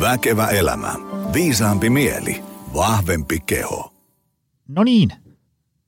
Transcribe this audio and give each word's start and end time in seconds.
Väkevä 0.00 0.46
elämä. 0.46 0.94
Viisaampi 1.32 1.90
mieli. 1.90 2.44
Vahvempi 2.74 3.40
keho. 3.40 3.94
No 4.68 4.84
niin, 4.84 5.10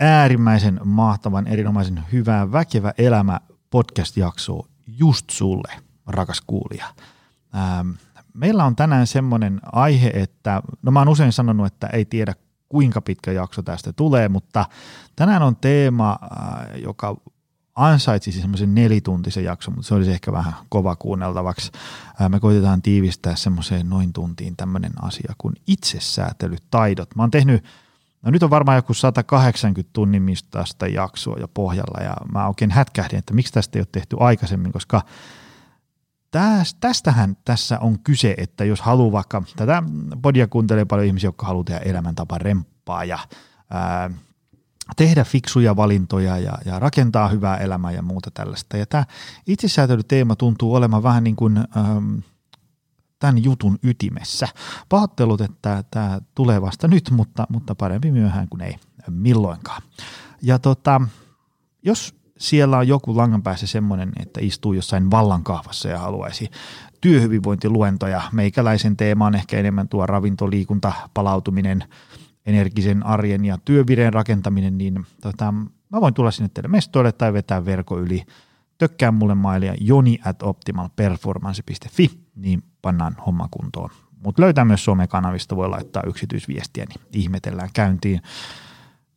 äärimmäisen 0.00 0.80
mahtavan, 0.84 1.46
erinomaisen 1.46 2.04
hyvää 2.12 2.52
Väkevä 2.52 2.92
elämä 2.98 3.40
podcast-jaksoa 3.70 4.66
just 4.86 5.30
sulle, 5.30 5.72
rakas 6.06 6.40
kuulija. 6.46 6.86
Ähm, 7.56 7.90
meillä 8.34 8.64
on 8.64 8.76
tänään 8.76 9.06
semmoinen 9.06 9.60
aihe, 9.72 10.10
että, 10.14 10.62
no 10.82 10.92
mä 10.92 10.98
oon 10.98 11.08
usein 11.08 11.32
sanonut, 11.32 11.66
että 11.66 11.86
ei 11.86 12.04
tiedä 12.04 12.34
kuinka 12.68 13.00
pitkä 13.00 13.32
jakso 13.32 13.62
tästä 13.62 13.92
tulee, 13.92 14.28
mutta 14.28 14.64
tänään 15.16 15.42
on 15.42 15.56
teema, 15.56 16.18
äh, 16.22 16.80
joka 16.82 17.16
ansaitsisi 17.74 18.40
semmoisen 18.40 18.74
nelituntisen 18.74 19.44
jakson, 19.44 19.74
mutta 19.74 19.88
se 19.88 19.94
olisi 19.94 20.10
ehkä 20.10 20.32
vähän 20.32 20.52
kova 20.68 20.96
kuunneltavaksi. 20.96 21.72
Me 22.28 22.40
koitetaan 22.40 22.82
tiivistää 22.82 23.36
semmoiseen 23.36 23.90
noin 23.90 24.12
tuntiin 24.12 24.56
tämmöinen 24.56 24.92
asia 25.02 25.34
kuin 25.38 25.54
itsesäätelytaidot. 25.66 27.16
Mä 27.16 27.22
oon 27.22 27.30
tehnyt, 27.30 27.64
no 28.22 28.30
nyt 28.30 28.42
on 28.42 28.50
varmaan 28.50 28.76
joku 28.76 28.94
180 28.94 29.90
tunnin 29.92 30.22
mistaista 30.22 30.86
jaksoa 30.86 31.36
jo 31.40 31.48
pohjalla 31.48 32.04
ja 32.04 32.16
mä 32.32 32.48
oikein 32.48 32.70
hätkähdin, 32.70 33.18
että 33.18 33.34
miksi 33.34 33.52
tästä 33.52 33.78
ei 33.78 33.80
ole 33.80 33.88
tehty 33.92 34.16
aikaisemmin, 34.20 34.72
koska 34.72 35.02
tästähän 36.80 37.36
tässä 37.44 37.78
on 37.78 37.98
kyse, 37.98 38.34
että 38.38 38.64
jos 38.64 38.80
haluaa 38.80 39.12
vaikka, 39.12 39.42
tätä 39.56 39.82
podia 40.22 40.46
kuuntelee 40.46 40.84
paljon 40.84 41.06
ihmisiä, 41.06 41.28
jotka 41.28 41.46
haluaa 41.46 41.64
tehdä 41.64 41.80
elämäntapa 41.80 42.38
remppaa 42.38 43.04
ja 43.04 43.18
tehdä 44.96 45.24
fiksuja 45.24 45.76
valintoja 45.76 46.38
ja, 46.38 46.58
ja 46.64 46.78
rakentaa 46.78 47.28
hyvää 47.28 47.56
elämää 47.56 47.92
ja 47.92 48.02
muuta 48.02 48.30
tällaista. 48.30 48.76
Ja 48.76 48.86
tämä 48.86 49.04
itsesäätelyteema 49.46 50.36
tuntuu 50.36 50.74
olemaan 50.74 51.02
vähän 51.02 51.24
niin 51.24 51.36
kuin 51.36 51.56
ähm, 51.56 52.18
tämän 53.18 53.44
jutun 53.44 53.78
ytimessä. 53.82 54.48
Pahoittelut, 54.88 55.40
että 55.40 55.84
tämä 55.90 56.20
tulee 56.34 56.62
vasta 56.62 56.88
nyt, 56.88 57.10
mutta, 57.10 57.46
mutta 57.48 57.74
parempi 57.74 58.10
myöhään 58.10 58.48
kuin 58.48 58.60
ei 58.62 58.76
milloinkaan. 59.10 59.82
Ja 60.42 60.58
tota, 60.58 61.00
jos 61.82 62.14
siellä 62.38 62.78
on 62.78 62.88
joku 62.88 63.16
langan 63.16 63.42
päässä 63.42 63.66
semmoinen, 63.66 64.12
että 64.20 64.40
istuu 64.42 64.72
jossain 64.72 65.10
vallankahvassa 65.10 65.88
ja 65.88 65.98
haluaisi 65.98 66.50
työhyvinvointiluentoja. 67.00 68.22
Meikäläisen 68.32 68.96
teema 68.96 69.26
on 69.26 69.34
ehkä 69.34 69.58
enemmän 69.58 69.88
tuo 69.88 70.06
ravintoliikunta, 70.06 70.92
palautuminen, 71.14 71.84
energisen 72.46 73.06
arjen 73.06 73.44
ja 73.44 73.58
työvireen 73.64 74.12
rakentaminen, 74.12 74.78
niin 74.78 75.06
tota, 75.20 75.52
mä 75.92 76.00
voin 76.00 76.14
tulla 76.14 76.30
sinne 76.30 76.50
teille 76.54 76.68
mestoille 76.68 77.12
tai 77.12 77.32
vetää 77.32 77.64
verko 77.64 77.98
yli. 77.98 78.22
Tökkää 78.78 79.12
mulle 79.12 79.34
mailia 79.34 79.74
joni 79.80 80.18
at 80.24 80.42
optimalperformance.fi, 80.42 82.10
niin 82.36 82.62
pannaan 82.82 83.16
homma 83.26 83.48
kuntoon. 83.50 83.90
Mutta 84.24 84.42
löytää 84.42 84.64
myös 84.64 84.84
somekanavista, 84.84 85.56
voi 85.56 85.68
laittaa 85.68 86.02
yksityisviestiä, 86.06 86.84
niin 86.88 87.00
ihmetellään 87.12 87.68
käyntiin. 87.72 88.20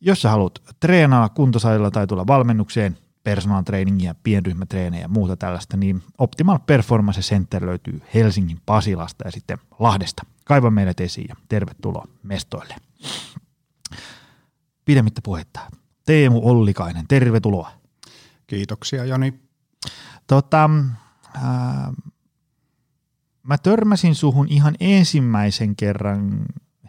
Jos 0.00 0.22
sä 0.22 0.30
haluat 0.30 0.62
treenaa 0.80 1.28
kuntosalilla 1.28 1.90
tai 1.90 2.06
tulla 2.06 2.26
valmennukseen, 2.26 2.98
personal 3.24 3.62
trainingia, 3.62 4.14
pienryhmätreenejä 4.22 5.02
ja 5.02 5.08
muuta 5.08 5.36
tällaista, 5.36 5.76
niin 5.76 6.02
Optimal 6.18 6.58
Performance 6.58 7.20
Center 7.20 7.66
löytyy 7.66 8.02
Helsingin 8.14 8.60
Pasilasta 8.66 9.24
ja 9.24 9.30
sitten 9.32 9.58
Lahdesta. 9.78 10.22
Kaiva 10.46 10.70
meidät 10.70 11.00
esiin 11.00 11.26
ja 11.28 11.36
tervetuloa 11.48 12.08
mestoille. 12.22 12.74
Pidemmittä 14.84 15.20
puhetta. 15.24 15.60
Teemu 16.04 16.40
Ollikainen, 16.48 17.08
tervetuloa. 17.08 17.70
Kiitoksia 18.46 19.04
Joni. 19.04 19.34
Tota, 20.26 20.70
ää, 21.34 21.92
mä 23.42 23.58
törmäsin 23.58 24.14
suhun 24.14 24.48
ihan 24.48 24.74
ensimmäisen 24.80 25.76
kerran 25.76 26.46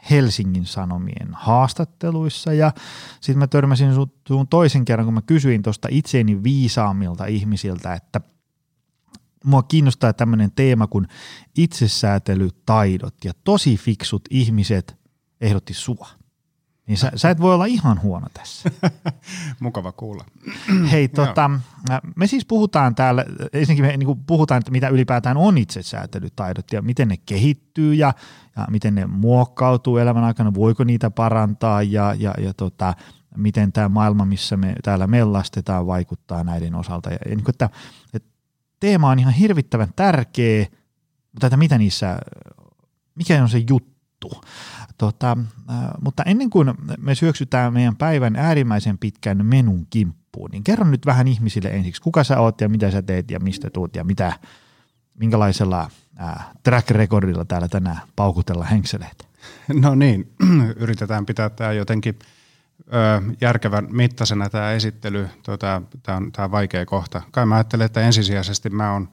Helsingin 0.09 0.65
Sanomien 0.65 1.29
haastatteluissa 1.31 2.53
ja 2.53 2.71
sitten 3.21 3.37
mä 3.37 3.47
törmäsin 3.47 3.93
sun 4.27 4.47
toisen 4.47 4.85
kerran, 4.85 5.05
kun 5.05 5.13
mä 5.13 5.21
kysyin 5.21 5.61
tuosta 5.61 5.87
itseeni 5.91 6.43
viisaamilta 6.43 7.25
ihmisiltä, 7.25 7.93
että 7.93 8.21
mua 9.47 9.63
kiinnostaa 9.63 10.13
tämmöinen 10.13 10.51
teema 10.51 10.87
kuin 10.87 11.07
itsesäätelytaidot 11.57 13.15
ja 13.25 13.33
tosi 13.43 13.77
fiksut 13.77 14.21
ihmiset 14.29 14.97
ehdotti 15.41 15.73
sua. 15.73 16.07
Niin 16.87 16.97
sä, 16.97 17.11
sä 17.15 17.29
et 17.29 17.41
voi 17.41 17.53
olla 17.53 17.65
ihan 17.65 18.01
huono 18.01 18.27
tässä. 18.33 18.71
Mukava 19.59 19.91
kuulla. 19.91 20.25
Hei, 20.91 21.07
tota, 21.07 21.51
me 22.15 22.27
siis 22.27 22.45
puhutaan 22.45 22.95
täällä, 22.95 23.25
ensinnäkin 23.53 23.85
me 23.85 23.97
niin 23.97 24.25
puhutaan, 24.27 24.59
että 24.59 24.71
mitä 24.71 24.89
ylipäätään 24.89 25.37
on 25.37 25.57
itsesäätelytaidot 25.57 26.71
ja 26.71 26.81
miten 26.81 27.07
ne 27.07 27.17
kehittyy 27.17 27.93
ja, 27.93 28.13
ja 28.55 28.67
miten 28.69 28.95
ne 28.95 29.05
muokkautuu 29.05 29.97
elämän 29.97 30.23
aikana, 30.23 30.53
voiko 30.53 30.83
niitä 30.83 31.09
parantaa 31.09 31.83
ja, 31.83 32.15
ja, 32.19 32.33
ja 32.37 32.53
tota, 32.53 32.93
miten 33.37 33.71
tämä 33.71 33.89
maailma, 33.89 34.25
missä 34.25 34.57
me 34.57 34.75
täällä 34.83 35.07
mellastetaan, 35.07 35.87
vaikuttaa 35.87 36.43
näiden 36.43 36.75
osalta. 36.75 37.09
Ja, 37.09 37.17
niin 37.25 37.43
kuin, 37.43 37.53
että, 37.53 37.69
että 38.13 38.36
teema 38.79 39.09
on 39.09 39.19
ihan 39.19 39.33
hirvittävän 39.33 39.93
tärkeä, 39.95 40.65
mutta 41.31 41.47
että 41.47 41.57
mitä 41.57 41.77
niissä, 41.77 42.19
mikä 43.15 43.43
on 43.43 43.49
se 43.49 43.63
juttu. 43.69 44.41
Tota, 44.97 45.37
äh, 45.69 45.75
mutta 46.01 46.23
ennen 46.23 46.49
kuin 46.49 46.73
me 46.97 47.15
syöksytään 47.15 47.73
meidän 47.73 47.95
päivän 47.95 48.35
äärimmäisen 48.35 48.97
pitkän 48.97 49.45
menun 49.45 49.87
kimppuun, 49.89 50.51
niin 50.51 50.63
kerro 50.63 50.85
nyt 50.85 51.05
vähän 51.05 51.27
ihmisille 51.27 51.69
ensiksi, 51.69 52.01
kuka 52.01 52.23
sä 52.23 52.39
oot 52.39 52.61
ja 52.61 52.69
mitä 52.69 52.91
sä 52.91 53.01
teet 53.01 53.31
ja 53.31 53.39
mistä 53.39 53.69
tuut 53.69 53.95
ja 53.95 54.03
mitä, 54.03 54.33
minkälaisella 55.19 55.89
äh, 56.21 56.47
track 56.63 56.91
recordilla 56.91 57.45
täällä 57.45 57.67
tänään 57.67 58.01
paukutella 58.15 58.63
henkseleet. 58.63 59.27
No 59.81 59.95
niin, 59.95 60.33
yritetään 60.75 61.25
pitää 61.25 61.49
tämä 61.49 61.71
jotenkin 61.71 62.19
järkevän 63.41 63.87
mittaisena 63.91 64.49
tämä 64.49 64.71
esittely. 64.71 65.29
Tota, 65.43 65.81
tämä 66.03 66.17
on, 66.17 66.31
on 66.37 66.51
vaikea 66.51 66.85
kohta. 66.85 67.21
Kai 67.31 67.45
mä 67.45 67.55
ajattelen, 67.55 67.85
että 67.85 68.01
ensisijaisesti 68.01 68.69
mä 68.69 68.93
oon 68.93 69.09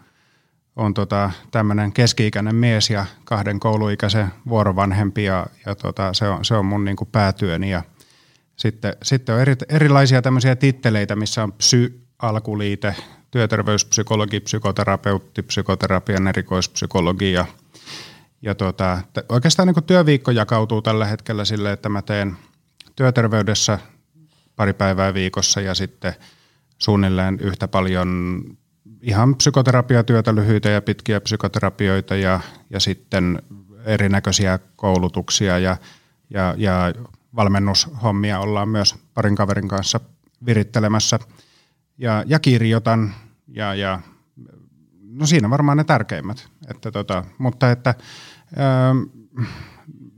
on 0.77 0.95
tota, 0.95 1.31
tämmöinen 1.51 1.93
keski-ikäinen 1.93 2.55
mies 2.55 2.91
ja 2.91 3.07
kahden 3.25 3.61
kouluikäisen 3.61 4.27
vuorovanhempi 4.49 5.25
ja, 5.25 5.47
ja 5.67 5.75
tota, 5.75 6.15
se, 6.15 6.29
on, 6.29 6.45
se 6.45 6.55
on 6.55 6.67
mun 6.67 6.85
niin 6.85 6.97
kuin 6.97 7.09
päätyöni. 7.13 7.71
Ja 7.71 7.83
sitten, 8.57 8.97
sitten 9.03 9.35
on 9.35 9.41
eri, 9.41 9.55
erilaisia 9.69 10.23
tämmöisiä 10.23 10.57
titteleitä, 10.57 11.17
missä 11.17 11.43
on 11.43 11.53
psy-alkuliite, 11.53 12.95
työterveyspsykologi, 13.31 14.41
psykoterapeutti, 14.41 15.43
psykoterapian 15.43 16.29
erikoispsykologi 16.29 17.33
ja, 17.33 17.47
ja 18.43 18.55
tota, 18.55 18.99
oikeastaan 19.29 19.67
niin 19.67 19.75
kuin 19.75 19.85
työviikko 19.85 20.31
jakautuu 20.31 20.83
tällä 20.83 21.07
hetkellä 21.07 21.45
sille, 21.45 21.73
että 21.73 21.89
mä 21.89 22.03
teen 22.03 22.37
työterveydessä 22.97 23.79
pari 24.57 24.73
päivää 24.73 25.15
viikossa 25.15 25.61
ja 25.61 25.75
sitten 25.75 26.15
suunnilleen 26.79 27.41
yhtä 27.41 27.69
paljon 27.69 28.41
ihan 29.03 29.35
psykoterapiatyötä, 29.35 30.35
lyhyitä 30.35 30.69
ja 30.69 30.83
pitkiä 30.83 31.21
psykoterapioita 31.21 32.17
ja, 32.17 32.41
ja 32.71 32.81
sitten 32.81 33.43
erinäköisiä 33.85 34.59
koulutuksia 34.77 35.59
ja, 35.59 35.77
ja, 36.31 36.55
ja 36.57 36.93
valmennushommia 37.37 38.41
ollaan 38.41 38.69
myös 38.69 38.95
parin 39.15 39.37
kaverin 39.37 39.69
kanssa 39.69 40.01
virittelemässä. 40.47 41.19
Ja, 41.99 42.25
ja 42.27 42.39
kirjoitan 42.39 43.15
ja, 43.49 43.75
ja 43.75 44.01
no 45.03 45.27
siinä 45.27 45.51
varmaan 45.51 45.77
ne 45.77 45.85
tärkeimmät. 45.85 46.49
Että 46.71 46.91
tota, 46.91 47.25
mutta 47.39 47.71
että 47.71 47.95
ää, 48.57 48.95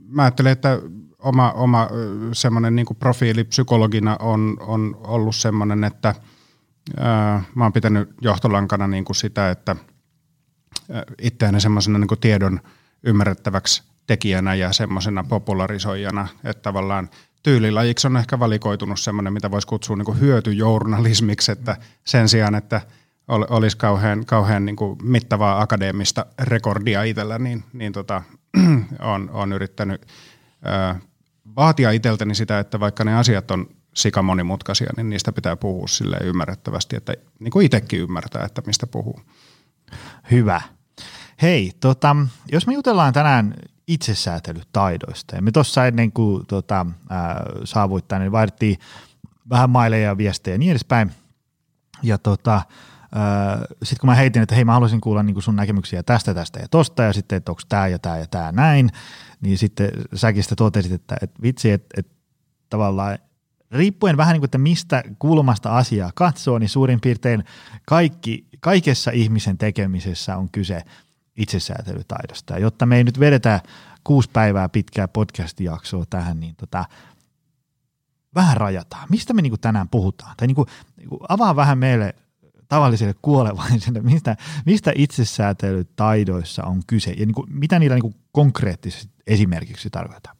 mä 0.07 0.21
ajattelen, 0.21 0.51
että 0.51 0.79
oma, 1.27 1.51
oma 1.51 1.89
semmoinen 2.33 2.75
niin 2.75 2.85
profiili 2.99 3.43
psykologina 3.43 4.17
on, 4.19 4.57
on 4.59 4.97
ollut 5.03 5.35
semmoinen, 5.35 5.83
että– 5.83 6.15
mä 7.55 7.63
oon 7.63 7.73
pitänyt 7.73 8.09
johtolankana 8.21 8.87
niin 8.87 9.05
kuin 9.05 9.15
sitä, 9.15 9.49
että 9.49 9.75
itseäni 11.21 11.61
semmoisena 11.61 11.99
niin 11.99 12.19
tiedon 12.21 12.59
ymmärrettäväksi 13.03 13.83
tekijänä 14.07 14.55
ja 14.55 14.73
semmoisena 14.73 15.23
popularisoijana, 15.23 16.27
että 16.43 16.61
tavallaan 16.61 17.09
tyylilajiksi 17.43 18.07
on 18.07 18.17
ehkä 18.17 18.39
valikoitunut 18.39 18.99
semmoinen, 18.99 19.33
mitä 19.33 19.51
voisi 19.51 19.67
kutsua 19.67 19.95
niin 19.95 20.19
hyötyjournalismiksi, 20.19 21.51
että 21.51 21.77
sen 22.03 22.29
sijaan, 22.29 22.55
että 22.55 22.81
olisi 23.27 23.77
kauhean, 23.77 24.25
kauhean 24.25 24.65
niin 24.65 24.75
kuin 24.75 24.97
mittavaa 25.03 25.61
akadeemista 25.61 26.25
rekordia 26.39 27.03
itsellä, 27.03 27.39
niin, 27.39 27.63
niin 27.73 27.93
tota, 27.93 28.23
on, 29.13 29.29
on 29.29 29.53
yrittänyt 29.53 30.05
ää, 30.63 30.99
vaatia 31.57 31.91
itseltäni 31.91 32.35
sitä, 32.35 32.59
että 32.59 32.79
vaikka 32.79 33.03
ne 33.03 33.15
asiat 33.15 33.51
on 33.51 33.67
sika 33.95 34.21
monimutkaisia, 34.21 34.89
niin 34.97 35.09
niistä 35.09 35.31
pitää 35.31 35.55
puhua 35.55 35.87
sille 35.87 36.17
ymmärrettävästi, 36.23 36.95
että 36.95 37.13
niin 37.39 37.51
kuin 37.51 37.65
itsekin 37.65 37.99
ymmärtää, 37.99 38.45
että 38.45 38.61
mistä 38.65 38.87
puhuu. 38.87 39.19
Hyvä. 40.31 40.61
Hei, 41.41 41.71
tota, 41.79 42.15
jos 42.51 42.67
me 42.67 42.73
jutellaan 42.73 43.13
tänään 43.13 43.53
itsesäätelytaidoista, 43.87 45.35
ja 45.35 45.41
me 45.41 45.51
tuossa 45.51 45.85
ennen 45.85 46.11
kuin 46.11 46.45
tota, 46.45 46.85
ää, 47.09 47.45
saavuit 47.63 48.07
tänne, 48.07 48.25
niin 48.25 48.31
vaihdettiin 48.31 48.77
vähän 49.49 49.69
maileja 49.69 50.07
ja 50.07 50.17
viestejä 50.17 50.53
ja 50.53 50.57
niin 50.57 50.71
edespäin, 50.71 51.11
ja 52.03 52.17
tota, 52.17 52.61
sitten 53.83 53.99
kun 53.99 54.09
mä 54.09 54.15
heitin, 54.15 54.41
että 54.41 54.55
hei 54.55 54.65
mä 54.65 54.73
haluaisin 54.73 55.01
kuulla 55.01 55.23
niin 55.23 55.41
sun 55.41 55.55
näkemyksiä 55.55 56.03
tästä, 56.03 56.33
tästä 56.33 56.59
ja 56.59 56.67
tosta 56.67 57.03
ja 57.03 57.13
sitten, 57.13 57.37
että 57.37 57.51
onko 57.51 57.61
tämä 57.69 57.87
ja 57.87 57.99
tämä 57.99 58.17
ja 58.17 58.27
tämä 58.27 58.51
näin, 58.51 58.89
niin 59.41 59.57
sitten 59.57 59.89
säkin 60.13 60.43
sitä 60.43 60.55
totesit, 60.55 60.91
että, 60.91 61.17
että 61.21 61.41
vitsi, 61.41 61.71
että, 61.71 61.87
että 61.97 62.15
tavallaan 62.69 63.17
riippuen 63.71 64.17
vähän 64.17 64.33
niin 64.33 64.41
kuin, 64.41 64.47
että 64.47 64.57
mistä 64.57 65.03
kulmasta 65.19 65.77
asiaa 65.77 66.11
katsoo, 66.15 66.59
niin 66.59 66.69
suurin 66.69 67.01
piirtein 67.01 67.43
kaikki, 67.87 68.47
kaikessa 68.59 69.11
ihmisen 69.11 69.57
tekemisessä 69.57 70.37
on 70.37 70.49
kyse 70.51 70.83
itsesäätelytaidosta. 71.37 72.53
Ja 72.53 72.59
jotta 72.59 72.85
me 72.85 72.97
ei 72.97 73.03
nyt 73.03 73.19
vedetä 73.19 73.61
kuusi 74.03 74.29
päivää 74.33 74.69
pitkää 74.69 75.07
podcast-jaksoa 75.07 76.05
tähän, 76.09 76.39
niin 76.39 76.55
tota, 76.55 76.85
vähän 78.35 78.57
rajataan. 78.57 79.07
Mistä 79.09 79.33
me 79.33 79.41
niin 79.41 79.51
kuin 79.51 79.61
tänään 79.61 79.89
puhutaan? 79.89 80.33
Tai 80.37 80.47
niin 80.47 80.55
kuin, 80.55 80.67
niin 80.97 81.09
kuin 81.09 81.19
avaa 81.29 81.55
vähän 81.55 81.77
meille 81.77 82.15
tavallisille 82.67 83.15
kuolevaisille, 83.21 84.01
mistä, 84.01 84.35
mistä 84.65 84.91
itsesäätelytaidoissa 84.95 86.63
on 86.63 86.81
kyse? 86.87 87.11
Ja 87.11 87.25
niin 87.25 87.35
kuin, 87.35 87.47
mitä 87.49 87.79
niillä 87.79 87.95
niin 87.95 88.15
konkreettisesti 88.31 89.13
esimerkiksi 89.27 89.89
tarkoitetaan? 89.89 90.37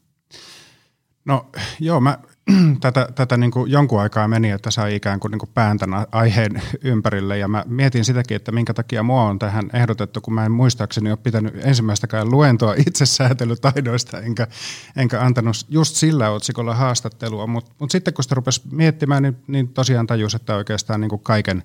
No 1.26 1.46
joo, 1.80 2.00
mä 2.00 2.18
tätä, 2.82 3.08
tätä 3.16 3.38
niin 3.38 3.52
kuin 3.52 3.72
jonkun 3.72 4.02
aikaa 4.02 4.28
meni, 4.28 4.52
että 4.52 4.72
sai 4.72 4.96
ikään 4.96 5.20
kuin, 5.20 5.32
niin 5.32 5.40
kuin 5.40 5.50
pään 5.54 5.78
tämän 5.78 6.06
aiheen 6.12 6.62
ympärille. 6.84 7.38
Ja 7.38 7.48
mä 7.48 7.64
mietin 7.68 8.06
sitäkin, 8.06 8.36
että 8.36 8.52
minkä 8.52 8.74
takia 8.74 9.04
mua 9.04 9.24
on 9.24 9.40
tähän 9.40 9.70
ehdotettu, 9.74 10.22
kun 10.22 10.34
mä 10.34 10.46
en 10.46 10.52
muistaakseni 10.52 11.12
ole 11.12 11.18
pitänyt 11.24 11.54
ensimmäistäkään 11.66 12.32
luentoa 12.32 12.74
itsesäätelytaidoista 12.88 14.20
enkä, 14.20 14.48
enkä 14.96 15.22
antanut 15.22 15.56
just 15.70 15.96
sillä 15.96 16.30
otsikolla 16.30 16.76
haastattelua, 16.76 17.48
mutta 17.48 17.72
mut 17.80 17.92
sitten 17.92 18.14
kun 18.14 18.24
sitä 18.24 18.36
rupesi 18.36 18.62
miettimään, 18.72 19.24
niin, 19.24 19.38
niin 19.48 19.68
tosiaan 19.68 20.08
tajus, 20.08 20.36
että 20.36 20.56
oikeastaan 20.56 21.02
niin 21.02 21.10
kuin 21.10 21.24
kaiken, 21.24 21.64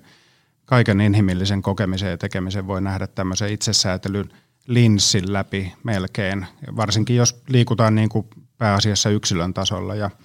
kaiken 0.65 1.01
inhimillisen 1.01 1.61
kokemisen 1.61 2.09
ja 2.09 2.17
tekemisen 2.17 2.67
voi 2.67 2.81
nähdä 2.81 3.07
tämmöisen 3.07 3.53
itsesäätelyn 3.53 4.33
linssin 4.67 5.33
läpi 5.33 5.73
melkein, 5.83 6.45
varsinkin 6.75 7.15
jos 7.15 7.43
liikutaan 7.47 7.95
niin 7.95 8.09
kuin 8.09 8.27
pääasiassa 8.57 9.09
yksilön 9.09 9.53
tasolla 9.53 9.95
ja– 9.95 10.09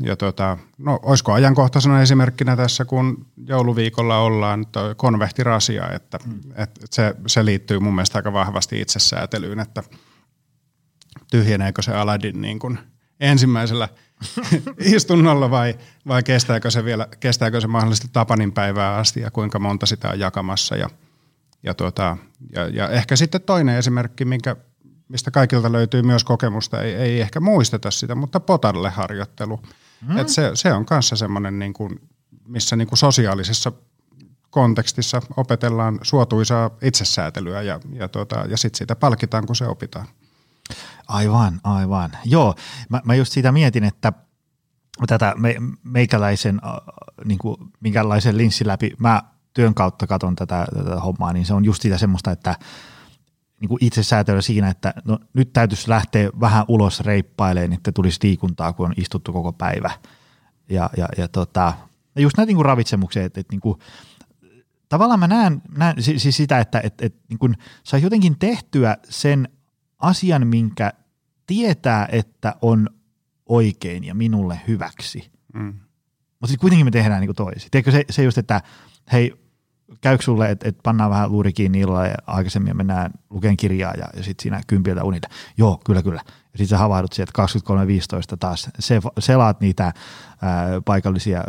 ja 0.00 0.16
tota, 0.16 0.58
no, 0.78 1.00
olisiko 1.02 1.32
ajankohtaisena 1.32 2.02
esimerkkinä 2.02 2.56
tässä, 2.56 2.84
kun 2.84 3.26
jouluviikolla 3.46 4.18
ollaan 4.18 4.66
toi 4.66 4.94
konvehtirasia, 4.94 5.90
että, 5.90 6.18
mm. 6.26 6.40
että 6.56 6.86
se, 6.90 7.14
se 7.26 7.44
liittyy 7.44 7.78
mun 7.78 7.94
mielestä 7.94 8.18
aika 8.18 8.32
vahvasti 8.32 8.80
itsesäätelyyn, 8.80 9.60
että 9.60 9.82
tyhjeneekö 11.30 11.82
se 11.82 11.94
Aladdin 11.94 12.40
niin 12.40 12.58
kuin 12.58 12.78
ensimmäisellä 13.20 13.88
istunnolla 14.94 15.50
vai, 15.50 15.74
vai 16.06 16.22
kestääkö 16.22 16.70
se 16.70 16.84
vielä, 16.84 17.08
kestääkö 17.20 17.60
se 17.60 17.66
mahdollisesti 17.66 18.08
Tapanin 18.12 18.52
päivää 18.52 18.96
asti 18.96 19.20
ja 19.20 19.30
kuinka 19.30 19.58
monta 19.58 19.86
sitä 19.86 20.10
on 20.10 20.18
jakamassa 20.18 20.76
ja, 20.76 20.90
ja, 21.62 21.74
tota, 21.74 22.16
ja, 22.52 22.68
ja 22.68 22.88
ehkä 22.88 23.16
sitten 23.16 23.40
toinen 23.40 23.76
esimerkki, 23.76 24.24
minkä, 24.24 24.56
mistä 25.08 25.30
kaikilta 25.30 25.72
löytyy 25.72 26.02
myös 26.02 26.24
kokemusta, 26.24 26.82
ei, 26.82 26.94
ei 26.94 27.20
ehkä 27.20 27.40
muisteta 27.40 27.90
sitä, 27.90 28.14
mutta 28.14 28.40
potalle 28.40 28.90
harjoittelu– 28.90 29.60
Mm. 30.08 30.18
Et 30.18 30.28
se, 30.28 30.50
se 30.54 30.72
on 30.72 30.86
kanssa 30.86 31.16
semmoinen, 31.16 31.58
niin 31.58 31.72
kuin, 31.72 32.00
missä 32.46 32.76
niin 32.76 32.88
kuin 32.88 32.98
sosiaalisessa 32.98 33.72
kontekstissa 34.50 35.22
opetellaan 35.36 35.98
suotuisaa 36.02 36.70
itsesäätelyä 36.82 37.62
ja, 37.62 37.80
ja, 37.92 38.08
tuota, 38.08 38.44
ja 38.48 38.56
sitten 38.56 38.78
siitä 38.78 38.96
palkitaan, 38.96 39.46
kun 39.46 39.56
se 39.56 39.66
opitaan. 39.66 40.06
Aivan, 41.08 41.60
aivan. 41.64 42.10
Joo, 42.24 42.54
mä, 42.88 43.00
mä 43.04 43.14
just 43.14 43.32
siitä 43.32 43.52
mietin, 43.52 43.84
että 43.84 44.12
tätä 45.06 45.34
me, 45.36 45.56
meikäläisen, 45.84 46.60
äh, 46.64 46.72
niin 47.24 47.38
kuin, 47.38 47.56
minkälaisen 47.80 48.38
linssin 48.38 48.66
läpi 48.66 48.92
mä 48.98 49.22
työn 49.54 49.74
kautta 49.74 50.06
katson 50.06 50.36
tätä, 50.36 50.66
tätä 50.74 51.00
hommaa, 51.00 51.32
niin 51.32 51.46
se 51.46 51.54
on 51.54 51.64
just 51.64 51.82
sitä 51.82 51.98
semmoista, 51.98 52.30
että 52.30 52.56
niin 53.60 53.68
kuin 53.68 53.84
itsesäätelyä 53.84 54.40
siinä, 54.40 54.68
että 54.68 54.94
no, 55.04 55.18
nyt 55.34 55.52
täytyisi 55.52 55.88
lähteä 55.88 56.30
vähän 56.40 56.64
ulos 56.68 57.00
reippailemaan, 57.00 57.72
että 57.72 57.92
tulisi 57.92 58.18
liikuntaa, 58.22 58.72
kun 58.72 58.86
on 58.86 58.94
istuttu 58.96 59.32
koko 59.32 59.52
päivä. 59.52 59.90
Ja, 60.68 60.90
ja, 60.96 61.08
ja, 61.18 61.28
tota, 61.28 61.72
just 62.16 62.36
näitä 62.36 62.46
niin 62.46 62.56
kuin 62.56 62.66
ravitsemuksia, 62.66 63.24
että, 63.24 63.40
että 63.40 63.52
niin 63.52 63.60
kuin, 63.60 63.78
tavallaan 64.88 65.20
mä 65.20 65.28
näen, 65.28 65.62
näen 65.78 66.02
siis 66.02 66.36
sitä, 66.36 66.58
että, 66.58 66.80
että, 66.84 67.06
että 67.06 67.18
niin 67.28 67.38
kuin 67.38 67.56
saisi 67.84 68.06
jotenkin 68.06 68.38
tehtyä 68.38 68.96
sen 69.08 69.48
asian, 69.98 70.46
minkä 70.46 70.92
tietää, 71.46 72.08
että 72.12 72.54
on 72.62 72.88
oikein 73.46 74.04
ja 74.04 74.14
minulle 74.14 74.60
hyväksi. 74.68 75.30
Mm. 75.54 75.74
Mutta 76.40 76.46
sitten 76.46 76.60
kuitenkin 76.60 76.86
me 76.86 76.90
tehdään 76.90 77.20
niin 77.20 77.34
toisin. 77.34 77.70
Tiedätkö 77.70 77.90
se, 77.90 78.04
se 78.10 78.22
just, 78.22 78.38
että 78.38 78.60
hei, 79.12 79.34
käykö 80.00 80.24
sulle, 80.24 80.50
että 80.50 80.68
et 80.68 80.78
pannaan 80.82 81.10
vähän 81.10 81.32
luuri 81.32 81.52
kiinni 81.52 81.80
illalla 81.80 82.06
ja 82.06 82.14
aikaisemmin 82.26 82.68
ja 82.68 82.74
mennään 82.74 83.10
lukeen 83.30 83.56
kirjaa 83.56 83.92
ja, 83.94 84.08
ja 84.16 84.22
sitten 84.22 84.42
siinä 84.42 84.60
kympiltä 84.66 85.04
unita. 85.04 85.28
Joo, 85.56 85.80
kyllä, 85.86 86.02
kyllä. 86.02 86.20
Ja 86.26 86.58
sitten 86.58 86.68
sä 86.68 86.78
havahdut 86.78 87.12
sieltä 87.12 87.32
23.15 88.32 88.36
taas, 88.40 88.70
se, 88.78 89.00
selaat 89.18 89.60
niitä 89.60 89.84
ää, 89.84 89.92
paikallisia 90.84 91.44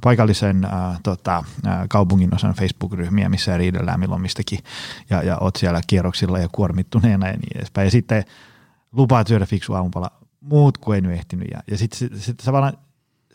paikallisen 0.00 0.64
ää, 0.64 0.98
tota, 1.02 1.44
ää, 1.64 1.86
kaupungin 1.88 2.34
osan 2.34 2.54
Facebook-ryhmiä, 2.54 3.28
missä 3.28 3.56
riidellään 3.56 4.00
milloin 4.00 4.22
mistäkin, 4.22 4.58
ja, 5.10 5.22
ja 5.22 5.38
oot 5.38 5.56
siellä 5.56 5.80
kierroksilla 5.86 6.38
ja 6.38 6.48
kuormittuneena 6.52 7.26
ja 7.26 7.32
niin 7.32 7.56
edespäin. 7.56 7.86
Ja 7.86 7.90
sitten 7.90 8.24
lupaat 8.92 9.26
syödä 9.26 9.46
fiksu 9.46 9.74
aamupala, 9.74 10.10
muut 10.40 10.78
kuin 10.78 10.94
ei 10.94 11.00
nyt 11.00 11.12
ehtinyt. 11.12 11.48
Ja, 11.50 11.62
ja 11.70 11.78
sitten 11.78 11.98
sit, 11.98 12.22
sit, 12.22 12.40
se, 12.40 12.50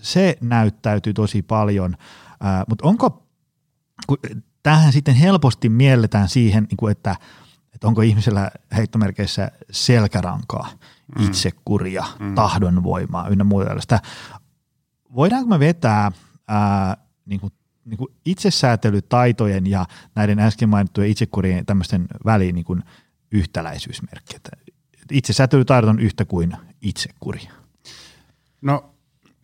se 0.02 0.38
näyttäytyy 0.42 1.14
tosi 1.14 1.42
paljon, 1.42 1.98
mutta 2.70 2.88
onko 2.88 3.24
kun 4.08 4.18
tähän 4.64 4.94
sitten 4.94 5.16
helposti 5.16 5.70
mielletään 5.70 6.30
siihen, 6.30 6.64
niin 6.64 6.78
kuin 6.78 6.92
että, 6.92 7.16
että 7.74 7.88
onko 7.88 8.02
ihmisellä 8.02 8.52
heittomerkeissä 8.76 9.52
selkärankaa, 9.72 10.70
mm. 11.20 11.26
itsekuria, 11.26 12.06
mm. 12.20 12.36
tahdonvoimaa 12.36 13.28
ynnä 13.28 13.44
muuta 13.44 13.66
tällaista. 13.66 14.00
Voidaanko 15.16 15.50
me 15.50 15.60
vetää 15.60 16.12
ää, 16.48 16.98
niin 17.26 17.40
kuin, 17.40 17.54
niin 17.86 17.98
kuin 17.98 18.14
itsesäätelytaitojen 18.26 19.68
ja 19.68 19.86
näiden 20.16 20.40
äsken 20.40 20.70
mainittujen 20.70 21.10
itsekurien 21.10 21.66
tämmöisten 21.66 22.06
väliin 22.26 22.56
niin 22.56 22.66
kuin 22.66 22.84
yhtäläisyysmerkki? 23.32 24.38
itsesäätelytaidot 25.12 25.90
on 25.90 26.00
yhtä 26.00 26.26
kuin 26.26 26.58
itsekuri. 26.82 27.40
No 28.62 28.94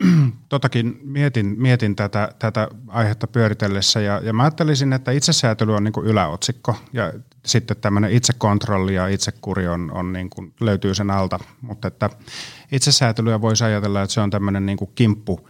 totakin 0.50 1.00
mietin, 1.04 1.56
mietin 1.58 1.96
tätä, 1.96 2.36
tätä 2.40 2.68
aihetta 2.88 3.28
pyöritellessä 3.28 4.02
ja, 4.02 4.22
ja 4.24 4.34
mä 4.34 4.44
ajattelisin, 4.44 4.94
että 4.94 5.12
itsesäätely 5.12 5.76
on 5.76 5.84
niin 5.84 5.94
kuin 5.94 6.08
yläotsikko 6.08 6.76
ja 6.94 7.14
sitten 7.46 7.78
tämmöinen 7.78 8.12
itsekontrolli 8.12 8.96
ja 8.96 9.08
itsekuri 9.08 9.68
on, 9.68 9.92
on 9.92 10.14
niin 10.14 10.30
kuin, 10.30 10.54
löytyy 10.60 10.96
sen 10.96 11.12
alta, 11.12 11.40
mutta 11.62 11.88
että 11.88 12.10
itsesäätelyä 12.72 13.42
voisi 13.42 13.64
ajatella, 13.64 14.02
että 14.02 14.14
se 14.14 14.22
on 14.22 14.30
tämmöinen 14.30 14.66
niin 14.66 14.78
kuin 14.78 14.92
kimppu 14.96 15.50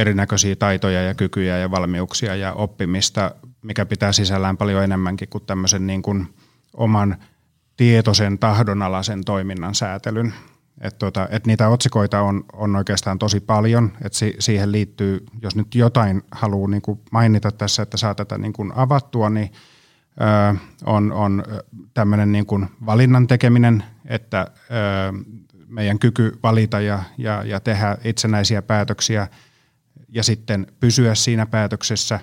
erinäköisiä 0.00 0.56
taitoja 0.56 1.02
ja 1.02 1.14
kykyjä 1.14 1.58
ja 1.58 1.70
valmiuksia 1.70 2.36
ja 2.36 2.52
oppimista, 2.52 3.34
mikä 3.62 3.86
pitää 3.86 4.12
sisällään 4.12 4.56
paljon 4.56 4.84
enemmänkin 4.84 5.28
kuin 5.28 5.44
tämmöisen 5.46 5.86
niin 5.86 6.02
kuin 6.02 6.34
oman 6.74 7.16
tietoisen 7.76 8.38
tahdonalaisen 8.38 9.24
toiminnan 9.24 9.74
säätelyn. 9.74 10.34
Et 10.80 10.98
tota, 10.98 11.28
et 11.30 11.46
niitä 11.46 11.68
otsikoita 11.68 12.20
on, 12.20 12.44
on 12.52 12.76
oikeastaan 12.76 13.18
tosi 13.18 13.40
paljon, 13.40 13.92
että 14.04 14.18
si, 14.18 14.36
siihen 14.38 14.72
liittyy, 14.72 15.26
jos 15.42 15.56
nyt 15.56 15.74
jotain 15.74 16.22
haluaa 16.32 16.68
niin 16.70 16.82
mainita 17.12 17.50
tässä, 17.52 17.82
että 17.82 17.96
saa 17.96 18.14
tätä 18.14 18.38
niin 18.38 18.52
kuin 18.52 18.72
avattua, 18.74 19.30
niin 19.30 19.52
on, 20.86 21.12
on 21.12 21.44
tämmöinen 21.94 22.32
niin 22.32 22.46
kuin 22.46 22.66
valinnan 22.86 23.26
tekeminen, 23.26 23.84
että 24.04 24.46
meidän 25.68 25.98
kyky 25.98 26.38
valita 26.42 26.80
ja, 26.80 27.02
ja, 27.18 27.44
ja 27.44 27.60
tehdä 27.60 27.96
itsenäisiä 28.04 28.62
päätöksiä 28.62 29.28
ja 30.12 30.22
sitten 30.22 30.66
pysyä 30.80 31.14
siinä 31.14 31.46
päätöksessä, 31.46 32.20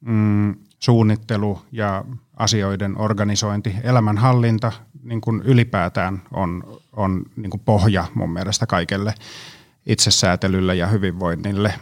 mm, 0.00 0.54
suunnittelu 0.78 1.62
ja 1.72 2.04
asioiden 2.36 3.00
organisointi, 3.00 3.74
elämänhallinta 3.82 4.72
niin 5.02 5.20
kuin 5.20 5.42
ylipäätään 5.44 6.22
on, 6.32 6.80
on 6.92 7.22
niin 7.36 7.50
kuin 7.50 7.60
pohja 7.60 8.06
mun 8.14 8.32
mielestä 8.32 8.66
kaikelle 8.66 9.14
itsesäätelylle 9.86 10.74
ja 10.74 10.86
hyvinvoinnille. 10.86 11.74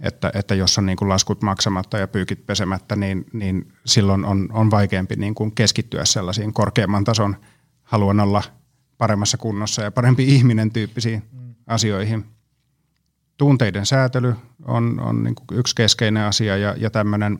Että, 0.00 0.32
että 0.34 0.54
jos 0.54 0.78
on 0.78 0.86
niin 0.86 0.96
kuin 0.96 1.08
laskut 1.08 1.42
maksamatta 1.42 1.98
ja 1.98 2.08
pyykit 2.08 2.46
pesemättä, 2.46 2.96
niin, 2.96 3.26
niin 3.32 3.72
silloin 3.86 4.24
on, 4.24 4.48
on 4.52 4.70
vaikeampi 4.70 5.16
niin 5.16 5.34
kuin 5.34 5.54
keskittyä 5.54 6.04
sellaisiin 6.04 6.52
korkeamman 6.52 7.04
tason 7.04 7.36
haluan 7.82 8.20
olla 8.20 8.42
paremmassa 8.98 9.38
kunnossa 9.38 9.82
ja 9.82 9.90
parempi 9.90 10.24
ihminen 10.34 10.70
tyyppisiin 10.70 11.22
mm. 11.32 11.54
asioihin. 11.66 12.24
Tunteiden 13.40 13.86
säätely 13.86 14.34
on, 14.64 15.00
on 15.00 15.22
niin 15.22 15.34
kuin 15.34 15.58
yksi 15.58 15.74
keskeinen 15.74 16.22
asia 16.22 16.56
ja, 16.56 16.74
ja 16.78 16.90
tämmöinen 16.90 17.38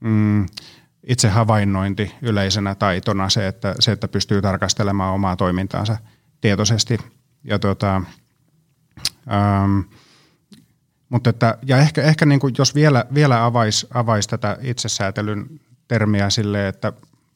mm, 0.00 0.46
itse 1.06 1.28
havainnointi 1.28 2.12
yleisenä 2.22 2.74
taitona, 2.74 3.28
se 3.28 3.48
että, 3.48 3.74
se, 3.80 3.92
että 3.92 4.08
pystyy 4.08 4.42
tarkastelemaan 4.42 5.14
omaa 5.14 5.36
toimintaansa 5.36 5.96
tietoisesti. 6.40 6.98
Ja 7.44 7.58
tota, 7.58 8.02
ähm, 9.32 9.80
Mutta 11.08 11.30
että, 11.30 11.58
ja 11.62 11.78
ehkä, 11.78 12.02
ehkä 12.02 12.26
niin 12.26 12.40
kuin 12.40 12.54
jos 12.58 12.74
vielä, 12.74 13.04
vielä 13.14 13.44
avaisi 13.44 13.86
avais 13.94 14.26
tätä 14.26 14.58
itsesäätelyn 14.60 15.60
termiä 15.88 16.30
silleen, 16.30 16.66
että, 16.66 16.92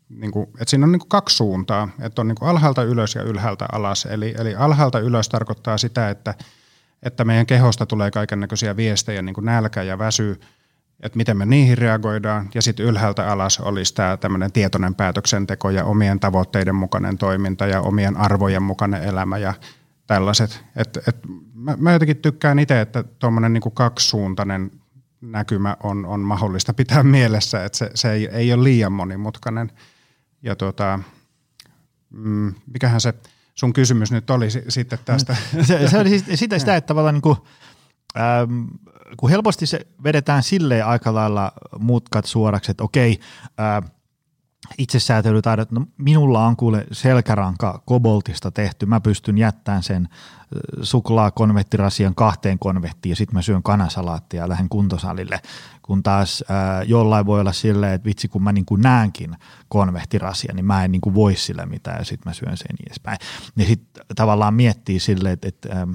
niin 0.09 0.31
kuin, 0.31 0.47
että 0.47 0.71
siinä 0.71 0.85
on 0.85 0.93
niin 0.93 1.01
kuin 1.01 1.09
kaksi 1.09 1.37
suuntaa, 1.37 1.89
että 2.01 2.21
on 2.21 2.29
niin 2.29 2.37
kuin 2.37 2.49
alhaalta 2.49 2.83
ylös 2.83 3.15
ja 3.15 3.23
ylhäältä 3.23 3.67
alas. 3.73 4.07
Eli, 4.07 4.35
eli 4.39 4.55
alhaalta 4.55 4.99
ylös 4.99 5.29
tarkoittaa 5.29 5.79
sitä, 5.79 6.11
että, 6.11 6.35
että 7.03 7.25
meidän 7.25 7.47
kehosta 7.47 7.87
tulee 7.87 8.11
kaiken 8.11 8.41
näköisiä 8.41 8.77
viestejä, 8.77 9.23
niin 9.23 9.35
kuin 9.35 9.45
nälkä 9.45 9.83
ja 9.83 9.99
väsy, 9.99 10.41
että 11.01 11.17
miten 11.17 11.37
me 11.37 11.47
niihin 11.47 11.79
reagoidaan. 11.79 12.51
Ja 12.55 12.63
sitten 12.63 12.87
ylhäältä 12.87 13.33
alas 13.33 13.61
olisi 13.61 13.95
tämä 13.95 14.17
tämmöinen 14.17 14.53
tietoinen 14.53 14.95
päätöksenteko 14.95 15.71
ja 15.71 15.85
omien 15.85 16.21
tavoitteiden 16.21 16.75
mukainen 16.75 17.19
toiminta 17.19 17.67
ja 17.67 17.81
omien 17.81 18.17
arvojen 18.17 18.63
mukainen 18.63 19.03
elämä 19.03 19.39
ja 19.39 19.55
tällaiset. 20.07 20.65
Et, 20.77 20.97
et, 21.09 21.17
mä, 21.55 21.77
mä 21.77 21.93
jotenkin 21.93 22.17
tykkään 22.17 22.59
itse, 22.59 22.81
että 22.81 23.03
tuommoinen 23.03 23.53
niinku 23.53 23.71
kaksisuuntainen 23.71 24.71
näkymä 25.21 25.77
on, 25.83 26.07
on 26.07 26.21
mahdollista 26.21 26.75
pitää 26.75 27.03
mielessä, 27.03 27.65
että 27.65 27.79
se, 27.79 27.91
se 27.95 28.13
ei, 28.13 28.29
ei 28.33 28.53
ole 28.53 28.65
liian 28.65 28.93
monimutkainen. 28.93 29.73
Ja 30.43 30.57
tota, 30.57 31.01
mm, 32.11 32.55
mikähän 32.73 33.01
se 33.01 33.15
sun 33.59 33.73
kysymys 33.73 34.13
nyt 34.13 34.31
oli 34.31 34.49
sitten 34.69 34.99
tästä? 35.05 35.37
Se, 35.63 35.89
se 35.89 35.99
oli 35.99 36.09
siis 36.09 36.25
sitä, 36.35 36.59
sitä 36.59 36.77
että 36.77 36.87
tavallaan 36.87 37.15
niin 37.15 37.23
kuin, 37.23 37.37
ähm, 38.17 38.65
kun 39.17 39.31
helposti 39.31 39.67
se 39.67 39.87
vedetään 40.05 40.43
silleen 40.43 40.87
aika 40.87 41.15
lailla 41.15 41.53
mutkat 41.79 42.25
suoraksi, 42.25 42.71
että 42.71 42.85
okei, 42.85 43.21
äh, 43.61 43.91
itsesäätelytaidot, 44.79 45.71
no 45.71 45.87
minulla 45.99 46.47
on 46.47 46.57
kuule 46.57 46.87
selkäranka 46.93 47.83
koboltista 47.87 48.51
tehty, 48.51 48.87
mä 48.87 49.01
pystyn 49.01 49.39
jättämään 49.39 49.83
sen 49.83 50.09
suklaakonvehtirasian 50.83 52.15
kahteen 52.15 52.59
konvehtiin 52.59 53.11
ja 53.11 53.17
sitten 53.17 53.35
mä 53.35 53.43
syön 53.43 53.63
kanasalaattia 53.63 54.43
ja 54.43 54.49
lähden 54.49 54.69
kuntosalille, 54.69 55.41
kun 55.83 56.03
taas 56.03 56.45
ää, 56.49 56.83
jollain 56.83 57.27
voi 57.27 57.41
olla 57.41 57.53
silleen, 57.53 57.93
että 57.93 58.05
vitsi 58.05 58.29
kun 58.29 58.43
mä 58.43 58.53
niin 58.53 58.65
kuin 58.65 58.83
näenkin 58.83 59.37
konvehtirasia, 59.69 60.55
niin 60.55 60.65
mä 60.65 60.85
en 60.85 60.93
niin 60.93 61.01
kuin 61.01 61.15
voi 61.15 61.37
sille 61.37 61.67
mitään 61.67 61.99
ja 61.99 62.05
sitten 62.05 62.31
mä 62.31 62.35
syön 62.35 62.57
sen 62.57 62.77
edespäin. 62.87 63.19
Ja 63.57 63.65
sitten 63.65 64.05
tavallaan 64.17 64.55
miettii 64.55 65.01
silleen, 65.01 65.33
että, 65.33 65.49
että, 65.49 65.87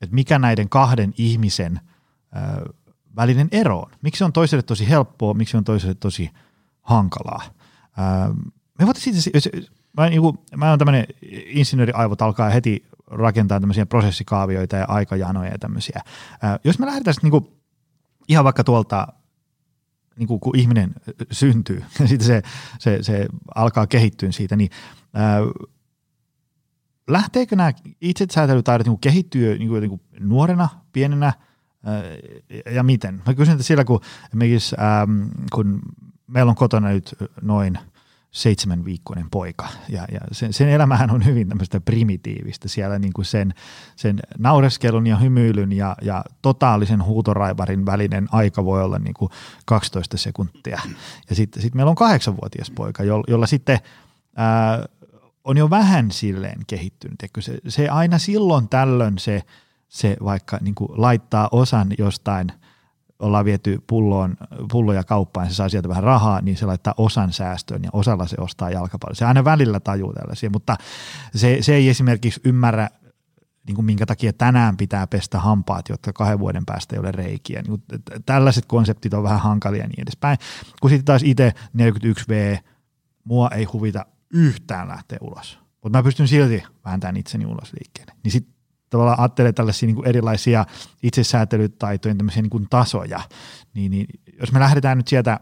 että 0.00 0.14
mikä 0.14 0.38
näiden 0.38 0.68
kahden 0.68 1.14
ihmisen 1.18 1.80
ää, 2.32 2.62
välinen 3.16 3.48
ero 3.52 3.78
on. 3.78 3.90
Miksi 4.02 4.24
on 4.24 4.32
toiselle 4.32 4.62
tosi 4.62 4.88
helppoa, 4.88 5.34
miksi 5.34 5.56
on 5.56 5.64
toiselle 5.64 5.94
tosi 5.94 6.30
hankalaa. 6.82 7.42
me 8.78 8.86
voitaisiin 8.86 9.22
siitä, 9.22 9.50
mä, 9.96 10.08
niin 10.08 10.20
kuin, 10.20 10.38
mä 10.56 10.70
oon 10.70 10.78
tämmöinen 10.78 11.06
insinööriaivot 11.46 12.22
alkaa 12.22 12.50
heti 12.50 12.84
rakentaa 13.06 13.60
tämmöisiä 13.60 13.86
prosessikaavioita 13.86 14.76
ja 14.76 14.84
aikajanoja 14.88 15.50
ja 15.50 15.58
tämmöisiä. 15.58 16.00
jos 16.64 16.78
me 16.78 16.86
lähdetään 16.86 17.14
niin 17.22 17.30
kuin, 17.30 17.46
ihan 18.28 18.44
vaikka 18.44 18.64
tuolta 18.64 19.08
niin 20.16 20.26
kuin, 20.26 20.40
kun 20.40 20.56
ihminen 20.56 20.94
syntyy 21.30 21.84
ja 22.00 22.08
sitten 22.08 22.26
se, 22.26 22.42
se, 22.78 23.02
se 23.02 23.26
alkaa 23.54 23.86
kehittyä 23.86 24.32
siitä, 24.32 24.56
niin 24.56 24.70
ää, 25.14 25.38
lähteekö 27.08 27.56
nämä 27.56 27.72
itsesäätelytaidot 28.00 28.86
niin 28.86 28.98
kehittyä 28.98 29.54
niin 29.54 29.68
kuin, 29.68 29.80
niin 29.80 29.90
kuin 29.90 30.00
nuorena, 30.20 30.68
pienenä 30.92 31.32
ää, 31.84 32.02
ja 32.74 32.82
miten? 32.82 33.22
Mä 33.26 33.34
kysyn 33.34 33.52
että 33.52 33.64
siellä, 33.64 33.84
kun 33.84 34.00
ähm, 34.78 35.22
kun 35.52 35.82
meillä 36.26 36.50
on 36.50 36.56
kotona 36.56 36.88
nyt 36.88 37.14
noin 37.42 37.78
seitsemän 38.32 38.84
viikkoinen 38.84 39.30
poika 39.30 39.68
ja, 39.88 40.04
ja 40.12 40.20
sen, 40.32 40.52
sen 40.52 40.68
elämähän 40.68 41.10
on 41.10 41.24
hyvin 41.24 41.48
tämmöistä 41.48 41.80
primitiivistä. 41.80 42.68
Siellä 42.68 42.98
niin 42.98 43.12
kuin 43.12 43.24
sen, 43.24 43.54
sen 43.96 44.20
naureskelun 44.38 45.06
ja 45.06 45.16
hymyilyn 45.16 45.72
ja, 45.72 45.96
ja 46.02 46.24
totaalisen 46.42 47.04
huutoraivarin 47.04 47.86
välinen 47.86 48.28
aika 48.32 48.64
voi 48.64 48.82
olla 48.82 48.98
niin 48.98 49.14
kuin 49.14 49.30
12 49.66 50.16
sekuntia. 50.16 50.80
Ja 51.30 51.36
sitten 51.36 51.62
sit 51.62 51.74
meillä 51.74 51.90
on 51.90 51.96
kahdeksanvuotias 51.96 52.70
poika, 52.70 53.04
jo, 53.04 53.22
jolla 53.28 53.46
sitten 53.46 53.78
ää, 54.36 54.86
on 55.44 55.56
jo 55.56 55.70
vähän 55.70 56.10
silleen 56.10 56.60
kehittynyt. 56.66 57.18
Se, 57.40 57.58
se 57.68 57.88
aina 57.88 58.18
silloin 58.18 58.68
tällöin 58.68 59.18
se, 59.18 59.42
se 59.88 60.16
vaikka 60.24 60.58
niin 60.60 60.74
kuin 60.74 60.88
laittaa 60.94 61.48
osan 61.52 61.88
jostain– 61.98 62.52
ollaan 63.22 63.44
viety 63.44 63.78
pulloon, 63.86 64.36
pulloja 64.72 65.04
kauppaan 65.04 65.46
ja 65.46 65.50
se 65.50 65.56
saa 65.56 65.68
sieltä 65.68 65.88
vähän 65.88 66.04
rahaa, 66.04 66.40
niin 66.40 66.56
se 66.56 66.66
laittaa 66.66 66.94
osan 66.96 67.32
säästöön 67.32 67.82
ja 67.82 67.90
osalla 67.92 68.26
se 68.26 68.36
ostaa 68.40 68.70
jalkapalloa. 68.70 69.14
Se 69.14 69.24
aina 69.24 69.44
välillä 69.44 69.80
tajuu 69.80 70.12
tällaisia, 70.12 70.50
mutta 70.50 70.76
se, 71.34 71.58
se 71.60 71.74
ei 71.74 71.88
esimerkiksi 71.88 72.40
ymmärrä, 72.44 72.88
niin 73.66 73.74
kuin 73.74 73.84
minkä 73.84 74.06
takia 74.06 74.32
tänään 74.32 74.76
pitää 74.76 75.06
pestä 75.06 75.38
hampaat, 75.38 75.88
jotka 75.88 76.12
kahden 76.12 76.38
vuoden 76.38 76.66
päästä 76.66 76.96
ei 76.96 77.00
ole 77.00 77.12
reikiä. 77.12 77.62
Niin 77.62 77.82
tällaiset 78.26 78.66
konseptit 78.66 79.14
on 79.14 79.22
vähän 79.22 79.40
hankalia 79.40 79.82
ja 79.82 79.88
niin 79.88 80.02
edespäin. 80.02 80.38
Kun 80.80 80.90
sitten 80.90 81.04
taas 81.04 81.22
itse 81.24 81.52
41V, 81.78 82.58
mua 83.24 83.48
ei 83.48 83.64
huvita 83.64 84.06
yhtään 84.32 84.88
lähteä 84.88 85.18
ulos. 85.20 85.58
Mutta 85.82 85.98
mä 85.98 86.02
pystyn 86.02 86.28
silti 86.28 86.62
vääntämään 86.84 87.16
itseni 87.16 87.46
ulos 87.46 87.72
liikkeelle. 87.72 88.12
Niin 88.24 88.32
sitten 88.32 88.51
tavallaan 88.92 89.20
ajattelee 89.20 89.52
tällaisia 89.52 89.86
niin 89.86 89.96
kuin 89.96 90.08
erilaisia 90.08 90.66
itsesäätelytaitojen 91.02 92.18
tämmöisiä 92.18 92.42
niin 92.42 92.50
kuin 92.50 92.66
tasoja, 92.70 93.20
niin, 93.74 93.90
niin 93.90 94.06
jos 94.40 94.52
me 94.52 94.60
lähdetään 94.60 94.96
nyt 94.96 95.08
sieltä, 95.08 95.40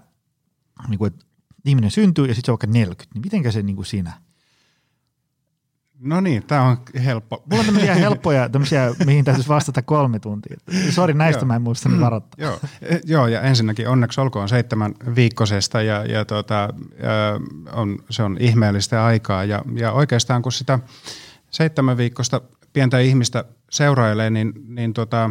niin 0.89 0.99
kuin, 0.99 1.13
että 1.13 1.27
ihminen 1.65 1.91
syntyy 1.91 2.27
ja 2.27 2.35
sitten 2.35 2.47
se 2.47 2.53
on 2.53 2.59
vaikka 2.63 2.79
40, 2.79 3.15
niin 3.15 3.23
mitenkä 3.23 3.51
se 3.51 3.63
niin 3.63 3.77
kuin 3.77 3.87
siinä– 3.87 4.13
No 6.01 6.21
niin, 6.21 6.43
tämä 6.43 6.63
on 6.63 6.77
helppo. 7.05 7.43
Mulla 7.47 7.61
on 7.61 7.67
tämmöisiä 7.67 7.95
helppoja, 7.95 8.49
tämmöisiä, 8.49 8.95
mihin 9.07 9.25
täytyisi 9.25 9.49
vastata 9.49 9.83
kolme 9.83 10.19
tuntia. 10.19 10.57
Sori, 10.91 11.15
näistä 11.15 11.45
mä 11.45 11.57
en 11.57 11.63
muista 11.63 11.89
niin 11.89 12.01
varoittaa. 12.01 12.47
Joo, 12.47 12.59
e, 12.83 12.99
joo, 13.05 13.27
ja 13.27 13.41
ensinnäkin 13.41 13.89
onneksi 13.89 14.21
olkoon 14.21 14.49
seitsemän 14.49 14.95
viikkoisesta 15.15 15.83
ja, 15.83 16.05
ja 16.05 16.25
tota, 16.25 16.69
on, 17.73 17.99
se 18.11 18.23
on 18.23 18.37
ihmeellistä 18.41 19.05
aikaa. 19.05 19.45
Ja, 19.45 19.65
ja 19.75 19.93
oikeastaan 19.93 20.43
kun 20.43 20.53
sitä 20.53 20.79
seitsemän 21.51 21.97
viikkoista 21.97 22.41
pientä 22.73 22.99
ihmistä 22.99 23.45
seurailee, 23.71 24.31
niin, 24.31 24.53
niin 24.69 24.93
tota, 24.93 25.31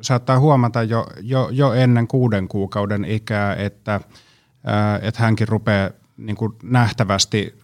saattaa 0.00 0.38
huomata 0.38 0.82
jo, 0.82 1.06
jo, 1.20 1.48
jo 1.52 1.72
ennen 1.72 2.08
kuuden 2.08 2.48
kuukauden 2.48 3.04
ikää, 3.04 3.54
että, 3.54 4.00
ää, 4.64 4.98
että 5.02 5.22
hänkin 5.22 5.48
rupeaa 5.48 5.90
niin 6.16 6.36
kuin 6.36 6.52
nähtävästi, 6.62 7.58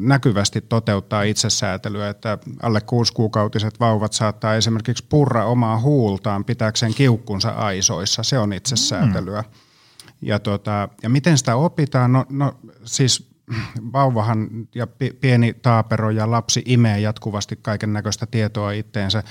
näkyvästi 0.00 0.60
toteuttaa 0.60 1.22
itsesäätelyä, 1.22 2.08
että 2.08 2.38
alle 2.62 2.80
kuusikuukautiset 2.80 3.80
vauvat 3.80 4.12
saattaa 4.12 4.54
esimerkiksi 4.54 5.06
purra 5.08 5.44
omaa 5.44 5.80
huultaan 5.80 6.44
pitääkseen 6.44 6.94
kiukkunsa 6.94 7.50
aisoissa. 7.50 8.22
Se 8.22 8.38
on 8.38 8.52
itsesäätelyä. 8.52 9.40
Mm. 9.40 9.48
Ja, 10.22 10.38
tota, 10.38 10.88
ja 11.02 11.08
miten 11.08 11.38
sitä 11.38 11.56
opitaan? 11.56 12.12
No, 12.12 12.26
no 12.30 12.54
siis 12.84 13.35
vauvahan 13.92 14.48
ja 14.74 14.86
pieni 15.20 15.54
taapero 15.54 16.10
ja 16.10 16.30
lapsi 16.30 16.62
imee 16.66 17.00
jatkuvasti 17.00 17.58
kaiken 17.62 17.92
näköistä 17.92 18.26
tietoa 18.26 18.72
itteensä. 18.72 19.22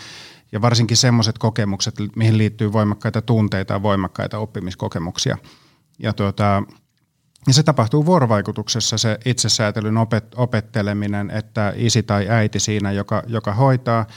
Ja 0.51 0.61
varsinkin 0.61 0.97
semmoiset 0.97 1.37
kokemukset, 1.37 1.95
mihin 2.15 2.37
liittyy 2.37 2.73
voimakkaita 2.73 3.21
tunteita 3.21 3.73
ja 3.73 3.83
voimakkaita 3.83 4.37
oppimiskokemuksia. 4.37 5.37
Ja, 5.99 6.13
tuota, 6.13 6.63
ja 7.47 7.53
se 7.53 7.63
tapahtuu 7.63 8.05
vuorovaikutuksessa 8.05 8.97
se 8.97 9.19
itsesäätelyn 9.25 9.97
opet, 9.97 10.25
opetteleminen, 10.35 11.31
että 11.31 11.73
isi 11.75 12.03
tai 12.03 12.29
äiti 12.29 12.59
siinä, 12.59 12.91
joka, 12.91 13.23
joka 13.27 13.53
hoitaa– 13.53 14.05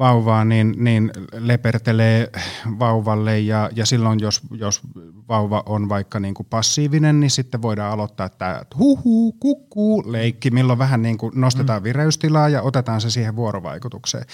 vauvaa, 0.00 0.44
niin, 0.44 0.74
niin 0.76 1.10
lepertelee 1.32 2.30
vauvalle 2.78 3.38
ja, 3.38 3.70
ja 3.76 3.86
silloin 3.86 4.20
jos, 4.20 4.40
jos 4.50 4.80
vauva 5.28 5.62
on 5.66 5.88
vaikka 5.88 6.20
niin 6.20 6.34
kuin 6.34 6.46
passiivinen, 6.50 7.20
niin 7.20 7.30
sitten 7.30 7.62
voidaan 7.62 7.92
aloittaa 7.92 8.28
tämä 8.28 8.62
huhu, 8.78 9.32
kukkuu 9.32 10.12
leikki, 10.12 10.50
milloin 10.50 10.78
vähän 10.78 11.02
niin 11.02 11.18
kuin 11.18 11.32
nostetaan 11.34 11.82
mm. 11.82 11.84
vireystilaa 11.84 12.48
ja 12.48 12.62
otetaan 12.62 13.00
se 13.00 13.10
siihen 13.10 13.36
vuorovaikutukseen. 13.36 14.24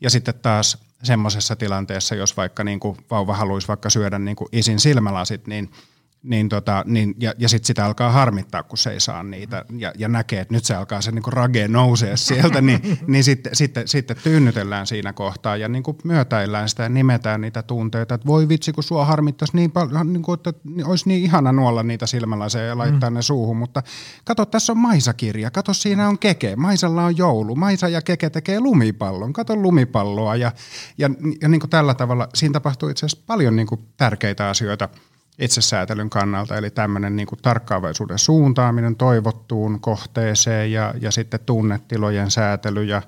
Ja 0.00 0.10
sitten 0.10 0.34
taas 0.42 0.78
semmoisessa 1.02 1.56
tilanteessa, 1.56 2.14
jos 2.14 2.36
vaikka 2.36 2.64
niin 2.64 2.80
kuin 2.80 2.96
vauva 3.10 3.34
haluaisi 3.34 3.68
vaikka 3.68 3.90
syödä 3.90 4.18
niin 4.18 4.36
kuin 4.36 4.48
isin 4.52 4.80
silmälasit, 4.80 5.46
niin– 5.46 5.70
niin 6.24 6.48
tota, 6.48 6.84
niin, 6.86 7.14
ja, 7.20 7.34
ja 7.38 7.48
sitten 7.48 7.66
sitä 7.66 7.86
alkaa 7.86 8.10
harmittaa, 8.10 8.62
kun 8.62 8.78
se 8.78 8.90
ei 8.90 9.00
saa 9.00 9.22
niitä. 9.22 9.64
Ja, 9.78 9.92
ja 9.98 10.08
näkee, 10.08 10.40
että 10.40 10.54
nyt 10.54 10.64
se 10.64 10.74
alkaa 10.74 11.00
se 11.00 11.12
niinku 11.12 11.30
rage 11.30 11.68
nousee 11.68 12.16
sieltä, 12.26 12.60
niin, 12.60 12.98
niin 13.06 13.24
sitten, 13.24 13.56
sitten, 13.56 13.88
sitten 13.88 14.16
tyynnytellään 14.22 14.86
siinä 14.86 15.12
kohtaa 15.12 15.56
ja 15.56 15.68
niinku 15.68 15.98
myötäillään 16.04 16.68
sitä 16.68 16.82
ja 16.82 16.88
nimetään 16.88 17.40
niitä 17.40 17.62
tunteita, 17.62 18.14
että 18.14 18.26
voi 18.26 18.48
vitsi, 18.48 18.72
kun 18.72 18.84
sua 18.84 19.04
harmittaisi 19.04 19.56
niin 19.56 19.70
paljon, 19.70 20.12
niin 20.12 20.22
kuin, 20.22 20.34
että 20.34 20.52
olisi 20.84 21.08
niin 21.08 21.22
ihana 21.22 21.52
nuolla 21.52 21.82
niitä 21.82 22.06
silmälaseja 22.06 22.66
ja 22.66 22.78
laittaa 22.78 23.10
mm. 23.10 23.14
ne 23.14 23.22
suuhun, 23.22 23.56
mutta 23.56 23.82
kato, 24.24 24.46
tässä 24.46 24.72
on 24.72 24.78
Maisa-kirja, 24.78 25.50
kato, 25.50 25.74
siinä 25.74 26.08
on 26.08 26.18
keke, 26.18 26.56
Maisalla 26.56 27.04
on 27.04 27.16
joulu, 27.16 27.56
Maisa 27.56 27.88
ja 27.88 28.02
keke 28.02 28.30
tekee 28.30 28.60
lumipallon, 28.60 29.32
kato 29.32 29.56
lumipalloa 29.56 30.36
ja, 30.36 30.52
ja, 30.98 31.10
ja 31.40 31.48
niin 31.48 31.60
kuin 31.60 31.70
tällä 31.70 31.94
tavalla 31.94 32.28
siinä 32.34 32.52
tapahtuu 32.52 32.88
itse 32.88 33.06
asiassa 33.06 33.24
paljon 33.26 33.56
niin 33.56 33.66
kuin 33.66 33.80
tärkeitä 33.96 34.48
asioita– 34.48 34.88
itsesäätelyn 35.38 36.10
kannalta, 36.10 36.56
eli 36.56 36.70
tämmöinen 36.70 37.16
niin 37.16 37.26
kuin 37.26 37.38
tarkkaavaisuuden 37.42 38.18
suuntaaminen 38.18 38.96
toivottuun 38.96 39.80
kohteeseen 39.80 40.72
ja, 40.72 40.94
ja 41.00 41.10
sitten 41.10 41.40
tunnetilojen 41.46 42.30
säätely 42.30 42.84
ja, 42.84 43.02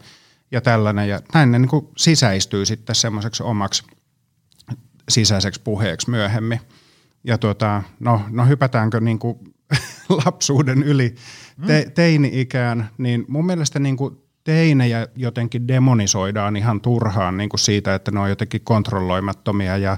ja 0.50 0.60
tällainen. 0.60 1.08
Ja 1.08 1.20
näin 1.34 1.52
ne 1.52 1.58
niin 1.58 1.68
kuin 1.68 1.88
sisäistyy 1.96 2.66
sitten 2.66 2.96
semmoiseksi 2.96 3.42
omaksi 3.42 3.84
sisäiseksi 5.08 5.60
puheeksi 5.64 6.10
myöhemmin. 6.10 6.60
Ja 7.24 7.38
tuota, 7.38 7.82
no, 8.00 8.20
no 8.30 8.46
hypätäänkö 8.46 9.00
niin 9.00 9.18
kuin 9.18 9.38
lapsuuden 10.24 10.82
yli 10.82 11.14
te, 11.66 11.90
teini-ikään, 11.94 12.90
niin 12.98 13.24
mun 13.28 13.46
mielestä 13.46 13.78
niin 13.78 13.96
kuin 13.96 14.16
teinejä 14.44 15.08
jotenkin 15.16 15.68
demonisoidaan 15.68 16.56
ihan 16.56 16.80
turhaan 16.80 17.36
niin 17.36 17.48
kuin 17.48 17.60
siitä, 17.60 17.94
että 17.94 18.10
ne 18.10 18.20
on 18.20 18.28
jotenkin 18.28 18.60
kontrolloimattomia 18.64 19.76
ja 19.76 19.96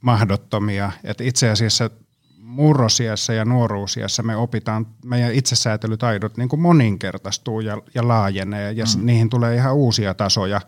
mahdottomia. 0.00 0.92
Et 1.04 1.20
itse 1.20 1.50
asiassa 1.50 1.90
murrosiassa 2.38 3.32
ja 3.32 3.44
nuoruusiassa 3.44 4.22
me 4.22 4.36
opitaan, 4.36 4.86
meidän 5.04 5.34
itsesäätelytaidot 5.34 6.36
niin 6.36 6.48
kuin 6.48 6.60
moninkertaistuu 6.60 7.60
ja, 7.60 7.82
ja 7.94 8.08
laajenee 8.08 8.72
ja 8.72 8.84
mm. 8.96 9.06
niihin 9.06 9.30
tulee 9.30 9.54
ihan 9.54 9.74
uusia 9.74 10.14
tasoja 10.14 10.60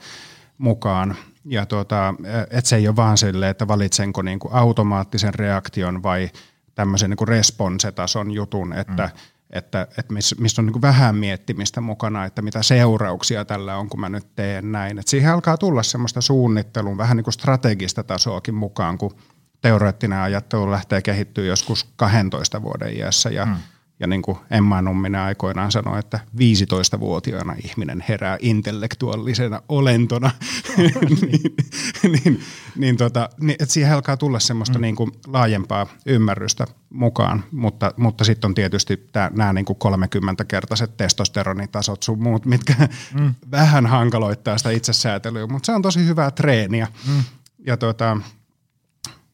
mukaan. 0.58 1.16
Ja 1.44 1.66
tuota, 1.66 2.14
et 2.50 2.66
se 2.66 2.76
ei 2.76 2.88
ole 2.88 2.96
vaan 2.96 3.18
silleen, 3.18 3.50
että 3.50 3.68
valitsenko 3.68 4.22
niin 4.22 4.38
kuin 4.38 4.54
automaattisen 4.54 5.34
reaktion 5.34 6.02
vai 6.02 6.30
tämmöisen 6.74 7.10
niin 7.10 7.16
kuin 7.16 7.28
responsetason 7.28 8.30
jutun, 8.30 8.72
että 8.72 9.06
mm 9.06 9.20
että, 9.52 9.82
että 9.98 10.14
missä 10.14 10.36
miss 10.38 10.58
on 10.58 10.66
niin 10.66 10.82
vähän 10.82 11.16
miettimistä 11.16 11.80
mukana, 11.80 12.24
että 12.24 12.42
mitä 12.42 12.62
seurauksia 12.62 13.44
tällä 13.44 13.76
on, 13.76 13.88
kun 13.88 14.00
mä 14.00 14.08
nyt 14.08 14.26
teen 14.36 14.72
näin. 14.72 14.98
Et 14.98 15.08
siihen 15.08 15.32
alkaa 15.32 15.56
tulla 15.56 15.82
semmoista 15.82 16.20
suunnittelun, 16.20 16.98
vähän 16.98 17.16
niin 17.16 17.24
kuin 17.24 17.34
strategista 17.34 18.02
tasoakin 18.02 18.54
mukaan, 18.54 18.98
kun 18.98 19.16
teoreettinen 19.60 20.18
ajattelu 20.18 20.70
lähtee 20.70 21.02
kehittyä 21.02 21.44
joskus 21.44 21.84
12 21.96 22.62
vuoden 22.62 22.96
iässä 22.96 23.30
ja 23.30 23.44
hmm 23.44 23.56
ja 24.00 24.06
niin 24.06 24.22
kuin 24.22 24.38
Emma 24.50 24.82
Numminen 24.82 25.20
aikoinaan 25.20 25.72
sanoi, 25.72 25.98
että 25.98 26.20
15-vuotiaana 26.36 27.54
ihminen 27.64 28.04
herää 28.08 28.38
intellektuaalisena 28.40 29.62
olentona, 29.68 30.30
niin, 30.76 32.20
niin, 32.24 32.40
niin, 32.76 32.96
tota, 32.96 33.28
niin 33.40 33.56
että 33.60 33.72
siihen 33.72 33.94
alkaa 33.94 34.16
tulla 34.16 34.38
semmoista 34.38 34.78
mm. 34.78 34.82
niin 34.82 34.96
kuin 34.96 35.12
laajempaa 35.26 35.86
ymmärrystä 36.06 36.66
mukaan, 36.90 37.44
mutta, 37.50 37.94
mutta 37.96 38.24
sitten 38.24 38.48
on 38.48 38.54
tietysti 38.54 39.08
nämä 39.30 39.52
niin 39.52 39.64
kuin 39.64 39.78
30-kertaiset 39.84 40.96
testosteronitasot 40.96 42.02
sun 42.02 42.22
muut, 42.22 42.46
mitkä 42.46 42.74
mm. 43.14 43.34
vähän 43.50 43.86
hankaloittaa 43.86 44.58
sitä 44.58 44.70
itsesäätelyä, 44.70 45.46
mutta 45.46 45.66
se 45.66 45.72
on 45.72 45.82
tosi 45.82 46.06
hyvää 46.06 46.30
treeniä. 46.30 46.88
Mm. 47.08 47.22
Ja 47.66 47.76
tota, 47.76 48.16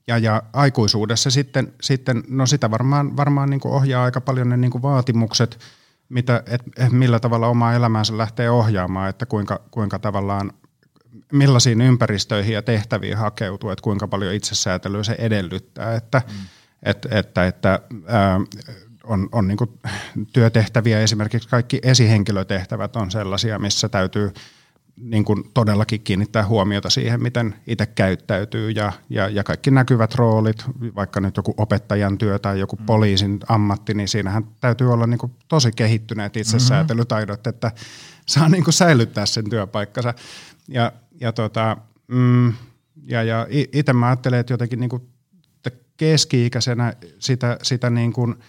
ja, 0.06 0.18
ja 0.18 0.42
aikuisuudessa 0.52 1.30
sitten, 1.30 1.72
sitten, 1.80 2.22
no 2.28 2.46
sitä 2.46 2.70
varmaan, 2.70 3.16
varmaan 3.16 3.50
niin 3.50 3.60
ohjaa 3.64 4.04
aika 4.04 4.20
paljon 4.20 4.48
ne 4.48 4.56
niin 4.56 4.82
vaatimukset, 4.82 5.58
mitä, 6.08 6.42
et, 6.46 6.62
et 6.76 6.92
millä 6.92 7.20
tavalla 7.20 7.48
omaa 7.48 7.75
elämäänsä 7.75 8.18
lähtee 8.18 8.50
ohjaamaan, 8.50 9.10
että 9.10 9.26
kuinka, 9.26 9.60
kuinka 9.70 9.98
tavallaan, 9.98 10.52
millaisiin 11.32 11.80
ympäristöihin 11.80 12.54
ja 12.54 12.62
tehtäviin 12.62 13.16
hakeutuu, 13.16 13.70
että 13.70 13.82
kuinka 13.82 14.08
paljon 14.08 14.34
itsesäätelyä 14.34 15.02
se 15.02 15.16
edellyttää, 15.18 15.94
että, 15.94 16.22
mm. 16.28 16.46
et, 16.82 17.06
että, 17.10 17.46
että 17.46 17.80
ää, 18.06 18.40
on, 19.04 19.28
on 19.32 19.48
niin 19.48 19.58
työtehtäviä, 20.32 21.00
esimerkiksi 21.00 21.48
kaikki 21.48 21.80
esihenkilötehtävät 21.82 22.96
on 22.96 23.10
sellaisia, 23.10 23.58
missä 23.58 23.88
täytyy– 23.88 24.32
niin 24.97 25.25
kuin 25.25 25.50
todellakin 25.55 26.00
kiinnittää 26.00 26.47
huomiota 26.47 26.91
siihen, 26.91 27.23
miten 27.23 27.55
itse 27.67 27.87
käyttäytyy 27.87 28.71
ja, 28.71 28.93
ja, 29.11 29.29
ja 29.29 29.45
kaikki 29.45 29.71
näkyvät 29.71 30.15
roolit, 30.15 30.65
vaikka 30.95 31.21
nyt 31.21 31.37
joku 31.37 31.55
opettajan 31.57 32.19
työ 32.19 32.38
tai 32.38 32.61
joku 32.61 32.76
mm. 32.76 32.87
poliisin 32.87 33.41
ammatti, 33.49 33.95
niin 33.95 34.09
siinähän 34.09 34.45
täytyy 34.61 34.93
olla 34.93 35.07
niin 35.07 35.19
kuin 35.19 35.33
tosi 35.49 35.73
kehittyneet 35.76 36.37
itsesäätelytaidot, 36.37 37.41
mm-hmm. 37.41 37.50
että 37.50 37.73
saa 38.26 38.49
niin 38.49 38.65
kuin 38.65 38.75
säilyttää 38.75 39.26
sen 39.26 39.50
työpaikkansa. 39.50 40.15
Ja, 40.69 40.93
ja, 41.21 41.33
tota, 41.33 41.76
mm, 42.09 42.53
ja, 43.07 43.23
ja 43.23 43.47
itse 43.50 43.93
mä 43.93 44.07
ajattelen, 44.07 44.41
että 44.41 44.53
jotenkin 44.53 44.81
niin 44.81 44.91
kuin 44.91 45.03
keski-ikäisenä 45.97 46.93
sitä, 47.19 47.59
sitä 47.62 47.91
niin 47.91 48.12
kuin– 48.12 48.35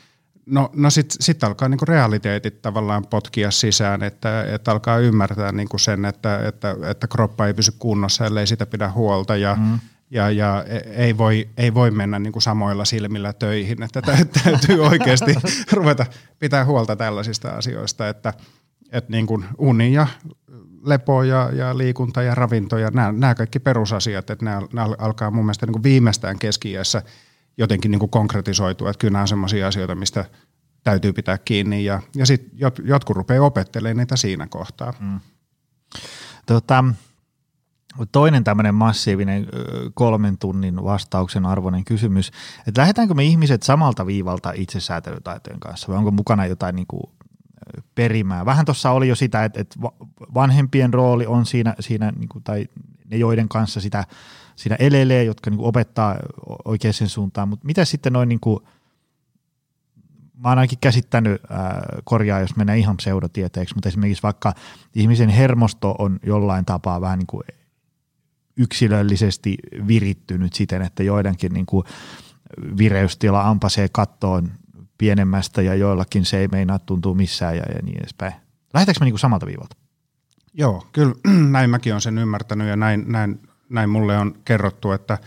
No, 0.48 0.70
no 0.74 0.90
sitten 0.90 1.18
sit 1.20 1.44
alkaa 1.44 1.70
niinku 1.70 1.86
realiteetit 1.86 2.62
tavallaan 2.62 3.06
potkia 3.10 3.52
sisään, 3.52 4.04
että, 4.04 4.44
että 4.44 4.72
alkaa 4.72 4.98
ymmärtää 4.98 5.52
niinku 5.52 5.78
sen, 5.78 6.06
että, 6.06 6.48
että, 6.48 6.76
että 6.90 7.08
kroppa 7.08 7.48
ei 7.48 7.54
pysy 7.54 7.74
kunnossa, 7.80 8.26
ellei 8.26 8.48
sitä 8.48 8.66
pidä 8.66 8.92
huolta 8.92 9.36
ja, 9.36 9.56
mm. 9.56 9.80
ja, 10.12 10.32
ja 10.32 10.66
ei, 10.96 11.18
voi, 11.18 11.50
ei 11.58 11.74
voi 11.74 11.92
mennä 11.92 12.20
niinku 12.20 12.42
samoilla 12.42 12.86
silmillä 12.86 13.34
töihin, 13.34 13.84
että 13.84 14.02
täytyy 14.44 14.86
oikeasti 14.86 15.36
ruveta 15.72 16.06
pitää 16.40 16.66
huolta 16.66 16.96
tällaisista 16.96 17.50
asioista, 17.50 18.10
että, 18.10 18.34
että 18.92 19.12
niinku 19.12 19.44
uni 19.58 19.94
ja 19.94 20.08
lepo 20.86 21.24
ja, 21.24 21.50
ja 21.54 21.78
liikunta 21.78 22.22
ja 22.24 22.36
ravinto 22.36 22.78
ja 22.78 22.90
nämä, 22.94 23.12
nämä 23.12 23.36
kaikki 23.36 23.60
perusasiat, 23.60 24.30
että 24.30 24.46
nämä, 24.46 24.62
nämä 24.74 24.96
alkaa 24.98 25.32
mun 25.32 25.46
mielestä 25.46 25.66
niinku 25.66 25.84
viimeistään 25.84 26.40
keski 26.40 26.74
jotenkin 27.58 27.92
niin 27.92 28.00
kuin 28.00 28.10
konkretisoitua, 28.10 28.90
että 28.90 29.00
kyllä 29.00 29.12
nämä 29.12 29.22
on 29.22 29.28
sellaisia 29.28 29.68
asioita, 29.68 29.96
mistä 29.96 30.26
täytyy 30.84 31.14
pitää 31.14 31.38
kiinni 31.38 31.86
ja, 31.86 32.02
ja 32.16 32.26
sitten 32.26 32.50
jot, 32.54 32.80
jotkut 32.84 33.18
rupeaa 33.18 33.46
opettelemaan 33.46 33.98
niitä 33.98 34.16
siinä 34.16 34.48
kohtaa. 34.48 34.94
Mm. 35.00 35.20
Tota, 36.46 36.84
toinen 38.12 38.44
tämmöinen 38.44 38.76
massiivinen 38.76 39.48
kolmen 39.94 40.38
tunnin 40.38 40.84
vastauksen 40.84 41.46
arvoinen 41.46 41.86
kysymys, 41.86 42.32
että 42.68 42.82
lähdetäänkö 42.82 43.14
me 43.14 43.24
ihmiset 43.24 43.64
samalta 43.64 44.06
viivalta 44.06 44.52
itsesäätelytaitojen 44.56 45.60
kanssa 45.60 45.88
vai 45.88 45.98
onko 45.98 46.12
mukana 46.12 46.46
jotain 46.46 46.76
niin 46.76 46.88
kuin 46.88 47.04
perimää? 47.96 48.46
Vähän 48.46 48.66
tuossa 48.66 48.92
oli 48.92 49.08
jo 49.08 49.16
sitä, 49.16 49.44
että, 49.44 49.62
että 49.62 49.80
vanhempien 50.34 50.94
rooli 50.94 51.26
on 51.26 51.46
siinä, 51.46 51.76
siinä 51.80 52.12
niin 52.12 52.30
kuin, 52.30 52.44
tai 52.44 52.68
ne 53.10 53.18
joiden 53.18 53.50
kanssa 53.50 53.82
sitä 53.82 54.04
siinä 54.58 54.76
elelee, 54.80 55.24
jotka 55.24 55.50
niin 55.50 55.58
kuin 55.58 55.68
opettaa 55.68 56.16
oikeaan 56.66 56.94
suuntaan, 56.94 57.50
mutta 57.50 57.66
mitä 57.66 57.86
sitten 57.86 58.14
noin 58.14 58.30
niin 58.30 58.40
kuin, 58.40 58.60
mä 60.44 60.50
oon 60.50 60.58
ainakin 60.58 60.80
käsittänyt, 60.82 61.42
ää, 61.50 61.86
korjaa 62.04 62.40
jos 62.40 62.56
menee 62.56 62.78
ihan 62.78 62.98
pseudotieteeksi, 62.98 63.76
mutta 63.76 63.90
esimerkiksi 63.90 64.24
vaikka 64.24 64.54
ihmisen 64.96 65.30
hermosto 65.30 65.96
on 66.00 66.20
jollain 66.24 66.66
tapaa 66.66 67.02
vähän 67.02 67.20
niin 67.20 67.28
kuin 67.28 67.44
yksilöllisesti 68.58 69.58
virittynyt 69.88 70.54
siten, 70.54 70.82
että 70.82 71.04
joidenkin 71.04 71.54
niin 71.54 71.66
kuin 71.66 71.86
vireystila 72.78 73.42
ampasee 73.42 73.88
kattoon 73.92 74.52
pienemmästä 74.98 75.62
ja 75.62 75.76
joillakin 75.76 76.26
se 76.26 76.38
ei 76.38 76.48
meinaa 76.48 76.80
tuntuu 76.80 77.14
missään 77.14 77.58
ja, 77.58 77.64
ja 77.76 77.82
niin 77.84 78.00
edespäin. 78.00 78.34
Lähdetäänkö 78.74 79.00
me 79.00 79.06
niin 79.06 79.14
kuin 79.14 79.20
samalta 79.20 79.46
viivalta? 79.46 79.76
Joo, 80.54 80.88
kyllä 80.92 81.14
näin 81.52 81.70
mäkin 81.70 81.94
olen 81.94 82.02
sen 82.02 82.18
ymmärtänyt 82.18 82.68
ja 82.68 82.76
näin, 82.76 83.04
näin 83.08 83.40
näin 83.70 83.90
mulle 83.90 84.18
on 84.18 84.36
kerrottu, 84.46 84.92
että 84.92 85.18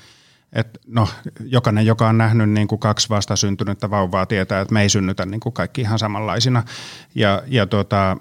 et 0.53 0.81
no, 0.87 1.09
jokainen, 1.40 1.87
joka 1.87 2.09
on 2.09 2.18
nähnyt 2.18 2.50
niin 2.50 2.68
kuin 2.68 2.79
kaksi 2.79 3.09
vastasyntynyttä 3.09 3.90
vauvaa, 3.90 4.26
tietää, 4.26 4.61
että 4.61 4.74
me 4.74 4.83
ei 4.83 4.88
synnytä 4.88 5.26
niin 5.26 5.40
kuin 5.40 5.53
kaikki 5.53 5.81
ihan 5.81 5.98
samanlaisina. 5.98 6.62
Ja, 7.14 7.42
ja 7.46 7.66
tuota, 7.66 8.16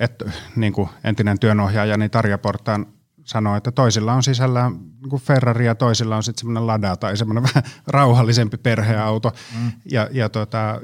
et, 0.00 0.22
niin 0.56 0.72
kuin 0.72 0.88
entinen 1.04 1.38
työnohjaajani 1.38 2.08
Tarja 2.08 2.38
Portaan 2.38 2.86
sanoi, 3.24 3.56
että 3.56 3.72
toisilla 3.72 4.12
on 4.12 4.22
sisällä 4.22 4.70
niin 4.70 5.10
kuin 5.10 5.22
Ferrari 5.22 5.66
ja 5.66 5.74
toisilla 5.74 6.16
on 6.16 6.22
sitten 6.22 6.40
semmoinen 6.40 6.66
Lada 6.66 6.96
tai 6.96 7.16
semmoinen 7.16 7.44
vähän 7.54 7.70
rauhallisempi 7.86 8.56
perheauto. 8.56 9.32
Mm. 9.60 9.72
Ja, 9.90 10.08
ja, 10.12 10.28
tuota, 10.28 10.80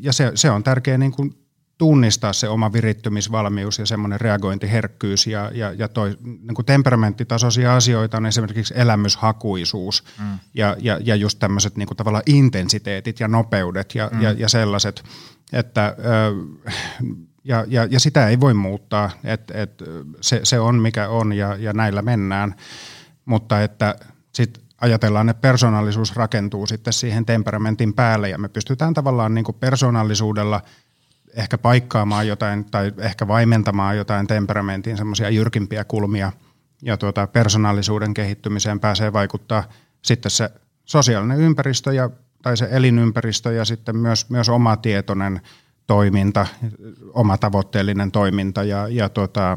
ja 0.00 0.12
se, 0.12 0.32
se 0.34 0.50
on 0.50 0.62
tärkeä 0.62 0.98
niin 0.98 1.12
kuin 1.12 1.45
tunnistaa 1.78 2.32
se 2.32 2.48
oma 2.48 2.72
virittymisvalmius 2.72 3.78
ja 3.78 3.86
semmoinen 3.86 4.20
reagointiherkkyys 4.20 5.26
ja, 5.26 5.50
ja, 5.54 5.72
ja 5.72 5.88
toi, 5.88 6.16
niin 6.22 6.54
kuin 6.54 6.66
temperamenttitasoisia 6.66 7.76
asioita 7.76 8.16
on 8.16 8.26
esimerkiksi 8.26 8.74
elämyshakuisuus 8.76 10.04
mm. 10.20 10.38
ja, 10.54 10.76
ja, 10.80 10.98
ja 11.04 11.16
just 11.16 11.38
tämmöiset 11.38 11.76
niin 11.76 11.86
kuin 11.86 11.96
tavallaan 11.96 12.22
intensiteetit 12.26 13.20
ja 13.20 13.28
nopeudet 13.28 13.94
ja, 13.94 14.10
mm. 14.12 14.22
ja, 14.22 14.32
ja 14.32 14.48
sellaiset, 14.48 15.04
että 15.52 15.96
ja, 17.44 17.64
ja, 17.68 17.84
ja 17.90 18.00
sitä 18.00 18.28
ei 18.28 18.40
voi 18.40 18.54
muuttaa, 18.54 19.10
että 19.24 19.62
et 19.62 19.82
se, 20.20 20.40
se 20.42 20.60
on 20.60 20.74
mikä 20.74 21.08
on 21.08 21.32
ja, 21.32 21.56
ja 21.56 21.72
näillä 21.72 22.02
mennään, 22.02 22.54
mutta 23.24 23.62
että 23.62 23.96
sitten 24.32 24.62
ajatellaan, 24.80 25.28
että 25.28 25.40
persoonallisuus 25.40 26.16
rakentuu 26.16 26.66
sitten 26.66 26.92
siihen 26.92 27.26
temperamentin 27.26 27.94
päälle 27.94 28.28
ja 28.28 28.38
me 28.38 28.48
pystytään 28.48 28.94
tavallaan 28.94 29.34
niin 29.34 29.44
kuin 29.44 29.56
persoonallisuudella– 29.60 30.62
ehkä 31.36 31.58
paikkaamaan 31.58 32.28
jotain 32.28 32.64
tai 32.64 32.92
ehkä 32.98 33.28
vaimentamaan 33.28 33.96
jotain 33.96 34.26
temperamentin 34.26 34.96
semmoisia 34.96 35.30
jyrkimpiä 35.30 35.84
kulmia 35.84 36.32
ja 36.82 36.96
tuota, 36.96 37.26
persoonallisuuden 37.26 38.14
kehittymiseen 38.14 38.80
pääsee 38.80 39.12
vaikuttaa 39.12 39.64
sitten 40.02 40.30
se 40.30 40.50
sosiaalinen 40.84 41.40
ympäristö 41.40 41.94
ja, 41.94 42.10
tai 42.42 42.56
se 42.56 42.68
elinympäristö 42.70 43.52
ja 43.52 43.64
sitten 43.64 43.96
myös, 43.96 44.30
myös 44.30 44.48
oma 44.48 44.76
tietoinen 44.76 45.40
toiminta, 45.86 46.46
oma 47.12 47.38
tavoitteellinen 47.38 48.12
toiminta 48.12 48.64
ja, 48.64 48.88
ja, 48.88 49.08
tuota, 49.08 49.56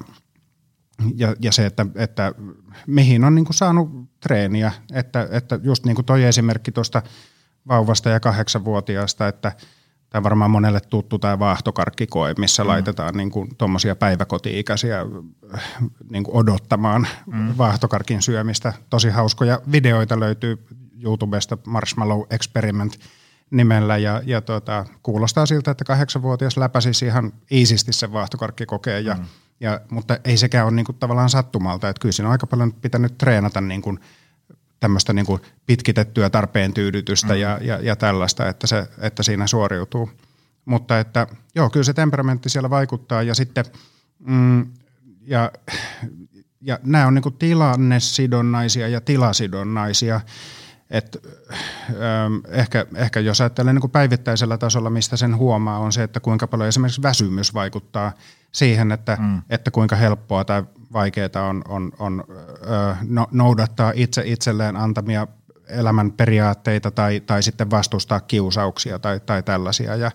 ja, 1.15 1.36
ja 1.39 1.52
se, 1.52 1.65
että, 1.65 1.86
että 1.96 2.34
mihin 2.88 3.24
on 3.24 3.36
niin 3.36 3.46
kuin 3.46 3.56
saanut 3.56 3.89
treeniä, 4.20 4.72
että, 4.94 5.28
että 5.32 5.60
just 5.63 5.86
niin 5.86 5.96
kuin 5.96 6.06
toi 6.06 6.24
esimerkki 6.24 6.72
tuosta 6.72 7.02
vauvasta 7.68 8.10
ja 8.10 8.20
kahdeksanvuotiaasta, 8.20 9.28
että– 9.28 9.52
Tämä 10.10 10.24
varmaan 10.24 10.52
monelle 10.52 10.80
tuttu 10.80 11.19
tämä 11.19 11.39
vaahtokarkkikoe, 11.39 12.34
missä 12.38 12.63
mm. 12.63 12.67
laitetaan 12.67 13.17
niin 13.17 13.32
tuommoisia 13.58 13.95
päiväkoti-ikäisiä 13.95 15.06
niin 16.10 16.24
kuin 16.24 16.36
odottamaan 16.36 17.08
mm. 17.26 17.54
vaahtokarkin 17.58 18.22
syömistä. 18.22 18.74
Tosi 18.89 19.10
hauskoja 19.10 19.62
videoita 19.72 20.19
löytyy 20.19 20.65
YouTubesta 21.04 21.58
Marshmallow 21.67 22.22
Experiment 22.30 23.00
nimellä 23.52 23.98
ja, 23.98 24.22
ja 24.26 24.41
tota, 24.41 24.86
kuulostaa 25.04 25.45
siltä, 25.45 25.72
että 25.72 25.86
kahdeksanvuotias 25.86 26.58
läpäsisi 26.58 27.06
ihan 27.06 27.34
iisisti 27.52 27.93
sen 27.93 28.13
vaahtokarkkikokeen, 28.13 29.06
ja, 29.06 29.13
mm. 29.13 29.26
ja, 29.60 29.82
mutta 29.91 30.17
ei 30.24 30.38
sekään 30.38 30.65
ole 30.65 30.76
niinku 30.76 30.93
tavallaan 30.93 31.30
sattumalta, 31.30 31.89
että 31.89 32.02
kyllä 32.02 32.13
siinä 32.13 32.28
on 32.28 32.32
aika 32.32 32.48
paljon 32.48 32.74
pitänyt 32.74 33.17
treenata 33.17 33.62
niinku 33.62 33.98
tämmöistä 34.80 35.13
niinku 35.13 35.39
pitkitettyä 35.65 36.30
tarpeen 36.30 36.74
tyydytystä 36.74 37.34
mm. 37.34 37.39
ja, 37.39 37.60
ja, 37.62 37.80
ja 37.82 37.96
tällaista, 37.96 38.50
että, 38.50 38.68
se, 38.68 38.88
että 39.02 39.24
siinä 39.24 39.48
suoriutuu. 39.48 40.10
Mutta 40.65 41.00
että 41.00 41.28
joo, 41.56 41.70
kyllä 41.70 41.84
se 41.84 41.94
temperamentti 41.94 42.50
siellä 42.50 42.70
vaikuttaa 42.70 43.24
ja 43.24 43.36
sitten 43.36 43.65
mm, 44.20 44.68
ja, 45.22 45.52
ja 46.62 46.80
nämä 46.84 47.08
on 47.08 47.13
niinku 47.13 47.32
tilannesidonnaisia 47.32 48.88
ja 48.88 49.02
tilasidonnaisia. 49.02 50.22
Et, 50.89 51.17
ähm, 51.89 52.34
ehkä, 52.47 52.86
ehkä 52.95 53.19
jos 53.19 53.41
ajattelee 53.41 53.73
niin 53.73 53.82
kuin 53.82 53.91
päivittäisellä 53.91 54.58
tasolla, 54.58 54.89
mistä 54.89 55.17
sen 55.17 55.38
huomaa, 55.38 55.80
on 55.80 55.91
se, 55.91 56.04
että 56.04 56.19
kuinka 56.19 56.47
paljon 56.47 56.69
esimerkiksi 56.69 57.02
väsymys 57.02 57.54
vaikuttaa 57.54 58.12
siihen, 58.52 58.91
että, 58.91 59.17
mm. 59.19 59.41
että 59.49 59.71
kuinka 59.71 59.95
helppoa 59.95 60.45
tai 60.45 60.63
vaikeaa 60.93 61.47
on, 61.49 61.62
on, 61.67 61.91
on 61.99 62.23
ö, 62.30 62.95
no, 63.08 63.28
noudattaa 63.32 63.91
itse 63.95 64.23
itselleen 64.25 64.75
antamia 64.75 65.28
elämän 65.67 66.12
periaatteita 66.12 66.91
tai, 66.91 67.19
tai 67.19 67.43
sitten 67.43 67.69
vastustaa 67.69 68.19
kiusauksia 68.19 68.99
tai, 68.99 69.19
tai 69.19 69.43
tällaisia. 69.43 69.95
Ja, 69.95 70.12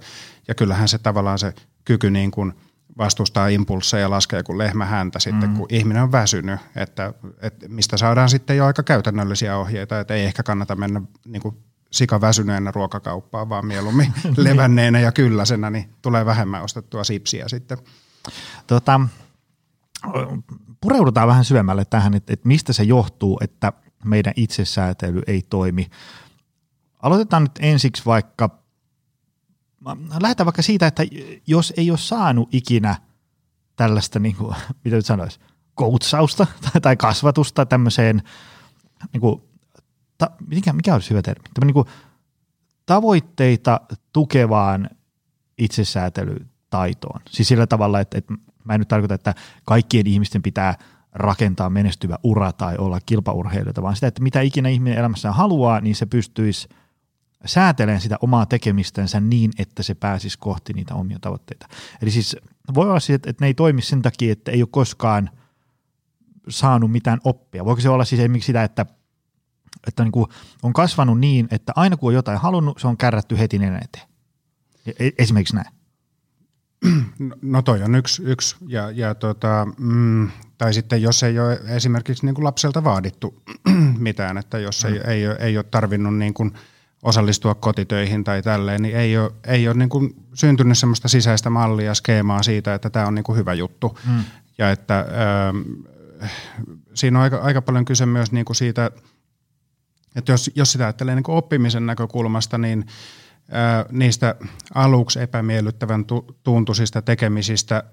ja 0.48 0.54
kyllähän 0.54 0.88
se 0.88 0.98
tavallaan 0.98 1.38
se 1.38 1.54
kyky 1.84 2.10
niin 2.10 2.30
kuin 2.30 2.52
vastustaa 2.98 3.48
impulsseja 3.48 4.10
laskee 4.10 4.42
kuin 4.42 4.58
lehmä 4.58 4.84
häntä 4.84 5.18
sitten, 5.18 5.50
mm. 5.50 5.56
kun 5.56 5.66
ihminen 5.70 6.02
on 6.02 6.12
väsynyt, 6.12 6.60
että, 6.76 7.14
että 7.42 7.68
mistä 7.68 7.96
saadaan 7.96 8.28
sitten 8.28 8.56
jo 8.56 8.66
aika 8.66 8.82
käytännöllisiä 8.82 9.56
ohjeita, 9.56 10.00
että 10.00 10.14
ei 10.14 10.24
ehkä 10.24 10.42
kannata 10.42 10.76
mennä 10.76 11.02
niin 11.24 11.42
kuin 11.42 11.56
sika 11.92 12.20
väsyneenä 12.20 12.70
ruokakauppaan, 12.70 13.48
vaan 13.48 13.66
mieluummin 13.66 14.12
levänneenä 14.36 15.00
ja 15.00 15.12
kylläisenä, 15.12 15.70
niin 15.70 15.88
tulee 16.02 16.26
vähemmän 16.26 16.62
ostettua 16.62 17.04
sipsiä 17.04 17.48
sitten. 17.48 17.78
Tota, 18.66 19.00
pureudutaan 20.80 21.28
vähän 21.28 21.44
syvemmälle 21.44 21.84
tähän, 21.84 22.14
että, 22.14 22.32
että 22.32 22.48
mistä 22.48 22.72
se 22.72 22.82
johtuu, 22.82 23.38
että 23.42 23.72
meidän 24.04 24.32
itsesäätely 24.36 25.22
ei 25.26 25.42
toimi. 25.42 25.86
Aloitetaan 27.02 27.42
nyt 27.42 27.58
ensiksi 27.60 28.02
vaikka, 28.06 28.63
lähdetään 30.20 30.44
vaikka 30.44 30.62
siitä, 30.62 30.86
että 30.86 31.02
jos 31.46 31.72
ei 31.76 31.90
ole 31.90 31.98
saanut 31.98 32.54
ikinä 32.54 32.96
tällaista, 33.76 34.18
niin 34.18 34.36
kuin, 34.36 34.56
mitä 34.84 34.96
nyt 34.96 35.06
sanoisi, 35.06 35.40
koutsausta 35.74 36.46
tai 36.82 36.96
kasvatusta 36.96 37.66
tämmöiseen, 37.66 38.22
niin 39.12 39.20
kuin, 39.20 39.42
ta, 40.18 40.30
mikä, 40.46 40.72
mikä 40.72 40.94
olisi 40.94 41.10
hyvä 41.10 41.22
termi, 41.22 41.44
niin 41.64 41.74
kuin, 41.74 41.86
tavoitteita 42.86 43.80
tukevaan 44.12 44.90
itsesäätelytaitoon. 45.58 47.20
Siis 47.30 47.48
sillä 47.48 47.66
tavalla, 47.66 48.00
että, 48.00 48.18
että 48.18 48.34
mä 48.64 48.74
en 48.74 48.80
nyt 48.80 48.88
tarkoita, 48.88 49.14
että 49.14 49.34
kaikkien 49.64 50.06
ihmisten 50.06 50.42
pitää 50.42 50.74
rakentaa 51.12 51.70
menestyvä 51.70 52.18
ura 52.22 52.52
tai 52.52 52.76
olla 52.76 52.98
kilpaurheilijoita, 53.06 53.82
vaan 53.82 53.94
sitä, 53.94 54.06
että 54.06 54.22
mitä 54.22 54.40
ikinä 54.40 54.68
ihminen 54.68 54.98
elämässään 54.98 55.34
haluaa, 55.34 55.80
niin 55.80 55.96
se 55.96 56.06
pystyisi 56.06 56.68
säätelemään 57.46 58.00
sitä 58.00 58.16
omaa 58.20 58.46
tekemistänsä 58.46 59.20
niin, 59.20 59.50
että 59.58 59.82
se 59.82 59.94
pääsisi 59.94 60.38
kohti 60.38 60.72
niitä 60.72 60.94
omia 60.94 61.18
tavoitteita. 61.20 61.68
Eli 62.02 62.10
siis 62.10 62.36
voi 62.74 62.88
olla 62.88 63.00
siis, 63.00 63.16
että 63.16 63.34
ne 63.40 63.46
ei 63.46 63.54
toimi 63.54 63.82
sen 63.82 64.02
takia, 64.02 64.32
että 64.32 64.50
ei 64.50 64.62
ole 64.62 64.68
koskaan 64.72 65.30
saanut 66.48 66.92
mitään 66.92 67.20
oppia. 67.24 67.64
Voiko 67.64 67.80
se 67.80 67.88
olla 67.88 68.04
siis 68.04 68.20
esimerkiksi 68.20 68.46
sitä, 68.46 68.64
että, 68.64 68.86
että 69.86 70.04
niin 70.04 70.12
kuin 70.12 70.26
on 70.62 70.72
kasvanut 70.72 71.20
niin, 71.20 71.48
että 71.50 71.72
aina 71.76 71.96
kun 71.96 72.10
on 72.10 72.14
jotain 72.14 72.38
halunnut, 72.38 72.78
se 72.78 72.88
on 72.88 72.96
kärrätty 72.96 73.38
heti 73.38 73.58
nenän 73.58 73.82
eteen. 73.84 74.08
E-, 74.86 75.10
esimerkiksi 75.18 75.56
näin. 75.56 75.74
No 77.42 77.62
toi 77.62 77.82
on 77.82 77.94
yksi, 77.94 78.22
yksi. 78.22 78.56
Ja, 78.66 78.90
ja 78.90 79.14
tota, 79.14 79.66
mm, 79.78 80.30
tai 80.58 80.74
sitten 80.74 81.02
jos 81.02 81.22
ei 81.22 81.38
ole 81.38 81.60
esimerkiksi 81.66 82.26
niin 82.26 82.34
kuin 82.34 82.44
lapselta 82.44 82.84
vaadittu 82.84 83.42
mitään, 83.98 84.38
että 84.38 84.58
jos 84.58 84.84
ei, 84.84 84.92
mm. 84.92 85.10
ei, 85.10 85.26
ole, 85.26 85.36
ei 85.40 85.56
ole 85.56 85.64
tarvinnut 85.70 86.16
niin 86.16 86.34
kuin 86.34 86.52
osallistua 87.04 87.54
kotitöihin 87.54 88.24
tai 88.24 88.42
tälleen, 88.42 88.82
niin 88.82 88.96
ei 88.96 89.18
ole, 89.18 89.32
ei 89.46 89.68
ole 89.68 89.76
niin 89.76 89.88
kuin 89.88 90.26
syntynyt 90.34 90.78
semmoista 90.78 91.08
sisäistä 91.08 91.50
mallia, 91.50 91.94
skeemaa 91.94 92.42
siitä, 92.42 92.74
että 92.74 92.90
tämä 92.90 93.06
on 93.06 93.14
niin 93.14 93.24
kuin 93.24 93.38
hyvä 93.38 93.54
juttu. 93.54 93.98
Mm. 94.06 94.24
Ja 94.58 94.70
että 94.70 95.06
äh, 96.22 96.30
siinä 96.94 97.18
on 97.18 97.22
aika, 97.22 97.36
aika 97.36 97.62
paljon 97.62 97.84
kyse 97.84 98.06
myös 98.06 98.32
niin 98.32 98.44
kuin 98.44 98.56
siitä, 98.56 98.90
että 100.16 100.32
jos, 100.32 100.50
jos 100.54 100.72
sitä 100.72 100.84
ajattelee 100.84 101.14
niin 101.14 101.22
kuin 101.22 101.36
oppimisen 101.36 101.86
näkökulmasta, 101.86 102.58
niin– 102.58 102.86
niistä 103.90 104.34
aluksi 104.74 105.20
epämiellyttävän 105.20 106.04
tuntuisista 106.42 107.02
tekemisistä 107.02 107.84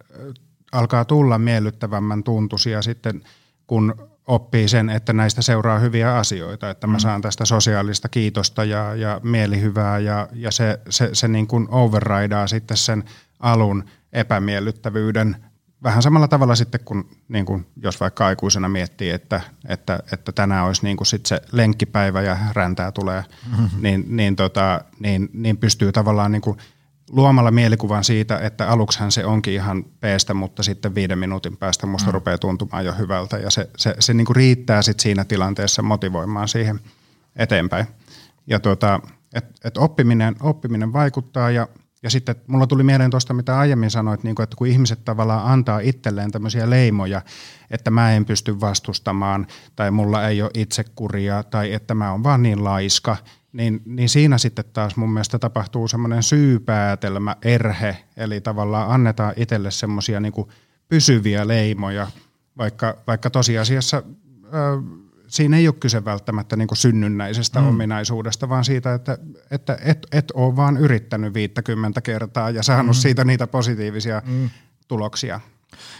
alkaa 0.71 1.05
tulla 1.05 1.37
miellyttävämmän 1.37 2.23
tuntuisia 2.23 2.81
sitten, 2.81 3.23
kun 3.67 4.10
oppii 4.31 4.67
sen, 4.67 4.89
että 4.89 5.13
näistä 5.13 5.41
seuraa 5.41 5.79
hyviä 5.79 6.15
asioita, 6.15 6.69
että 6.69 6.87
mä 6.87 6.97
mm. 6.97 6.99
saan 6.99 7.21
tästä 7.21 7.45
sosiaalista 7.45 8.09
kiitosta 8.09 8.63
ja, 8.63 8.95
ja 8.95 9.19
mielihyvää 9.23 9.99
ja, 9.99 10.27
ja 10.33 10.51
se, 10.51 10.79
se, 10.89 11.09
se 11.13 11.27
niin 11.27 11.47
kuin 11.47 11.67
overridaa 11.71 12.47
sitten 12.47 12.77
sen 12.77 13.03
alun 13.39 13.83
epämiellyttävyyden 14.13 15.35
vähän 15.83 16.01
samalla 16.01 16.27
tavalla 16.27 16.55
sitten, 16.55 16.81
kun, 16.85 17.09
niin 17.27 17.45
kuin 17.45 17.67
jos 17.77 17.99
vaikka 17.99 18.25
aikuisena 18.25 18.69
miettii, 18.69 19.09
että, 19.09 19.41
että, 19.67 19.99
että 20.11 20.31
tänään 20.31 20.65
olisi 20.65 20.83
niin 20.83 20.97
kuin 20.97 21.07
sit 21.07 21.25
se 21.25 21.41
lenkkipäivä 21.51 22.21
ja 22.21 22.37
räntää 22.53 22.91
tulee, 22.91 23.23
mm-hmm. 23.51 23.81
niin, 23.81 24.05
niin, 24.07 24.35
tota, 24.35 24.81
niin, 24.99 25.29
niin 25.33 25.57
pystyy 25.57 25.91
tavallaan 25.91 26.31
niin 26.31 26.41
kuin 26.41 26.57
luomalla 27.11 27.51
mielikuvan 27.51 28.03
siitä, 28.03 28.39
että 28.39 28.69
aluksihan 28.69 29.11
se 29.11 29.25
onkin 29.25 29.53
ihan 29.53 29.83
peestä, 29.99 30.33
mutta 30.33 30.63
sitten 30.63 30.95
viiden 30.95 31.19
minuutin 31.19 31.57
päästä 31.57 31.87
musta 31.87 32.09
mm. 32.09 32.13
rupeaa 32.13 32.37
tuntumaan 32.37 32.85
jo 32.85 32.93
hyvältä 32.93 33.37
ja 33.37 33.49
se, 33.49 33.69
se, 33.77 33.95
se 33.99 34.13
niin 34.13 34.25
kuin 34.25 34.35
riittää 34.35 34.81
sitten 34.81 35.03
siinä 35.03 35.25
tilanteessa 35.25 35.81
motivoimaan 35.81 36.47
siihen 36.47 36.79
eteenpäin. 37.35 37.85
Ja 38.47 38.59
tuota, 38.59 38.99
et, 39.33 39.45
et 39.63 39.77
oppiminen, 39.77 40.35
oppiminen 40.41 40.93
vaikuttaa 40.93 41.51
ja 41.51 41.67
ja 42.03 42.09
sitten 42.09 42.35
mulla 42.47 42.67
tuli 42.67 42.83
mieleen 42.83 43.11
tuosta, 43.11 43.33
mitä 43.33 43.59
aiemmin 43.59 43.91
sanoit, 43.91 44.23
niin 44.23 44.35
kuin, 44.35 44.43
että 44.43 44.55
kun 44.55 44.67
ihmiset 44.67 45.05
tavallaan 45.05 45.51
antaa 45.51 45.79
itselleen 45.79 46.31
tämmöisiä 46.31 46.69
leimoja, 46.69 47.21
että 47.71 47.91
mä 47.91 48.13
en 48.13 48.25
pysty 48.25 48.61
vastustamaan 48.61 49.47
tai 49.75 49.91
mulla 49.91 50.27
ei 50.27 50.41
ole 50.41 50.51
itsekuria 50.53 51.43
tai 51.43 51.73
että 51.73 51.93
mä 51.95 52.11
oon 52.11 52.23
vaan 52.23 52.43
niin 52.43 52.63
laiska, 52.63 53.17
niin, 53.53 53.81
niin 53.85 54.09
siinä 54.09 54.37
sitten 54.37 54.65
taas 54.73 54.95
mun 54.95 55.13
mielestä 55.13 55.39
tapahtuu 55.39 55.87
semmoinen 55.87 56.23
syypäätelmä, 56.23 57.35
erhe, 57.41 57.97
eli 58.17 58.41
tavallaan 58.41 58.89
annetaan 58.89 59.33
itselle 59.37 59.71
semmoisia 59.71 60.19
niin 60.19 60.33
pysyviä 60.89 61.47
leimoja, 61.47 62.07
vaikka, 62.57 62.97
vaikka 63.07 63.29
tosiasiassa... 63.29 64.03
Ö, 64.53 64.81
siinä 65.27 65.57
ei 65.57 65.67
ole 65.67 65.75
kyse 65.79 66.05
välttämättä 66.05 66.55
niin 66.55 66.67
synnynnäisestä 66.73 67.59
mm. 67.61 67.67
ominaisuudesta, 67.67 68.49
vaan 68.49 68.65
siitä, 68.65 68.93
että, 68.93 69.17
että 69.51 69.77
et, 69.81 70.07
et 70.11 70.31
ole 70.33 70.55
vaan 70.55 70.77
yrittänyt 70.77 71.33
50 71.33 72.01
kertaa 72.01 72.49
ja 72.49 72.63
saanut 72.63 72.95
mm. 72.95 72.99
siitä 72.99 73.23
niitä 73.23 73.47
positiivisia 73.47 74.21
mm. 74.25 74.49
tuloksia. 74.87 75.39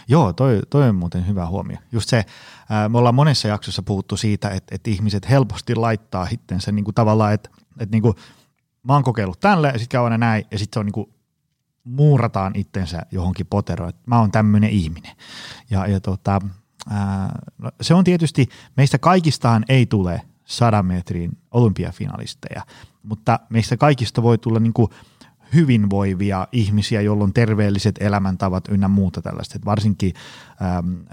Joo, 0.08 0.32
toi, 0.32 0.60
toi 0.70 0.88
on 0.88 0.94
muuten 0.94 1.26
hyvä 1.26 1.46
huomio. 1.46 1.76
Just 1.92 2.08
se, 2.08 2.24
ää, 2.70 2.88
me 2.88 2.98
ollaan 2.98 3.14
monessa 3.14 3.48
jaksossa 3.48 3.82
puhuttu 3.82 4.16
siitä, 4.16 4.48
että, 4.48 4.74
että 4.74 4.90
ihmiset 4.90 5.30
helposti 5.30 5.74
laittaa 5.74 6.24
hittensä 6.24 6.72
niin 6.72 6.84
kuin 6.84 6.94
tavallaan, 6.94 7.34
että, 7.34 7.50
että 7.78 7.94
niin 7.94 8.02
kuin, 8.02 8.14
mä 8.82 8.92
oon 8.92 9.02
kokeillut 9.02 9.40
tälle 9.40 9.68
ja 9.68 9.78
sitten 9.78 10.00
käy 10.00 10.18
näin 10.18 10.44
ja 10.50 10.58
sitten 10.58 10.76
se 10.76 10.80
on 10.80 10.86
niin 10.86 10.92
kuin, 10.92 11.12
muurataan 11.84 12.52
itsensä 12.56 13.02
johonkin 13.10 13.46
poteroon, 13.46 13.88
että 13.88 14.02
mä 14.06 14.18
oon 14.18 14.32
tämmöinen 14.32 14.70
ihminen. 14.70 15.16
Ja, 15.70 15.86
ja 15.86 16.00
tota, 16.00 16.40
no, 17.58 17.70
se 17.80 17.94
on 17.94 18.04
tietysti, 18.04 18.48
meistä 18.76 18.98
kaikistaan 18.98 19.64
ei 19.68 19.86
tule 19.86 20.22
sadan 20.44 20.86
metrin 20.86 21.38
olympiafinalisteja, 21.50 22.62
mutta 23.02 23.40
meistä 23.48 23.76
kaikista 23.76 24.22
voi 24.22 24.38
tulla 24.38 24.60
niin 24.60 24.72
kuin 24.72 24.90
hyvinvoivia 25.54 26.48
ihmisiä, 26.52 27.00
joilla 27.00 27.24
on 27.24 27.32
terveelliset 27.32 27.94
elämäntavat 28.00 28.68
ynnä 28.68 28.88
muuta 28.88 29.22
tällaista. 29.22 29.56
Et 29.56 29.64
varsinkin 29.64 30.12
äm, 30.78 31.04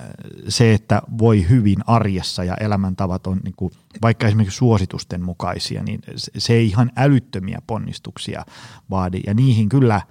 se, 0.48 0.74
että 0.74 1.02
voi 1.18 1.50
hyvin 1.50 1.78
arjessa 1.88 2.44
ja 2.44 2.56
elämäntavat 2.56 3.28
on 3.28 3.40
niin 3.44 3.54
kuin, 3.58 3.72
vaikka 4.02 4.28
esimerkiksi 4.28 4.58
suositusten 4.58 5.22
mukaisia, 5.22 5.84
niin 5.84 6.00
se 6.16 6.54
ei 6.54 6.68
ihan 6.68 6.92
älyttömiä 6.96 7.62
ponnistuksia 7.68 8.46
vaadi. 8.90 9.22
Ja 9.28 9.34
niihin 9.34 9.70
kyllä 9.70 10.02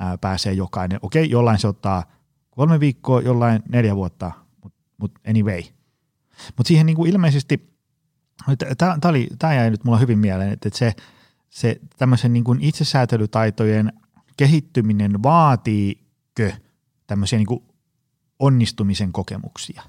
ää, 0.00 0.18
pääsee 0.18 0.52
jokainen. 0.52 0.98
Okei, 1.02 1.30
jollain 1.30 1.58
se 1.58 1.68
ottaa 1.68 2.04
kolme 2.50 2.80
viikkoa, 2.80 3.20
jollain 3.20 3.62
neljä 3.68 3.96
vuotta, 3.96 4.32
mutta 4.96 5.20
anyway. 5.30 5.62
Mutta 6.56 6.68
siihen 6.68 6.86
niinku 6.86 7.04
ilmeisesti, 7.04 7.74
tämä 9.40 9.54
jäi 9.54 9.70
nyt 9.70 9.84
mulla 9.84 9.98
hyvin 9.98 10.18
mieleen, 10.18 10.52
että 10.52 10.68
se, 10.72 10.92
se 11.54 11.80
tämmöisen 11.98 12.32
niinku 12.32 12.56
itsesäätelytaitojen 12.60 13.92
kehittyminen 14.36 15.22
vaatiikö 15.22 16.52
tämmöisiä 17.06 17.38
niinku 17.38 17.64
onnistumisen 18.38 19.12
kokemuksia? 19.12 19.82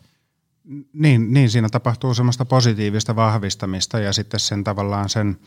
Niin, 0.94 1.34
niin, 1.34 1.50
siinä 1.50 1.70
tapahtuu 1.70 2.14
semmoista 2.14 2.46
positiivista 2.46 3.16
vahvistamista 3.16 4.00
ja 4.00 4.14
sitten 4.14 4.40
sen 4.40 4.64
tavallaan 4.64 5.10
sen 5.10 5.40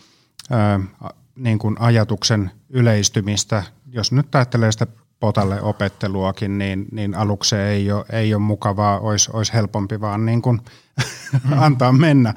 ää, 0.51 0.81
niin 1.37 1.59
kuin 1.59 1.77
ajatuksen 1.81 2.51
yleistymistä. 2.69 3.63
Jos 3.93 4.13
nyt 4.13 4.35
ajattelee 4.35 4.73
sitä 4.73 4.87
potalle 5.21 5.63
opetteluakin, 5.63 6.59
niin, 6.59 6.87
niin 6.93 7.15
aluksi 7.15 7.57
ei 7.57 7.93
ole, 7.93 8.05
ei 8.13 8.35
ole 8.35 8.43
mukavaa, 8.43 9.01
olisi, 9.01 9.31
olisi 9.33 9.53
helpompi 9.53 10.01
vaan 10.01 10.27
niin 10.27 10.43
kuin 10.43 10.61
mm. 11.45 11.59
antaa 11.67 11.93
mennä. 11.93 12.35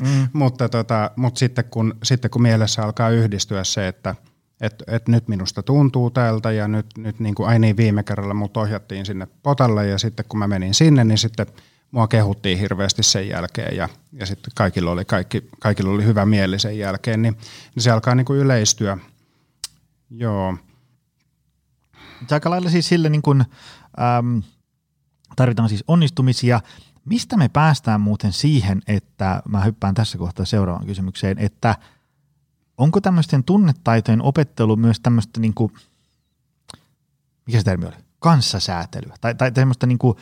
Mm. 0.00 0.28
mutta, 0.32 0.68
tota, 0.68 1.10
mutta 1.16 1.38
sitten, 1.38 1.64
kun, 1.64 1.94
sitten 2.02 2.30
kun 2.30 2.42
mielessä 2.42 2.82
alkaa 2.82 3.10
yhdistyä 3.10 3.64
se, 3.64 3.88
että 3.88 4.14
et, 4.60 4.82
et 4.86 5.08
nyt 5.08 5.28
minusta 5.28 5.62
tuntuu 5.62 6.10
tältä 6.10 6.52
ja 6.52 6.68
nyt, 6.68 6.86
nyt 6.98 7.20
niin 7.20 7.34
kuin, 7.34 7.48
ai 7.48 7.58
niin 7.58 7.76
viime 7.76 8.02
kerralla 8.02 8.34
mut 8.34 8.56
ohjattiin 8.56 9.06
sinne 9.06 9.28
potalle 9.42 9.86
ja 9.86 9.98
sitten 9.98 10.24
kun 10.28 10.38
mä 10.38 10.48
menin 10.48 10.74
sinne, 10.74 11.04
niin 11.04 11.18
sitten 11.18 11.46
mua 11.90 12.08
kehuttiin 12.08 12.58
hirveästi 12.58 13.02
sen 13.02 13.28
jälkeen 13.28 13.76
ja, 13.76 13.88
ja 14.12 14.26
sitten 14.26 14.52
kaikilla 14.54 14.90
oli, 14.90 15.04
kaikki, 15.04 15.48
kaikilla 15.60 15.90
oli 15.90 16.04
hyvä 16.04 16.26
mieli 16.26 16.58
sen 16.58 16.78
jälkeen, 16.78 17.22
niin, 17.22 17.36
niin 17.74 17.82
se 17.82 17.90
alkaa 17.90 18.14
niin 18.14 18.24
kuin 18.24 18.38
yleistyä. 18.38 18.98
Joo. 20.10 20.56
Aika 22.30 22.50
lailla 22.50 22.70
siis 22.70 22.88
sille 22.88 23.08
niin 23.08 23.22
kuin, 23.22 23.40
äm, 23.40 24.42
tarvitaan 25.36 25.68
siis 25.68 25.84
onnistumisia. 25.88 26.60
Mistä 27.04 27.36
me 27.36 27.48
päästään 27.48 28.00
muuten 28.00 28.32
siihen, 28.32 28.82
että 28.86 29.42
mä 29.48 29.60
hyppään 29.60 29.94
tässä 29.94 30.18
kohtaa 30.18 30.46
seuraavaan 30.46 30.86
kysymykseen, 30.86 31.38
että 31.38 31.76
onko 32.78 33.00
tämmöisten 33.00 33.44
tunnetaitojen 33.44 34.22
opettelu 34.22 34.76
myös 34.76 35.00
tämmöistä 35.00 35.40
niin 35.40 35.54
kuin, 35.54 35.72
mikä 37.46 37.58
se 37.58 37.64
termi 37.64 37.86
oli, 37.86 37.96
kanssasäätelyä 38.18 39.14
tai, 39.20 39.34
tai 39.34 39.52
tämmöistä 39.52 39.86
niin 39.86 39.98
kuin 39.98 40.16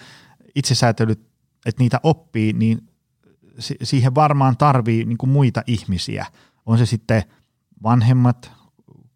itsesäätely, 0.55 1.13
että 1.67 1.83
niitä 1.83 2.01
oppii, 2.03 2.53
niin 2.53 2.89
siihen 3.83 4.15
varmaan 4.15 4.57
tarvii 4.57 5.05
niin 5.05 5.19
kuin 5.19 5.31
muita 5.31 5.63
ihmisiä. 5.67 6.27
On 6.67 6.79
se 6.79 6.87
sitten 6.87 7.23
vanhemmat, 7.83 8.53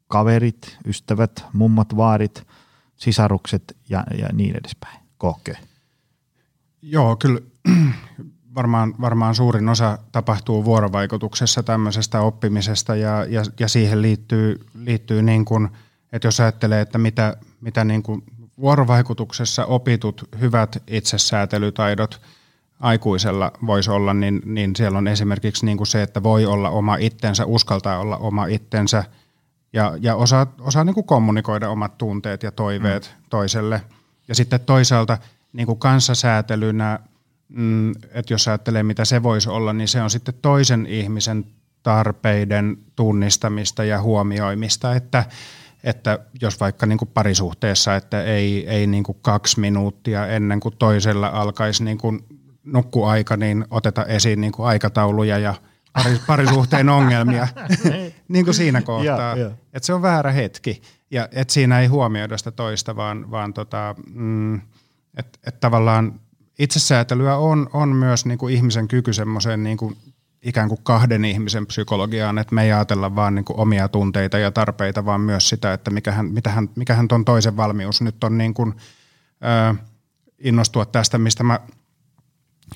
kaverit, 0.08 0.78
ystävät, 0.86 1.44
mummat, 1.52 1.96
vaarit– 1.96 2.46
sisarukset 3.02 3.76
ja, 3.88 4.04
ja 4.18 4.28
niin 4.32 4.56
edespäin. 4.56 4.98
Kohke. 5.18 5.56
Joo, 6.82 7.16
kyllä 7.16 7.40
varmaan, 8.54 8.94
varmaan 9.00 9.34
suurin 9.34 9.68
osa 9.68 9.98
tapahtuu 10.12 10.64
vuorovaikutuksessa 10.64 11.62
tämmöisestä 11.62 12.20
oppimisesta 12.20 12.96
ja, 12.96 13.24
ja, 13.24 13.42
ja 13.60 13.68
siihen 13.68 14.02
liittyy, 14.02 14.66
liittyy 14.74 15.22
niin 15.22 15.44
kuin, 15.44 15.68
että 16.12 16.28
jos 16.28 16.40
ajattelee, 16.40 16.80
että 16.80 16.98
mitä, 16.98 17.36
mitä 17.60 17.84
niin 17.84 18.02
kuin 18.02 18.22
vuorovaikutuksessa 18.60 19.66
opitut 19.66 20.28
hyvät 20.40 20.82
itsesäätelytaidot 20.86 22.20
aikuisella 22.80 23.52
voisi 23.66 23.90
olla, 23.90 24.14
niin, 24.14 24.42
niin 24.44 24.76
siellä 24.76 24.98
on 24.98 25.08
esimerkiksi 25.08 25.66
niin 25.66 25.76
kuin 25.76 25.86
se, 25.86 26.02
että 26.02 26.22
voi 26.22 26.46
olla 26.46 26.70
oma 26.70 26.96
itsensä, 26.96 27.46
uskaltaa 27.46 27.98
olla 27.98 28.16
oma 28.16 28.46
itsensä– 28.46 29.04
ja, 29.72 29.98
ja 30.00 30.16
osaa, 30.16 30.46
osaa 30.60 30.84
niin 30.84 30.94
kuin 30.94 31.06
kommunikoida 31.06 31.70
omat 31.70 31.98
tunteet 31.98 32.42
ja 32.42 32.52
toiveet 32.52 33.14
mm. 33.16 33.24
toiselle. 33.30 33.82
Ja 34.28 34.34
sitten 34.34 34.60
toisaalta 34.60 35.18
niin 35.52 35.66
kuin 35.66 35.78
kanssasäätelynä, 35.78 36.98
mm, 37.48 37.90
että 37.90 38.32
jos 38.34 38.48
ajattelee 38.48 38.82
mitä 38.82 39.04
se 39.04 39.22
voisi 39.22 39.48
olla, 39.48 39.72
niin 39.72 39.88
se 39.88 40.02
on 40.02 40.10
sitten 40.10 40.34
toisen 40.42 40.86
ihmisen 40.86 41.44
tarpeiden 41.82 42.78
tunnistamista 42.96 43.84
ja 43.84 44.02
huomioimista, 44.02 44.94
että, 44.94 45.24
että 45.84 46.18
jos 46.40 46.60
vaikka 46.60 46.86
niin 46.86 46.98
kuin 46.98 47.10
parisuhteessa, 47.14 47.96
että 47.96 48.22
ei, 48.22 48.68
ei 48.68 48.86
niin 48.86 49.04
kuin 49.04 49.18
kaksi 49.22 49.60
minuuttia 49.60 50.26
ennen 50.26 50.60
kuin 50.60 50.76
toisella 50.78 51.26
alkaisi 51.26 51.84
niin 51.84 51.98
kuin 51.98 52.24
nukkuaika, 52.64 53.36
niin 53.36 53.64
oteta 53.70 54.04
esiin 54.04 54.40
niin 54.40 54.52
kuin 54.52 54.68
aikatauluja 54.68 55.38
ja– 55.38 55.54
parisuhteen 56.26 56.88
ongelmia. 56.98 57.48
Niin 58.28 58.44
kuin 58.44 58.54
siinä 58.54 58.82
kohtaa. 58.82 59.36
Että 59.72 59.86
se 59.86 59.94
on 59.94 60.02
väärä 60.02 60.32
hetki. 60.32 60.82
Ja 61.10 61.28
että 61.32 61.54
siinä 61.54 61.80
ei 61.80 61.86
huomioida 61.86 62.38
sitä 62.38 62.50
toista, 62.50 62.96
vaan, 62.96 63.30
vaan 63.30 63.54
tota, 63.54 63.94
mm, 64.14 64.54
että 65.16 65.38
et 65.46 65.60
tavallaan 65.60 66.20
itsesäätelyä 66.58 67.36
on, 67.36 67.70
on 67.72 67.88
myös 67.88 68.26
niin 68.26 68.38
kuin 68.38 68.54
ihmisen 68.54 68.88
kyky 68.88 69.12
semmoiseen 69.12 69.62
niin 69.62 69.76
kuin 69.76 69.96
ikään 70.42 70.68
kuin 70.68 70.80
kahden 70.82 71.24
ihmisen 71.24 71.66
psykologiaan, 71.66 72.38
että 72.38 72.54
me 72.54 72.64
ei 72.64 72.72
ajatella 72.72 73.14
vaan 73.14 73.34
niin 73.34 73.44
kuin 73.44 73.60
omia 73.60 73.88
tunteita 73.88 74.38
ja 74.38 74.50
tarpeita, 74.50 75.04
vaan 75.04 75.20
myös 75.20 75.48
sitä, 75.48 75.72
että 75.72 75.90
mikähän, 75.90 76.26
mitähän, 76.26 76.68
mikähän 76.76 77.08
ton 77.08 77.24
toisen 77.24 77.56
valmius 77.56 78.02
nyt 78.02 78.24
on 78.24 78.38
niin 78.38 78.54
kuin, 78.54 78.74
ö, 79.44 79.74
innostua 80.38 80.86
tästä, 80.86 81.18
mistä 81.18 81.44
mä 81.44 81.60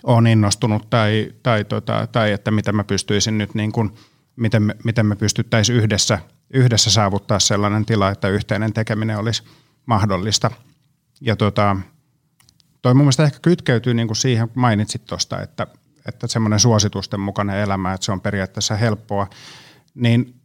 olen 0.02 0.26
innostunut 0.26 0.90
tai, 0.90 1.32
tai, 1.42 1.64
tota, 1.64 2.08
tai 2.12 2.32
että 2.32 2.50
miten 2.50 2.76
mä 2.76 2.84
pystyisin 2.84 3.38
nyt 3.38 3.54
niin 3.54 3.72
kuin, 3.72 3.94
miten 4.36 4.62
me, 4.62 4.76
miten 4.84 5.06
me 5.06 5.16
pystyttäisiin 5.16 5.78
yhdessä, 5.78 6.18
yhdessä 6.50 6.90
saavuttaa 6.90 7.40
sellainen 7.40 7.86
tila, 7.86 8.10
että 8.10 8.28
yhteinen 8.28 8.72
tekeminen 8.72 9.18
olisi 9.18 9.42
mahdollista. 9.86 10.50
Ja 11.20 11.36
tota, 11.36 11.76
toi 12.82 12.94
mun 12.94 13.04
mielestä 13.04 13.24
ehkä 13.24 13.38
kytkeytyy 13.42 13.94
niin 13.94 14.08
kuin 14.08 14.16
siihen, 14.16 14.48
kun 14.48 14.60
mainitsit 14.60 15.04
tuosta, 15.04 15.42
että, 15.42 15.66
että 16.08 16.26
semmoinen 16.26 16.60
suositusten 16.60 17.20
mukainen 17.20 17.56
elämä, 17.56 17.92
että 17.92 18.04
se 18.04 18.12
on 18.12 18.20
periaatteessa 18.20 18.76
helppoa, 18.76 19.26
niin 19.94 20.40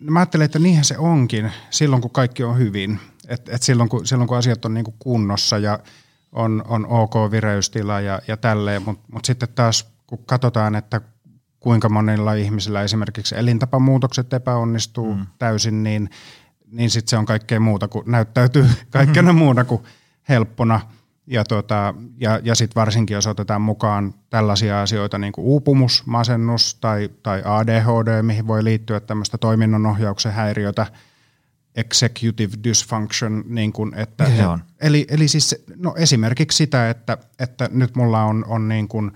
mä 0.00 0.18
ajattelen, 0.18 0.44
että 0.44 0.58
niinhän 0.58 0.84
se 0.84 0.98
onkin 0.98 1.52
silloin, 1.70 2.02
kun 2.02 2.10
kaikki 2.10 2.44
on 2.44 2.58
hyvin. 2.58 3.00
Et, 3.28 3.48
et 3.48 3.62
silloin, 3.62 3.88
kun, 3.88 4.06
silloin, 4.06 4.28
kun 4.28 4.36
asiat 4.36 4.64
on 4.64 4.74
niin 4.74 4.84
kuin 4.84 4.96
kunnossa 4.98 5.58
ja 5.58 5.78
on, 6.32 6.62
on 6.68 6.86
ok 6.86 7.14
vireystila 7.30 8.00
ja, 8.00 8.20
ja 8.28 8.36
tälleen, 8.36 8.82
mutta 8.82 9.04
mut 9.12 9.24
sitten 9.24 9.48
taas 9.54 9.92
kun 10.06 10.24
katsotaan, 10.26 10.74
että 10.74 11.00
kuinka 11.60 11.88
monilla 11.88 12.34
ihmisillä 12.34 12.82
esimerkiksi 12.82 13.34
elintapamuutokset 13.38 14.32
epäonnistuu 14.32 15.14
mm. 15.14 15.26
täysin, 15.38 15.82
niin, 15.82 16.10
niin 16.72 16.90
sitten 16.90 17.10
se 17.10 17.16
on 17.16 17.26
kaikkea 17.26 17.60
muuta 17.60 17.88
kuin 17.88 18.04
näyttäytyy 18.06 18.66
kaikkena 18.90 19.32
mm. 19.32 19.38
muuta 19.38 19.64
kuin 19.64 19.82
helppona. 20.28 20.80
Ja, 21.26 21.44
tota, 21.44 21.94
ja, 22.20 22.40
ja 22.42 22.54
sitten 22.54 22.80
varsinkin, 22.80 23.14
jos 23.14 23.26
otetaan 23.26 23.62
mukaan 23.62 24.14
tällaisia 24.30 24.82
asioita 24.82 25.18
niin 25.18 25.32
kuin 25.32 25.44
uupumus, 25.44 26.06
masennus 26.06 26.74
tai, 26.74 27.10
tai 27.22 27.42
ADHD, 27.44 28.22
mihin 28.22 28.46
voi 28.46 28.64
liittyä 28.64 29.00
tämmöistä 29.00 29.38
toiminnanohjauksen 29.38 30.32
häiriötä– 30.32 30.86
executive 31.76 32.52
dysfunction, 32.64 33.44
niin 33.46 33.72
kuin, 33.72 33.94
että, 33.94 34.26
se 34.36 34.46
on? 34.46 34.62
Eli, 34.80 35.06
eli 35.10 35.28
siis 35.28 35.64
no 35.76 35.94
esimerkiksi 35.96 36.56
sitä, 36.56 36.90
että, 36.90 37.18
että 37.38 37.68
nyt 37.72 37.94
mulla 37.94 38.24
on, 38.24 38.44
on 38.48 38.68
niin 38.68 38.88
kuin, 38.88 39.12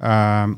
ää, 0.00 0.48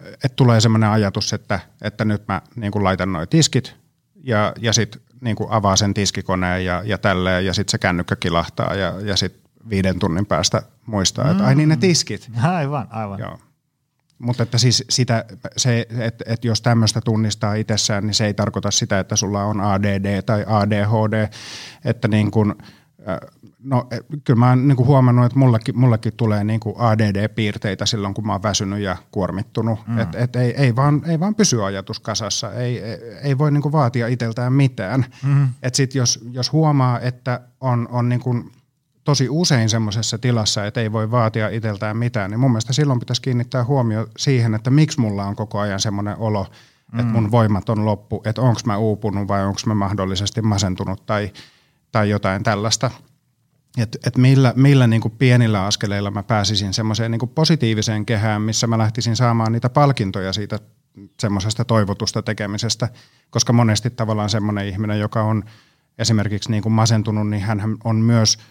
että 0.00 0.36
tulee 0.36 0.60
sellainen 0.60 0.90
ajatus, 0.90 1.32
että, 1.32 1.60
että 1.82 2.04
nyt 2.04 2.28
mä 2.28 2.42
niin 2.56 2.72
kuin 2.72 2.84
laitan 2.84 3.12
noin 3.12 3.28
tiskit 3.28 3.76
ja, 4.22 4.52
ja 4.60 4.72
sitten 4.72 5.02
niin 5.20 5.36
kuin 5.36 5.50
avaa 5.50 5.76
sen 5.76 5.94
tiskikoneen 5.94 6.64
ja, 6.64 6.82
ja 6.84 6.98
tälleen 6.98 7.46
ja 7.46 7.54
sitten 7.54 7.70
se 7.70 7.78
kännykkä 7.78 8.16
kilahtaa 8.16 8.74
ja, 8.74 8.94
ja 9.00 9.16
sitten 9.16 9.42
viiden 9.70 9.98
tunnin 9.98 10.26
päästä 10.26 10.62
muistaa, 10.86 11.24
mm. 11.24 11.30
että 11.30 11.44
ai 11.44 11.54
niin 11.54 11.68
ne 11.68 11.76
tiskit. 11.76 12.30
Aivan, 12.42 12.86
aivan. 12.90 13.18
Joo. 13.18 13.38
Mutta 14.18 14.42
että 14.42 14.58
siis 14.58 14.84
sitä, 14.90 15.24
se, 15.56 15.86
että, 15.98 16.24
että 16.28 16.46
jos 16.46 16.62
tämmöistä 16.62 17.00
tunnistaa 17.00 17.54
itsessään, 17.54 18.06
niin 18.06 18.14
se 18.14 18.26
ei 18.26 18.34
tarkoita 18.34 18.70
sitä, 18.70 19.00
että 19.00 19.16
sulla 19.16 19.44
on 19.44 19.60
ADD 19.60 20.22
tai 20.22 20.44
ADHD, 20.48 21.28
että 21.84 22.08
niin 22.08 22.30
kuin, 22.30 22.54
no 23.62 23.88
kyllä 24.24 24.38
mä 24.38 24.48
oon 24.48 24.68
niin 24.68 24.86
huomannut, 24.86 25.26
että 25.26 25.38
mullekin, 25.38 25.78
mullekin 25.78 26.12
tulee 26.16 26.44
niin 26.44 26.60
kuin 26.60 26.74
ADD-piirteitä 26.78 27.86
silloin, 27.86 28.14
kun 28.14 28.26
mä 28.26 28.32
oon 28.32 28.42
väsynyt 28.42 28.80
ja 28.80 28.96
kuormittunut, 29.10 29.86
mm. 29.86 29.98
että 29.98 30.18
et 30.18 30.36
ei, 30.36 30.54
ei, 30.56 30.76
vaan, 30.76 31.02
ei 31.06 31.20
vaan 31.20 31.34
pysy 31.34 31.64
ajatus 31.64 32.00
kasassa, 32.00 32.52
ei, 32.52 32.82
ei, 32.82 32.98
ei 33.22 33.38
voi 33.38 33.50
niin 33.50 33.62
kuin 33.62 33.72
vaatia 33.72 34.06
itseltään 34.06 34.52
mitään, 34.52 35.04
mm. 35.22 35.48
että 35.62 35.76
sitten 35.76 35.98
jos, 35.98 36.20
jos 36.30 36.52
huomaa, 36.52 37.00
että 37.00 37.40
on, 37.60 37.88
on 37.90 38.08
niin 38.08 38.20
kuin 38.20 38.52
tosi 39.08 39.28
usein 39.30 39.68
semmoisessa 39.68 40.18
tilassa, 40.18 40.66
että 40.66 40.80
ei 40.80 40.92
voi 40.92 41.10
vaatia 41.10 41.48
itseltään 41.48 41.96
mitään, 41.96 42.30
niin 42.30 42.40
mun 42.40 42.50
mielestä 42.50 42.72
silloin 42.72 43.00
pitäisi 43.00 43.22
kiinnittää 43.22 43.64
huomio 43.64 44.06
siihen, 44.18 44.54
että 44.54 44.70
miksi 44.70 45.00
mulla 45.00 45.24
on 45.24 45.36
koko 45.36 45.58
ajan 45.58 45.80
semmoinen 45.80 46.16
olo, 46.18 46.46
mm. 46.92 47.00
että 47.00 47.12
mun 47.12 47.30
voimat 47.30 47.68
on 47.68 47.84
loppu, 47.84 48.22
että 48.24 48.40
onko 48.40 48.60
mä 48.64 48.76
uupunut 48.76 49.28
vai 49.28 49.44
onko 49.44 49.60
mä 49.66 49.74
mahdollisesti 49.74 50.42
masentunut 50.42 51.06
tai, 51.06 51.30
tai 51.92 52.10
jotain 52.10 52.42
tällaista. 52.42 52.90
Että 53.78 53.98
et 54.06 54.16
millä, 54.16 54.52
millä 54.56 54.86
niin 54.86 55.00
kuin 55.02 55.14
pienillä 55.18 55.66
askeleilla 55.66 56.10
mä 56.10 56.22
pääsisin 56.22 56.74
semmoiseen 56.74 57.10
niin 57.10 57.28
positiiviseen 57.34 58.06
kehään, 58.06 58.42
missä 58.42 58.66
mä 58.66 58.78
lähtisin 58.78 59.16
saamaan 59.16 59.52
niitä 59.52 59.68
palkintoja 59.68 60.32
siitä 60.32 60.58
semmoisesta 61.20 61.64
toivotusta 61.64 62.22
tekemisestä, 62.22 62.88
koska 63.30 63.52
monesti 63.52 63.90
tavallaan 63.90 64.30
semmoinen 64.30 64.66
ihminen, 64.66 65.00
joka 65.00 65.22
on 65.22 65.44
esimerkiksi 65.98 66.50
niin 66.50 66.62
kuin 66.62 66.72
masentunut, 66.72 67.28
niin 67.28 67.42
hän 67.42 67.76
on 67.84 67.96
myös– 67.96 68.38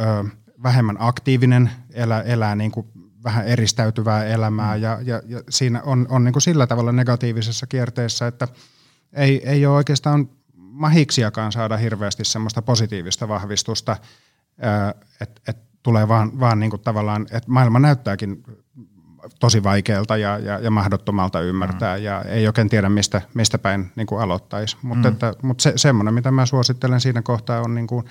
ö, 0.00 0.24
vähemmän 0.62 0.96
aktiivinen, 0.98 1.70
elää, 1.92 2.22
elää 2.22 2.54
niin 2.54 2.70
kuin 2.70 2.86
vähän 3.24 3.46
eristäytyvää 3.46 4.24
elämää 4.24 4.76
ja, 4.76 4.98
ja, 5.02 5.22
ja 5.26 5.42
siinä 5.50 5.82
on, 5.82 6.06
on 6.10 6.24
niin 6.24 6.32
kuin 6.32 6.42
sillä 6.42 6.66
tavalla 6.66 6.92
negatiivisessa 6.92 7.66
kierteessä, 7.66 8.26
että 8.26 8.48
ei, 9.12 9.48
ei 9.48 9.66
ole 9.66 9.76
oikeastaan 9.76 10.28
mahiksiakaan 10.56 11.52
saada 11.52 11.76
hirveästi 11.76 12.24
semmoista 12.24 12.62
positiivista 12.62 13.28
vahvistusta, 13.28 13.96
että 15.20 15.40
et, 15.48 15.56
tulee 15.82 16.08
vaan, 16.08 16.40
vaan 16.40 16.60
niin 16.60 16.70
kuin 16.70 16.82
tavallaan, 16.82 17.22
että 17.22 17.50
maailma 17.50 17.78
näyttääkin 17.78 18.44
tosi 19.40 19.62
vaikealta 19.62 20.16
ja, 20.16 20.38
ja, 20.38 20.58
ja 20.58 20.70
mahdottomalta 20.70 21.40
ymmärtää 21.40 21.96
mm. 21.96 22.04
ja 22.04 22.22
ei 22.22 22.46
oikein 22.46 22.68
tiedä, 22.68 22.88
mistä, 22.88 23.22
mistä 23.34 23.58
päin 23.58 23.92
niin 23.96 24.06
kuin 24.06 24.22
aloittaisi. 24.22 24.76
Mutta, 24.82 25.08
mm. 25.08 25.12
että, 25.12 25.34
mutta 25.42 25.62
se, 25.62 25.72
semmoinen, 25.76 26.14
mitä 26.14 26.30
mä 26.30 26.46
suosittelen 26.46 27.00
siinä 27.00 27.22
kohtaa 27.22 27.60
on, 27.60 27.74
niin 27.74 27.86
kuin, 27.86 28.04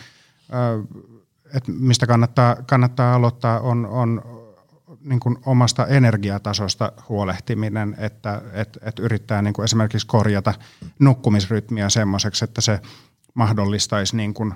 että 1.53 1.71
mistä 1.71 2.07
kannattaa, 2.07 2.55
kannattaa 2.55 3.15
aloittaa, 3.15 3.59
on, 3.59 3.85
on 3.85 4.21
niin 5.01 5.19
kuin 5.19 5.37
omasta 5.45 5.87
energiatasosta 5.87 6.91
huolehtiminen, 7.09 7.95
että 7.97 8.41
et, 8.53 8.77
et 8.81 8.99
yrittää 8.99 9.41
niin 9.41 9.53
kuin 9.53 9.63
esimerkiksi 9.63 10.07
korjata 10.07 10.53
nukkumisrytmiä 10.99 11.89
semmoiseksi, 11.89 12.45
että 12.45 12.61
se 12.61 12.81
mahdollistaisi 13.33 14.15
niin 14.15 14.33
kuin, 14.33 14.53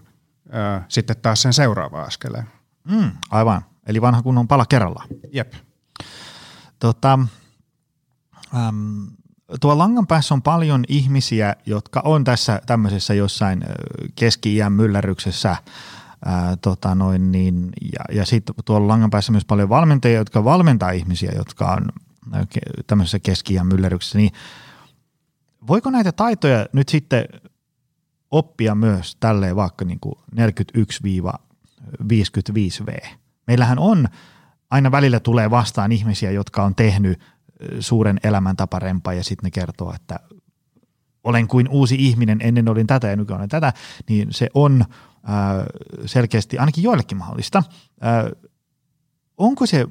ö, 0.48 0.82
sitten 0.88 1.16
taas 1.22 1.42
sen 1.42 1.54
seuraava 1.54 2.02
askeleen. 2.02 2.48
Mm, 2.84 3.12
aivan. 3.32 3.66
Eli 3.88 4.02
vanha 4.02 4.22
kunnon 4.22 4.48
pala 4.48 4.66
kerrallaan. 4.66 5.08
Jep. 5.32 5.54
Tota, 6.80 7.20
äm, 8.68 9.08
tuo 9.62 9.78
langan 9.78 10.08
päässä 10.08 10.34
on 10.34 10.42
paljon 10.42 10.84
ihmisiä, 10.88 11.56
jotka 11.66 12.02
on 12.06 12.24
tässä 12.24 12.62
tämmöisessä 12.66 13.14
jossain 13.14 13.64
keski-iän 14.16 14.72
myllerryksessä– 14.74 15.56
Ää, 16.26 16.58
tota 16.58 16.96
noin 16.96 17.32
niin, 17.32 17.70
ja, 17.82 18.16
ja 18.16 18.26
sitten 18.26 18.56
tuolla 18.66 18.88
langan 18.88 19.10
päässä 19.10 19.32
myös 19.32 19.46
paljon 19.46 19.70
valmentajia, 19.70 20.18
jotka 20.18 20.44
valmentaa 20.44 20.92
ihmisiä, 20.92 21.32
jotka 21.36 21.72
on 21.72 21.90
tämmöisessä 22.88 23.20
keski 23.20 23.64
myllerryksessä, 23.64 24.18
niin 24.18 24.32
voiko 25.68 25.92
näitä 25.92 26.12
taitoja 26.12 26.66
nyt 26.74 26.90
sitten 26.90 27.26
oppia 28.32 28.76
myös 28.76 29.18
tälleen 29.20 29.56
vaikka 29.56 29.86
niin 29.86 30.00
kuin 30.00 30.16
41-55V? 30.36 33.08
Meillähän 33.48 33.80
on, 33.80 34.08
aina 34.70 34.92
välillä 34.92 35.20
tulee 35.20 35.52
vastaan 35.52 35.92
ihmisiä, 35.92 36.32
jotka 36.32 36.64
on 36.64 36.76
tehnyt 36.76 37.20
suuren 37.80 38.20
elämäntaparempa 38.24 39.14
ja 39.14 39.24
sitten 39.24 39.48
ne 39.48 39.52
kertoo, 39.52 39.94
että 39.96 40.20
olen 41.24 41.48
kuin 41.48 41.70
uusi 41.70 41.96
ihminen, 42.00 42.40
ennen 42.42 42.70
olin 42.70 42.88
tätä 42.88 43.08
ja 43.08 43.16
nykyään 43.16 43.40
olen 43.40 43.50
tätä, 43.50 43.74
niin 44.10 44.28
se 44.32 44.50
on– 44.54 44.86
selkeästi 46.06 46.58
ainakin 46.58 46.84
joillekin 46.84 47.18
mahdollista. 47.18 47.64
Onko 49.38 49.66
se 49.66 49.88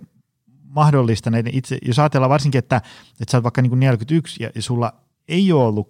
mahdollista 0.64 1.30
näiden 1.30 1.54
itse, 1.54 1.78
jos 1.82 1.98
ajatellaan 1.98 2.30
varsinkin, 2.30 2.58
että, 2.58 2.76
että 3.20 3.30
sä 3.32 3.36
oot 3.36 3.44
vaikka 3.44 3.62
niin 3.62 3.70
kuin 3.70 3.80
41 3.80 4.42
ja, 4.42 4.50
ja 4.54 4.62
sulla 4.62 4.92
ei 5.28 5.52
ole 5.52 5.64
ollut, 5.64 5.88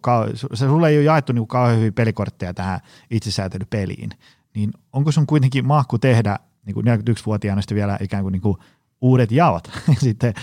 sulla 0.55 0.89
ei 0.89 0.97
ole 0.97 1.05
jaettu 1.05 1.33
niin 1.33 1.47
kauhean 1.47 1.79
hyviä 1.79 1.93
pelikortteja 1.93 2.55
tähän 2.55 2.81
itsesäätelypeliin, 3.11 4.11
niin 4.55 4.71
onko 4.93 5.13
sun 5.13 5.27
kuitenkin 5.27 5.67
mahku 5.67 5.99
tehdä 5.99 6.39
niin 6.67 6.75
kuin 6.75 6.87
41-vuotiaana 6.87 7.63
sitten 7.63 7.77
vielä 7.77 7.99
ikään 8.01 8.23
kuin, 8.23 8.33
niin 8.33 8.43
kuin 8.43 8.57
uudet 9.01 9.33
jaot 9.33 9.71
sitten 9.99 10.35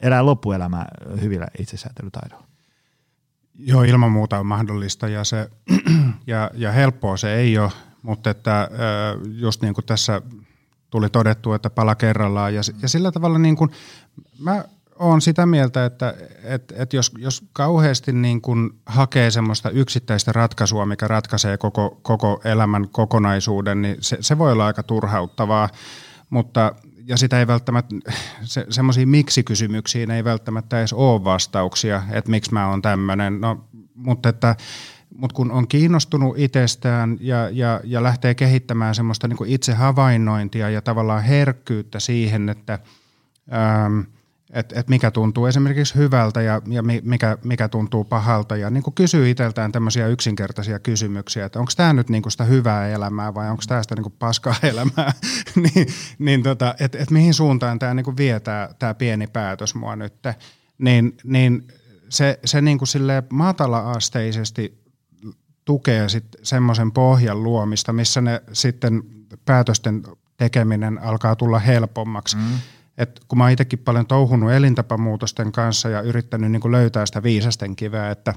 elää 0.00 0.26
loppuelämää 0.26 0.88
hyvillä 1.20 1.46
itsesäätelytaidoilla? 1.58 2.46
Joo, 3.58 3.82
ilman 3.82 4.12
muuta 4.12 4.38
on 4.38 4.46
mahdollista 4.46 5.08
ja, 5.08 5.24
se, 5.24 5.50
ja, 6.26 6.50
ja 6.54 6.72
helppoa 6.72 7.16
se 7.16 7.34
ei 7.34 7.58
ole 7.58 7.72
mutta 8.02 8.30
että 8.30 8.70
just 9.24 9.62
niin 9.62 9.74
kuin 9.74 9.84
tässä 9.84 10.22
tuli 10.90 11.10
todettu, 11.10 11.52
että 11.52 11.70
pala 11.70 11.94
kerrallaan 11.94 12.54
ja, 12.54 12.62
ja 12.82 12.88
sillä 12.88 13.12
tavalla 13.12 13.38
niin 13.38 13.56
kuin, 13.56 13.70
mä 14.38 14.64
oon 14.98 15.20
sitä 15.20 15.46
mieltä, 15.46 15.84
että 15.84 16.14
et, 16.44 16.72
et 16.76 16.92
jos, 16.92 17.12
jos 17.18 17.44
kauheasti 17.52 18.12
niin 18.12 18.40
kuin 18.40 18.70
hakee 18.86 19.30
semmoista 19.30 19.70
yksittäistä 19.70 20.32
ratkaisua, 20.32 20.86
mikä 20.86 21.08
ratkaisee 21.08 21.58
koko, 21.58 22.00
koko 22.02 22.40
elämän 22.44 22.88
kokonaisuuden, 22.88 23.82
niin 23.82 23.96
se, 24.00 24.18
se 24.20 24.38
voi 24.38 24.52
olla 24.52 24.66
aika 24.66 24.82
turhauttavaa, 24.82 25.68
mutta 26.30 26.74
ja 27.04 27.16
sitä 27.16 27.38
ei 27.38 27.46
välttämättä, 27.46 27.94
se, 28.42 28.66
semmoisiin 28.70 29.08
miksi-kysymyksiin 29.08 30.10
ei 30.10 30.24
välttämättä 30.24 30.78
edes 30.78 30.92
ole 30.92 31.24
vastauksia, 31.24 32.02
että 32.10 32.30
miksi 32.30 32.52
mä 32.52 32.68
oon 32.68 32.82
tämmöinen, 32.82 33.40
no, 33.40 33.64
mutta 33.94 34.28
että 34.28 34.56
mutta 35.16 35.34
kun 35.34 35.50
on 35.50 35.68
kiinnostunut 35.68 36.38
itsestään 36.38 37.16
ja, 37.20 37.48
ja, 37.50 37.80
ja 37.84 38.02
lähtee 38.02 38.34
kehittämään 38.34 38.94
semmoista 38.94 39.28
niin 39.28 39.38
itse 39.46 39.74
havainnointia 39.74 40.70
ja 40.70 40.82
tavallaan 40.82 41.22
herkkyyttä 41.22 42.00
siihen, 42.00 42.48
että 42.48 42.78
ähm, 43.52 44.00
et, 44.52 44.72
et 44.76 44.88
mikä 44.88 45.10
tuntuu 45.10 45.46
esimerkiksi 45.46 45.94
hyvältä 45.94 46.42
ja, 46.42 46.62
ja 46.66 46.82
mikä, 47.02 47.38
mikä 47.44 47.68
tuntuu 47.68 48.04
pahalta. 48.04 48.56
Ja 48.56 48.70
niin 48.70 48.82
kysyy 48.94 49.30
itseltään 49.30 49.72
tämmöisiä 49.72 50.06
yksinkertaisia 50.06 50.78
kysymyksiä, 50.78 51.44
että 51.44 51.58
onko 51.58 51.72
tämä 51.76 51.92
nyt 51.92 52.08
niin 52.08 52.22
sitä 52.28 52.44
hyvää 52.44 52.88
elämää 52.88 53.34
vai 53.34 53.50
onko 53.50 53.62
tämä 53.68 53.82
sitä 53.82 53.94
niin 53.94 54.14
paskaa 54.18 54.54
elämää, 54.72 55.12
niin, 55.74 55.86
niin 56.18 56.42
tota, 56.42 56.74
että 56.80 56.98
et 56.98 57.10
mihin 57.10 57.34
suuntaan 57.34 57.78
tämä 57.78 57.94
niin 57.94 58.16
vie 58.16 58.40
tämä 58.78 58.94
pieni 58.94 59.26
päätös 59.26 59.74
mua 59.74 59.96
nyt, 59.96 60.14
niin, 60.78 61.16
niin 61.24 61.68
se, 62.08 62.38
se 62.44 62.60
niin 62.60 62.78
kuin 62.78 62.88
matala-asteisesti 63.32 64.81
tukee 65.64 66.08
sitten 66.08 66.46
semmoisen 66.46 66.92
pohjan 66.92 67.42
luomista, 67.42 67.92
missä 67.92 68.20
ne 68.20 68.42
sitten 68.52 69.02
päätösten 69.44 70.02
tekeminen 70.36 70.98
alkaa 70.98 71.36
tulla 71.36 71.58
helpommaksi. 71.58 72.36
Mm. 72.36 72.42
Et 72.98 73.20
kun 73.28 73.38
mä 73.38 73.50
itsekin 73.50 73.78
paljon 73.78 74.06
touhunut 74.06 74.52
elintapamuutosten 74.52 75.52
kanssa 75.52 75.88
ja 75.88 76.00
yrittänyt 76.00 76.52
niin 76.52 76.60
kuin 76.60 76.72
löytää 76.72 77.06
sitä 77.06 77.22
viisasten 77.22 77.76
kiveä, 77.76 78.10
että 78.10 78.34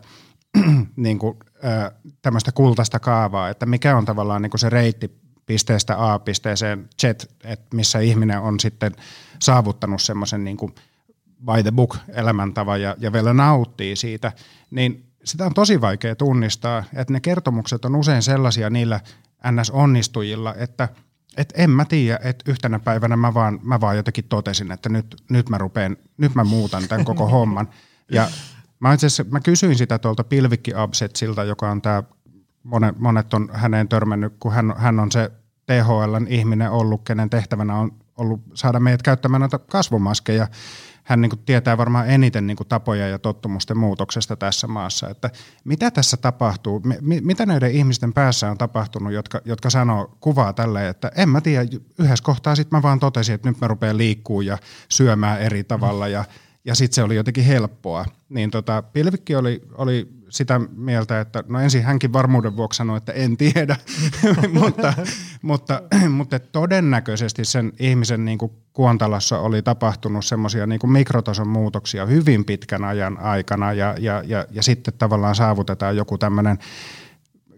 niin 0.95 1.19
kuin, 1.19 1.37
äh, 1.65 1.91
tämmöistä 2.21 2.51
kultaista 2.51 2.99
kaavaa, 2.99 3.49
että 3.49 3.65
mikä 3.65 3.97
on 3.97 4.05
tavallaan 4.05 4.41
niin 4.41 4.49
kuin 4.49 4.59
se 4.59 4.69
reitti 4.69 5.19
pisteestä 5.45 6.13
A 6.13 6.19
pisteeseen 6.19 6.89
Z, 7.01 7.03
että 7.43 7.75
missä 7.75 7.99
ihminen 7.99 8.39
on 8.39 8.59
sitten 8.59 8.91
saavuttanut 9.41 10.01
semmoisen 10.01 10.43
niin 10.43 10.57
kuin 10.57 10.75
by 11.45 11.63
the 11.63 11.71
book 11.71 11.97
elämäntavan 12.07 12.81
ja, 12.81 12.95
ja 12.99 13.13
vielä 13.13 13.33
nauttii 13.33 13.95
siitä, 13.95 14.31
niin 14.71 15.04
sitä 15.25 15.45
on 15.45 15.53
tosi 15.53 15.81
vaikea 15.81 16.15
tunnistaa, 16.15 16.83
että 16.93 17.13
ne 17.13 17.19
kertomukset 17.19 17.85
on 17.85 17.95
usein 17.95 18.23
sellaisia 18.23 18.69
niillä 18.69 18.99
NS-onnistujilla, 19.51 20.55
että 20.57 20.89
et 21.37 21.53
en 21.57 21.69
mä 21.69 21.85
tiedä, 21.85 22.19
että 22.23 22.51
yhtenä 22.51 22.79
päivänä 22.79 23.17
mä 23.17 23.33
vaan, 23.33 23.59
mä 23.63 23.81
vaan 23.81 23.97
jotenkin 23.97 24.25
totesin, 24.29 24.71
että 24.71 24.89
nyt, 24.89 25.15
nyt, 25.29 25.49
mä 25.49 25.57
rupeen, 25.57 25.97
nyt 26.17 26.35
mä 26.35 26.43
muutan 26.43 26.87
tämän 26.87 27.05
koko 27.05 27.27
homman. 27.37 27.69
Ja 28.11 28.27
mä, 28.79 28.93
itse 28.93 29.23
mä 29.31 29.39
kysyin 29.39 29.77
sitä 29.77 29.99
tuolta 29.99 30.23
Pilvikki 30.23 30.71
Absetsilta, 30.75 31.43
joka 31.43 31.71
on 31.71 31.81
tämä, 31.81 32.03
monet, 32.63 32.99
monet 32.99 33.33
on 33.33 33.49
häneen 33.53 33.87
törmännyt, 33.87 34.33
kun 34.39 34.53
hän, 34.53 34.73
hän 34.77 34.99
on 34.99 35.11
se 35.11 35.31
THLn 35.65 36.27
ihminen 36.27 36.71
ollut, 36.71 37.01
kenen 37.03 37.29
tehtävänä 37.29 37.75
on 37.75 37.91
ollut 38.17 38.41
saada 38.53 38.79
meidät 38.79 39.01
käyttämään 39.01 39.41
noita 39.41 39.59
kasvomaskeja 39.59 40.47
hän 41.05 41.21
niin 41.21 41.29
kuin 41.29 41.39
tietää 41.45 41.77
varmaan 41.77 42.09
eniten 42.09 42.47
niin 42.47 42.57
kuin 42.57 42.67
tapoja 42.67 43.07
ja 43.07 43.19
tottumusten 43.19 43.77
muutoksesta 43.77 44.35
tässä 44.35 44.67
maassa. 44.67 45.09
Että 45.09 45.29
mitä 45.63 45.91
tässä 45.91 46.17
tapahtuu, 46.17 46.81
mi, 47.01 47.21
mitä 47.21 47.45
näiden 47.45 47.71
ihmisten 47.71 48.13
päässä 48.13 48.51
on 48.51 48.57
tapahtunut, 48.57 49.13
jotka, 49.13 49.41
jotka 49.45 49.69
sanoo, 49.69 50.17
kuvaa 50.19 50.53
tälle, 50.53 50.89
että 50.89 51.11
en 51.15 51.29
mä 51.29 51.41
tiedä, 51.41 51.65
yhdessä 51.99 52.23
kohtaa 52.23 52.55
sitten 52.55 52.77
mä 52.77 52.81
vaan 52.81 52.99
totesin, 52.99 53.35
että 53.35 53.49
nyt 53.49 53.61
mä 53.61 53.67
rupean 53.67 53.97
liikkuu 53.97 54.41
ja 54.41 54.57
syömään 54.89 55.41
eri 55.41 55.63
tavalla 55.63 56.07
ja, 56.07 56.25
ja 56.65 56.75
sitten 56.75 56.95
se 56.95 57.03
oli 57.03 57.15
jotenkin 57.15 57.45
helppoa. 57.45 58.05
Niin 58.29 58.51
tota, 58.51 58.81
Pilvikki 58.81 59.35
oli, 59.35 59.61
oli 59.73 60.07
sitä 60.35 60.61
mieltä, 60.75 61.19
että 61.19 61.43
no 61.47 61.59
ensin 61.59 61.83
hänkin 61.83 62.13
varmuuden 62.13 62.57
vuoksi 62.57 62.77
sanoi, 62.77 62.97
että 62.97 63.11
en 63.11 63.37
tiedä, 63.37 63.75
mutta, 64.59 64.93
mutta, 65.41 65.81
mutta 66.09 66.39
todennäköisesti 66.39 67.45
sen 67.45 67.73
ihmisen 67.79 68.25
niin 68.25 68.37
kuin 68.37 68.51
kuontalossa 68.73 69.39
oli 69.39 69.61
tapahtunut 69.61 70.25
semmoisia 70.25 70.67
niin 70.67 70.91
mikrotason 70.91 71.47
muutoksia 71.47 72.05
hyvin 72.05 72.45
pitkän 72.45 72.83
ajan 72.83 73.17
aikana 73.17 73.73
ja, 73.73 73.95
ja, 73.99 74.23
ja, 74.25 74.45
ja 74.51 74.63
sitten 74.63 74.93
tavallaan 74.97 75.35
saavutetaan 75.35 75.97
joku 75.97 76.17
tämmöinen 76.17 76.57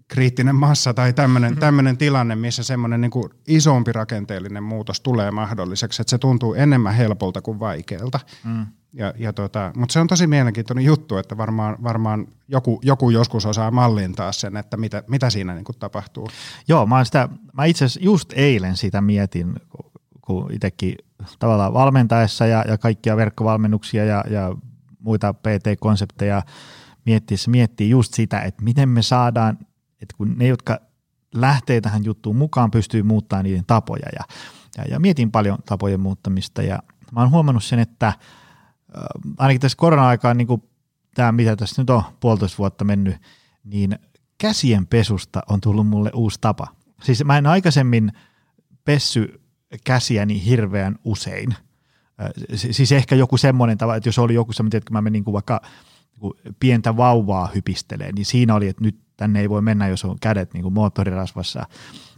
kriittinen 0.08 0.56
massa 0.56 0.94
tai 0.94 1.14
tämmöinen, 1.14 1.58
mm-hmm. 1.60 1.98
tilanne, 1.98 2.36
missä 2.36 2.64
semmoinen 2.64 3.02
niin 3.02 3.12
isompi 3.48 3.92
rakenteellinen 3.92 4.64
muutos 4.64 5.02
tulee 5.02 5.32
mahdolliseksi, 5.32 6.02
että 6.02 6.10
se 6.10 6.18
tuntuu 6.18 6.54
enemmän 6.54 6.94
helpolta 6.94 7.42
kuin 7.42 7.60
vaikealta. 7.60 8.20
Mm. 8.44 8.66
Ja, 8.98 9.14
ja 9.18 9.34
tota, 9.34 9.72
mutta 9.76 9.94
se 9.94 10.00
on 10.00 10.08
tosi 10.08 10.28
mielenkiintoinen 10.28 10.86
juttu, 10.86 11.18
että 11.18 11.38
varmaan, 11.38 11.78
varmaan 11.84 12.28
joku, 12.48 12.80
joku 12.84 13.10
joskus 13.10 13.46
osaa 13.46 13.72
mallintaa 13.72 14.32
sen, 14.32 14.58
että 14.58 14.78
mitä, 14.78 15.04
mitä 15.08 15.30
siinä 15.30 15.54
niin 15.54 15.64
kuin 15.64 15.76
tapahtuu. 15.80 16.30
Joo, 16.68 16.86
mä, 16.86 17.04
sitä, 17.04 17.30
mä 17.54 17.66
itse 17.66 17.86
asiassa 17.86 18.00
just 18.04 18.34
eilen 18.36 18.78
sitä 18.78 19.02
mietin, 19.02 19.56
kun 20.22 20.54
itsekin 20.54 20.96
tavallaan 21.40 21.74
valmentaessa 21.74 22.46
ja, 22.46 22.66
ja 22.68 22.78
kaikkia 22.78 23.18
verkkovalmennuksia 23.18 24.06
ja, 24.06 24.24
ja 24.30 24.56
muita 25.00 25.34
PT-konsepteja 25.34 26.42
miettiessä 27.06 27.52
miettii 27.52 27.90
just 27.90 28.14
sitä, 28.14 28.42
että 28.42 28.64
miten 28.64 28.90
me 28.90 29.02
saadaan, 29.02 29.58
että 30.02 30.16
kun 30.18 30.36
ne, 30.38 30.48
jotka 30.48 30.80
lähtee 31.36 31.82
tähän 31.82 32.06
juttuun 32.06 32.36
mukaan, 32.36 32.72
pystyy 32.72 33.04
muuttamaan 33.04 33.44
niiden 33.44 33.66
tapoja 33.68 34.10
ja, 34.16 34.24
ja, 34.78 34.84
ja 34.92 35.00
mietin 35.00 35.32
paljon 35.32 35.58
tapojen 35.66 36.00
muuttamista 36.00 36.62
ja 36.62 36.80
mä 37.12 37.20
oon 37.20 37.32
huomannut 37.32 37.64
sen, 37.64 37.80
että– 37.80 38.14
ainakin 39.38 39.62
tässä 39.62 39.78
korona-aikaan, 39.78 40.38
niin 40.38 40.48
kuin 40.48 40.64
tämä 41.16 41.32
mitä 41.32 41.56
tässä 41.56 41.82
nyt 41.82 41.90
on 41.90 42.04
puolitoista 42.20 42.58
vuotta 42.58 42.86
mennyt, 42.86 43.16
niin 43.64 44.00
käsien 44.38 44.88
pesusta 44.88 45.44
on 45.50 45.62
tullut 45.62 45.88
mulle 45.88 46.12
uusi 46.14 46.38
tapa. 46.42 46.68
Siis 47.04 47.24
mä 47.24 47.38
en 47.38 47.46
aikaisemmin 47.46 48.12
pessy 48.86 49.42
käsiä 49.84 50.26
niin 50.26 50.42
hirveän 50.42 50.96
usein. 51.04 51.56
Siis 52.56 52.92
ehkä 52.92 53.16
joku 53.16 53.38
semmoinen 53.38 53.78
tava, 53.78 53.96
että 53.96 54.10
jos 54.10 54.20
oli 54.20 54.34
joku 54.34 54.54
semmoinen, 54.54 54.78
että 54.78 54.94
mä 54.94 55.02
menin 55.02 55.26
vaikka 55.26 55.62
pientä 56.60 56.98
vauvaa 56.98 57.52
hypistelee, 57.56 58.12
niin 58.12 58.26
siinä 58.26 58.56
oli, 58.56 58.68
että 58.68 58.84
nyt 58.84 59.00
tänne 59.18 59.40
ei 59.40 59.50
voi 59.50 59.62
mennä, 59.62 59.88
jos 59.88 60.06
on 60.06 60.20
kädet 60.22 60.54
niin 60.54 60.64
kuin 60.64 60.74
moottorirasvassa. 60.74 61.68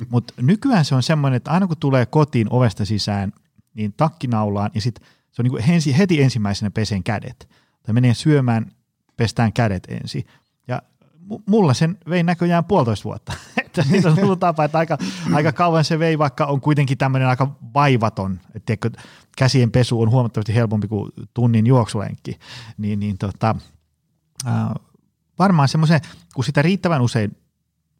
Mutta 0.09 0.33
nykyään 0.41 0.85
se 0.85 0.95
on 0.95 1.03
semmoinen, 1.03 1.37
että 1.37 1.51
aina 1.51 1.67
kun 1.67 1.77
tulee 1.77 2.05
kotiin 2.05 2.47
ovesta 2.49 2.85
sisään, 2.85 3.33
niin 3.73 3.93
takkinaulaan 3.97 4.71
ja 4.73 4.81
sitten 4.81 5.07
se 5.31 5.41
on 5.41 5.43
niin 5.43 5.51
kuin 5.51 5.93
heti 5.97 6.21
ensimmäisenä 6.21 6.71
pesen 6.71 7.03
kädet. 7.03 7.49
Tai 7.83 7.93
menee 7.93 8.13
syömään, 8.13 8.71
pestään 9.17 9.53
kädet 9.53 9.87
ensin. 9.89 10.25
Ja 10.67 10.81
mulla 11.45 11.73
sen 11.73 11.97
vei 12.09 12.23
näköjään 12.23 12.65
puolitoista 12.65 13.03
vuotta. 13.03 13.33
että 13.65 13.83
siitä 13.83 14.09
on 14.09 14.17
tullut 14.17 14.39
tapa, 14.39 14.63
että 14.63 14.77
aika, 14.77 14.97
aika 15.33 15.51
kauan 15.51 15.83
se 15.83 15.99
vei, 15.99 16.17
vaikka 16.17 16.45
on 16.45 16.61
kuitenkin 16.61 16.97
tämmöinen 16.97 17.27
aika 17.27 17.55
vaivaton. 17.73 18.39
Että 18.55 18.73
käsien 19.37 19.71
pesu 19.71 20.01
on 20.01 20.09
huomattavasti 20.09 20.55
helpompi 20.55 20.87
kuin 20.87 21.11
tunnin 21.33 21.67
juoksulenkki. 21.67 22.39
Niin, 22.77 22.99
niin 22.99 23.17
tota, 23.17 23.55
äh, 24.47 24.53
varmaan 25.39 25.67
semmoisen, 25.67 26.01
kun 26.35 26.43
sitä 26.43 26.61
riittävän 26.61 27.01
usein 27.01 27.37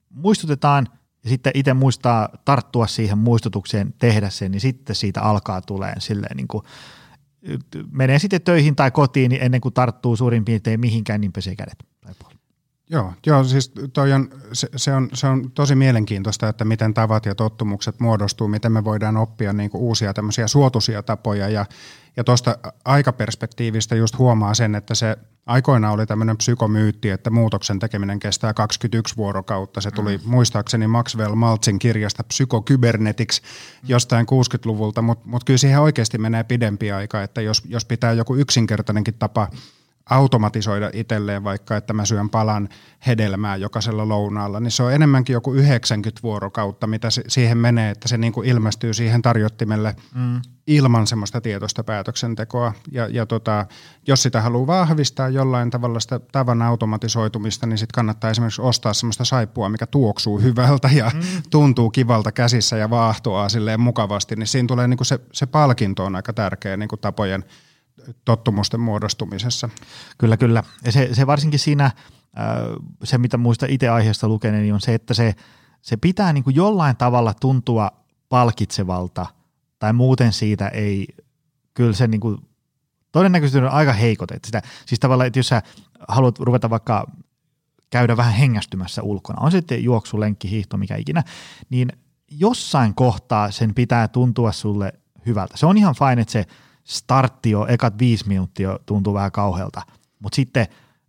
muistutetaan 0.10 0.88
ja 1.24 1.30
sitten 1.30 1.52
itse 1.56 1.74
muistaa 1.74 2.30
tarttua 2.46 2.88
siihen 2.88 3.18
muistutukseen, 3.18 3.94
tehdä 4.00 4.30
sen, 4.30 4.52
niin 4.52 4.62
sitten 4.62 4.96
siitä 4.96 5.22
alkaa 5.22 5.62
tulee 5.62 5.94
silleen 6.00 6.38
niin 6.38 6.48
kuin, 6.48 6.64
menee 7.92 8.20
sitten 8.20 8.42
töihin 8.42 8.76
tai 8.76 8.92
kotiin, 8.92 9.30
niin 9.30 9.42
ennen 9.42 9.62
kuin 9.62 9.74
tarttuu 9.74 10.16
suurin 10.16 10.46
piirtein 10.46 10.80
mihinkään, 10.80 11.22
niin 11.22 11.34
pesee 11.34 11.56
kädet. 11.56 11.84
Joo, 12.90 13.14
joo 13.26 13.44
siis 13.44 13.72
toi 13.94 14.14
on, 14.14 14.30
se, 14.54 14.68
se, 14.76 14.94
on, 14.94 15.10
se 15.14 15.28
on 15.28 15.52
tosi 15.52 15.76
mielenkiintoista, 15.76 16.50
että 16.50 16.66
miten 16.66 16.94
tavat 16.94 17.26
ja 17.26 17.36
tottumukset 17.36 18.00
muodostuu, 18.00 18.48
miten 18.48 18.72
me 18.72 18.84
voidaan 18.84 19.18
oppia 19.18 19.54
niin 19.54 19.70
kuin 19.70 19.82
uusia 19.82 20.14
tämmöisiä 20.14 20.48
suotuisia 20.48 21.04
tapoja 21.04 21.50
ja, 21.50 21.66
ja 22.18 22.24
tuosta 22.24 22.58
aikaperspektiivistä 22.86 23.96
just 23.96 24.18
huomaa 24.18 24.54
sen, 24.54 24.76
että 24.76 24.96
se 24.96 25.18
aikoina 25.46 25.92
oli 25.92 26.06
tämmöinen 26.06 26.38
psykomyytti, 26.38 27.10
että 27.10 27.30
muutoksen 27.30 27.80
tekeminen 27.80 28.20
kestää 28.20 28.54
21 28.54 29.18
vuorokautta. 29.18 29.82
Se 29.82 29.92
tuli 29.92 30.18
mm. 30.18 30.24
muistaakseni 30.26 30.88
Maxwell 30.88 31.36
Maltzin 31.36 31.80
kirjasta 31.80 32.24
Psykokybernetics 32.24 33.42
jostain 33.84 34.26
60-luvulta, 34.26 35.02
mutta 35.02 35.30
mut 35.30 35.44
kyllä 35.44 35.58
siihen 35.58 35.82
oikeasti 35.82 36.18
menee 36.18 36.44
pidempi 36.44 36.92
aika, 36.92 37.24
että 37.24 37.42
jos, 37.42 37.64
jos 37.66 37.86
pitää 37.86 38.14
joku 38.14 38.36
yksinkertainenkin 38.36 39.14
tapa– 39.14 39.48
automatisoida 40.10 40.90
itselleen 40.94 41.44
vaikka, 41.44 41.78
että 41.78 41.94
mä 41.94 42.06
syön 42.06 42.30
palan 42.30 42.70
hedelmää 43.08 43.56
jokaisella 43.56 44.10
lounaalla, 44.10 44.60
niin 44.60 44.72
se 44.72 44.84
on 44.84 44.94
enemmänkin 44.94 45.34
joku 45.34 45.54
90 45.54 46.24
vuorokautta, 46.24 46.88
mitä 46.88 47.10
se, 47.10 47.24
siihen 47.28 47.58
menee, 47.58 47.92
että 47.92 48.08
se 48.08 48.18
niin 48.18 48.34
kuin 48.34 48.48
ilmestyy 48.48 48.94
siihen 48.94 49.22
tarjottimelle 49.22 49.96
mm. 50.16 50.42
ilman 50.68 51.08
semmoista 51.08 51.42
tietoista 51.42 51.84
päätöksentekoa. 51.84 52.74
Ja, 52.92 53.08
ja 53.08 53.26
tota, 53.26 53.66
jos 54.08 54.24
sitä 54.24 54.42
haluaa 54.42 54.68
vahvistaa 54.68 55.30
jollain 55.30 55.70
tavalla 55.70 56.00
sitä 56.00 56.20
tavan 56.20 56.62
automatisoitumista, 56.62 57.68
niin 57.68 57.78
sitten 57.78 57.96
kannattaa 57.96 58.30
esimerkiksi 58.30 58.62
ostaa 58.62 58.94
semmoista 58.94 59.26
saippua, 59.26 59.70
mikä 59.70 59.86
tuoksuu 59.86 60.42
hyvältä 60.42 60.90
ja 60.94 61.12
mm. 61.14 61.22
tuntuu 61.50 61.90
kivalta 61.90 62.32
käsissä 62.32 62.78
ja 62.78 62.90
vaahtoaa 62.90 63.50
silleen 63.50 63.80
mukavasti, 63.80 64.36
niin 64.36 64.48
siinä 64.48 64.68
tulee 64.68 64.88
niin 64.88 64.98
kuin 64.98 65.06
se, 65.06 65.20
se 65.34 65.46
palkinto 65.46 66.06
on 66.06 66.16
aika 66.16 66.34
tärkeä 66.34 66.78
niin 66.78 66.90
kuin 66.90 67.02
tapojen– 67.02 67.46
tottumusten 68.26 68.80
muodostumisessa. 68.80 69.70
Kyllä, 70.18 70.38
kyllä. 70.38 70.64
Ja 70.86 70.92
se, 70.92 71.10
se 71.14 71.28
varsinkin 71.28 71.60
siinä, 71.60 71.86
äh, 71.86 71.94
se 73.04 73.18
mitä 73.18 73.38
muista 73.38 73.66
itse 73.70 73.90
aiheesta 73.90 74.28
lukeneeni, 74.28 74.64
niin 74.64 74.74
on 74.74 74.82
se, 74.82 74.94
että 74.94 75.14
se, 75.14 75.36
se 75.82 75.98
pitää 75.98 76.34
niin 76.34 76.44
kuin 76.44 76.56
jollain 76.56 76.96
tavalla 76.96 77.34
tuntua 77.34 77.92
palkitsevalta 78.30 79.26
tai 79.80 79.94
muuten 79.94 80.34
siitä 80.34 80.68
ei, 80.68 81.08
kyllä 81.74 81.94
se 81.94 82.08
niin 82.08 82.22
kuin, 82.22 82.38
todennäköisesti 83.12 83.60
on 83.60 83.70
aika 83.72 83.94
heikot. 83.94 84.32
Että 84.32 84.48
sitä, 84.48 84.62
siis 84.86 85.00
tavallaan, 85.00 85.28
että 85.28 85.40
jos 85.40 85.48
sä 85.48 85.62
haluat 86.08 86.40
ruveta 86.40 86.70
vaikka 86.70 87.08
käydä 87.90 88.18
vähän 88.18 88.34
hengästymässä 88.34 89.04
ulkona, 89.04 89.42
on 89.42 89.52
sitten 89.52 89.84
juoksu, 89.84 90.20
lenkki, 90.20 90.50
hiihto, 90.50 90.78
mikä 90.78 90.96
ikinä, 90.96 91.24
niin 91.70 91.90
jossain 92.32 92.96
kohtaa 92.96 93.52
sen 93.52 93.76
pitää 93.76 94.08
tuntua 94.08 94.52
sulle 94.52 94.94
hyvältä. 95.26 95.58
Se 95.58 95.66
on 95.66 95.78
ihan 95.78 95.96
fine, 95.96 96.22
että 96.22 96.32
se 96.32 96.46
startti 96.90 97.50
jo, 97.52 97.66
ekat 97.68 98.00
viisi 98.00 98.28
minuuttia 98.28 98.80
tuntuu 98.86 99.14
vähän 99.14 99.32
kauhealta, 99.32 99.82
mutta 100.20 100.36
sitten 100.36 100.68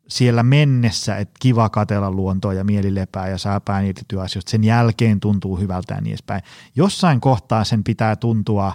siellä 0.08 0.42
mennessä, 0.42 1.16
että 1.16 1.34
kiva 1.40 1.68
katella 1.68 2.10
luontoa 2.10 2.54
ja 2.54 2.64
mieli 2.64 2.94
lepää 2.94 3.28
ja 3.28 3.38
saa 3.38 3.60
pään 3.60 3.86
irti 3.86 4.02
työasioista, 4.08 4.50
sen 4.50 4.64
jälkeen 4.64 5.20
tuntuu 5.20 5.56
hyvältä 5.56 5.94
ja 5.94 6.00
niin 6.00 6.10
edespäin. 6.10 6.42
Jossain 6.76 7.20
kohtaa 7.20 7.64
sen 7.64 7.84
pitää 7.84 8.16
tuntua 8.16 8.72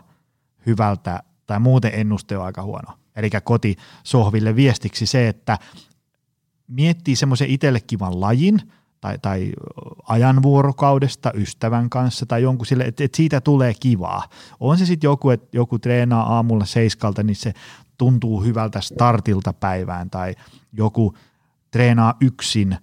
hyvältä 0.66 1.24
tai 1.46 1.60
muuten 1.60 1.92
ennuste 1.94 2.38
on 2.38 2.46
aika 2.46 2.64
huono. 2.64 2.94
Eli 3.16 3.30
koti 3.44 3.76
sohville 4.04 4.56
viestiksi 4.56 5.06
se, 5.06 5.28
että 5.28 5.60
miettii 6.68 7.16
semmoisen 7.16 7.50
itselle 7.50 7.80
kivan 7.80 8.22
lajin– 8.22 8.62
tai, 9.06 9.18
tai 9.22 9.52
ajan 10.08 10.44
vuorokaudesta 10.44 11.32
ystävän 11.34 11.90
kanssa 11.90 12.26
tai 12.26 12.42
jonkun 12.42 12.66
sille, 12.66 12.84
että, 12.84 13.04
että 13.04 13.18
siitä 13.18 13.42
tulee 13.42 13.74
kivaa. 13.80 14.24
On 14.60 14.78
se 14.78 14.86
sitten 14.86 15.08
joku, 15.08 15.30
että 15.30 15.48
joku 15.54 15.80
treenaa 15.80 16.36
aamulla 16.36 16.66
seiskalta, 16.66 17.24
niin 17.24 17.36
se 17.36 17.54
tuntuu 17.98 18.44
hyvältä 18.44 18.82
startilta 18.82 19.54
päivään 19.54 20.10
tai 20.10 20.36
joku 20.74 21.14
treenaa 21.72 22.14
yksin, 22.22 22.78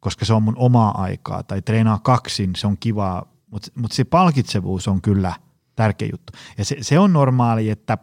koska 0.00 0.24
se 0.24 0.32
on 0.34 0.42
mun 0.42 0.56
omaa 0.56 1.02
aikaa 1.02 1.42
tai 1.42 1.62
treenaa 1.62 1.98
kaksin, 1.98 2.56
se 2.56 2.66
on 2.66 2.76
kivaa, 2.80 3.26
mutta 3.50 3.70
mut 3.74 3.92
se 3.92 4.04
palkitsevuus 4.04 4.88
on 4.88 5.02
kyllä 5.02 5.32
tärkeä 5.76 6.08
juttu. 6.12 6.32
Ja 6.58 6.64
se, 6.64 6.76
se 6.80 6.98
on 6.98 7.12
normaali, 7.12 7.70
että 7.70 7.98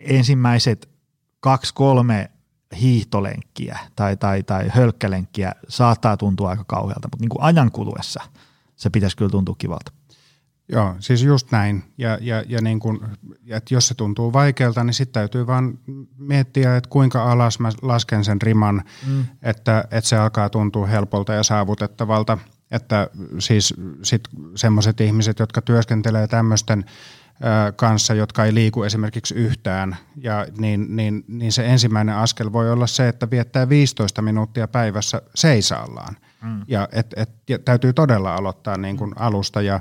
ensimmäiset 0.00 0.88
kaksi, 1.40 1.74
kolme 1.74 2.30
hiihtolenkkiä 2.74 3.78
tai, 3.96 4.16
tai, 4.16 4.42
tai 4.42 4.68
hölkkälenkkiä 4.68 5.52
saattaa 5.68 6.16
tuntua 6.16 6.50
aika 6.50 6.64
kauhealta, 6.64 7.08
mutta 7.08 7.22
niin 7.22 7.28
kuin 7.28 7.42
ajan 7.42 7.70
kuluessa 7.70 8.22
se 8.76 8.90
pitäisi 8.90 9.16
kyllä 9.16 9.30
tuntua 9.30 9.54
kivalta. 9.58 9.92
Joo, 10.68 10.96
siis 10.98 11.22
just 11.22 11.50
näin. 11.50 11.84
Ja, 11.98 12.18
ja, 12.20 12.44
ja 12.48 12.60
niin 12.60 12.80
kun, 12.80 13.08
että 13.48 13.74
jos 13.74 13.88
se 13.88 13.94
tuntuu 13.94 14.32
vaikealta, 14.32 14.84
niin 14.84 14.94
sitten 14.94 15.12
täytyy 15.12 15.46
vaan 15.46 15.78
miettiä, 16.18 16.76
että 16.76 16.90
kuinka 16.90 17.32
alas 17.32 17.58
mä 17.58 17.70
lasken 17.82 18.24
sen 18.24 18.42
riman, 18.42 18.82
mm. 19.06 19.24
että, 19.42 19.84
että 19.90 20.08
se 20.08 20.16
alkaa 20.16 20.50
tuntua 20.50 20.86
helpolta 20.86 21.32
ja 21.32 21.42
saavutettavalta. 21.42 22.38
Että 22.70 23.08
siis 23.38 23.74
sitten 24.02 24.32
semmoiset 24.54 25.00
ihmiset, 25.00 25.38
jotka 25.38 25.62
työskentelee 25.62 26.26
tämmöisten 26.26 26.84
kanssa, 27.76 28.14
jotka 28.14 28.44
ei 28.44 28.54
liiku 28.54 28.82
esimerkiksi 28.82 29.34
yhtään, 29.34 29.96
ja 30.16 30.46
niin, 30.58 30.96
niin, 30.96 31.24
niin 31.28 31.52
se 31.52 31.66
ensimmäinen 31.66 32.16
askel 32.16 32.52
voi 32.52 32.70
olla 32.70 32.86
se, 32.86 33.08
että 33.08 33.30
viettää 33.30 33.68
15 33.68 34.22
minuuttia 34.22 34.68
päivässä 34.68 35.22
seisaallaan. 35.34 36.16
Mm. 36.42 36.62
Ja, 36.68 36.88
et, 36.92 37.14
et, 37.16 37.30
ja 37.48 37.58
täytyy 37.58 37.92
todella 37.92 38.34
aloittaa 38.34 38.76
niin 38.76 38.96
kuin 38.96 39.12
alusta 39.16 39.62
ja 39.62 39.80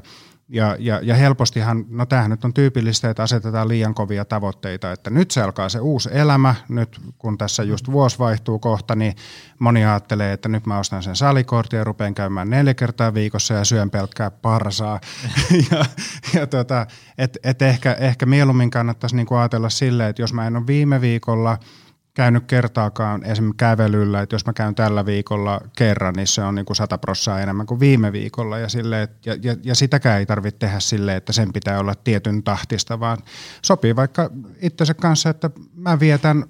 ja, 0.49 0.75
ja, 0.79 0.99
ja 1.03 1.15
helpostihan, 1.15 1.85
no 1.89 2.05
tämähän 2.05 2.31
nyt 2.31 2.45
on 2.45 2.53
tyypillistä, 2.53 3.09
että 3.09 3.23
asetetaan 3.23 3.67
liian 3.67 3.93
kovia 3.93 4.25
tavoitteita, 4.25 4.91
että 4.91 5.09
nyt 5.09 5.31
se 5.31 5.41
alkaa 5.41 5.69
se 5.69 5.79
uusi 5.79 6.09
elämä, 6.11 6.55
nyt 6.69 7.01
kun 7.17 7.37
tässä 7.37 7.63
just 7.63 7.91
vuosi 7.91 8.19
vaihtuu 8.19 8.59
kohta, 8.59 8.95
niin 8.95 9.15
moni 9.59 9.85
ajattelee, 9.85 10.33
että 10.33 10.49
nyt 10.49 10.65
mä 10.65 10.79
ostan 10.79 11.03
sen 11.03 11.15
salikortin 11.15 11.77
ja 11.77 11.83
rupean 11.83 12.15
käymään 12.15 12.49
neljä 12.49 12.73
kertaa 12.73 13.13
viikossa 13.13 13.53
ja 13.53 13.65
syön 13.65 13.89
pelkkää 13.89 14.31
parsaa. 14.31 14.99
ja 15.71 15.85
ja 16.33 16.47
tota, 16.47 16.87
et, 17.17 17.37
et 17.43 17.61
ehkä, 17.61 17.93
ehkä 17.93 18.25
mieluummin 18.25 18.69
kannattaisi 18.69 19.15
niinku 19.15 19.35
ajatella 19.35 19.69
silleen, 19.69 20.09
että 20.09 20.21
jos 20.21 20.33
mä 20.33 20.47
en 20.47 20.57
ole 20.57 20.67
viime 20.67 21.01
viikolla– 21.01 21.57
käynyt 22.13 22.43
kertaakaan 22.47 23.23
esimerkiksi 23.23 23.57
kävelyllä, 23.57 24.21
että 24.21 24.35
jos 24.35 24.45
mä 24.45 24.53
käyn 24.53 24.75
tällä 24.75 25.05
viikolla 25.05 25.61
kerran, 25.77 26.13
niin 26.13 26.27
se 26.27 26.41
on 26.43 26.55
niin 26.55 26.65
kuin 26.65 26.77
100 26.77 26.97
prossaa 26.97 27.41
enemmän 27.41 27.65
kuin 27.65 27.79
viime 27.79 28.11
viikolla. 28.11 28.59
Ja, 28.59 28.69
sille, 28.69 29.09
ja, 29.25 29.37
ja, 29.41 29.55
ja 29.63 29.75
sitäkään 29.75 30.19
ei 30.19 30.25
tarvitse 30.25 30.59
tehdä 30.59 30.79
silleen, 30.79 31.17
että 31.17 31.33
sen 31.33 31.53
pitää 31.53 31.79
olla 31.79 31.95
tietyn 31.95 32.43
tahtista, 32.43 32.99
vaan 32.99 33.17
sopii 33.61 33.95
vaikka 33.95 34.29
itsensä 34.61 34.93
kanssa, 34.93 35.29
että 35.29 35.49
mä 35.75 35.99
vietän 35.99 36.45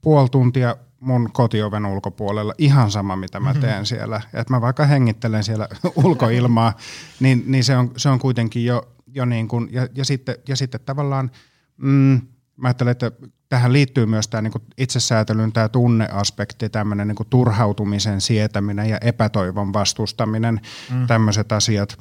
puoli 0.00 0.28
tuntia 0.28 0.76
mun 1.00 1.30
kotioven 1.32 1.86
ulkopuolella 1.86 2.54
ihan 2.58 2.90
sama, 2.90 3.16
mitä 3.16 3.40
mä 3.40 3.50
mhm. 3.50 3.60
teen 3.60 3.72
mm-hmm. 3.72 3.84
siellä. 3.84 4.20
Että 4.34 4.54
mä 4.54 4.60
vaikka 4.60 4.86
hengittelen 4.86 5.44
siellä 5.44 5.68
ulkoilmaa, 6.04 6.76
niin, 7.20 7.44
niin 7.46 7.64
se, 7.64 7.76
on, 7.76 7.90
se 7.96 8.08
on 8.08 8.18
kuitenkin 8.18 8.64
jo, 8.64 8.94
jo 9.06 9.24
niin 9.24 9.48
kuin, 9.48 9.68
ja, 9.72 9.88
ja, 9.94 10.04
sitten, 10.04 10.36
ja 10.48 10.56
sitten 10.56 10.80
tavallaan, 10.86 11.30
mm, 11.76 12.20
mä 12.56 12.68
ajattelen, 12.68 12.92
että 12.92 13.12
tähän 13.48 13.72
liittyy 13.72 14.06
myös 14.06 14.28
tämä 14.28 14.42
niinku 14.42 14.62
itsesäätelyn 14.78 15.52
tämä 15.52 15.68
tunneaspekti, 15.68 16.68
tämmöinen 16.68 17.08
niinku 17.08 17.24
turhautumisen 17.24 18.20
sietäminen 18.20 18.88
ja 18.88 18.98
epätoivon 18.98 19.72
vastustaminen, 19.72 20.60
mm. 20.92 21.06
tämmöiset 21.06 21.52
asiat. 21.52 21.98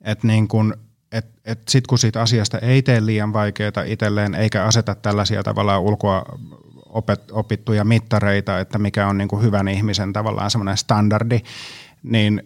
Että 0.00 0.26
niin 0.26 0.48
kun, 0.48 0.74
et, 1.12 1.26
et 1.44 1.68
sit 1.68 1.86
kun 1.86 1.98
siitä 1.98 2.22
asiasta 2.22 2.58
ei 2.58 2.82
tee 2.82 3.06
liian 3.06 3.32
vaikeaa 3.32 3.82
itselleen, 3.86 4.34
eikä 4.34 4.64
aseta 4.64 4.94
tällaisia 4.94 5.42
tavallaan 5.42 5.82
ulkoa 5.82 6.24
opet, 6.86 7.30
opittuja 7.30 7.84
mittareita, 7.84 8.58
että 8.58 8.78
mikä 8.78 9.06
on 9.06 9.18
niinku 9.18 9.38
hyvän 9.38 9.68
ihmisen 9.68 10.12
tavallaan 10.12 10.50
semmoinen 10.50 10.76
standardi, 10.76 11.40
niin, 12.02 12.42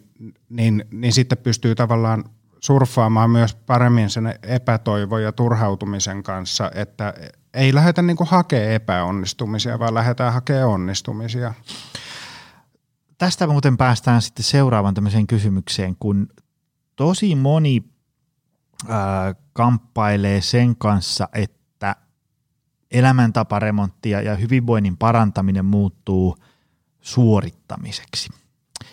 niin, 0.49 0.85
niin 0.91 1.13
sitten 1.13 1.39
pystyy 1.39 1.75
tavallaan 1.75 2.25
surffaamaan 2.65 3.31
myös 3.31 3.55
paremmin 3.55 4.11
sen 4.11 4.39
epätoivon 4.43 5.23
ja 5.23 5.33
turhautumisen 5.33 6.23
kanssa, 6.23 6.71
että 6.75 7.15
ei 7.55 7.75
lähdetä 7.75 8.03
niin 8.03 8.17
hakemaan 8.27 8.71
epäonnistumisia, 8.71 9.79
vaan 9.79 9.95
lähdetään 9.95 10.33
hakemaan 10.33 10.69
onnistumisia. 10.69 11.55
Tästä 13.19 13.47
muuten 13.47 13.77
päästään 13.77 14.23
sitten 14.23 14.45
seuraavaan 14.45 14.95
tämmöiseen 14.95 15.27
kysymykseen, 15.27 15.97
kun 15.97 16.29
tosi 16.97 17.35
moni 17.35 17.85
ää, 18.89 19.35
kamppailee 19.53 20.41
sen 20.41 20.77
kanssa, 20.77 21.29
että 21.33 21.97
elämäntaparemontti 22.91 24.11
ja 24.11 24.37
hyvinvoinnin 24.37 24.97
parantaminen 24.97 25.65
muuttuu 25.65 26.37
suorittamiseksi. 27.01 28.29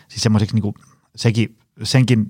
Siis 0.07 0.23
semmoiseksi 0.23 0.55
niin 0.55 0.73
sekin 1.15 1.60
senkin 1.83 2.25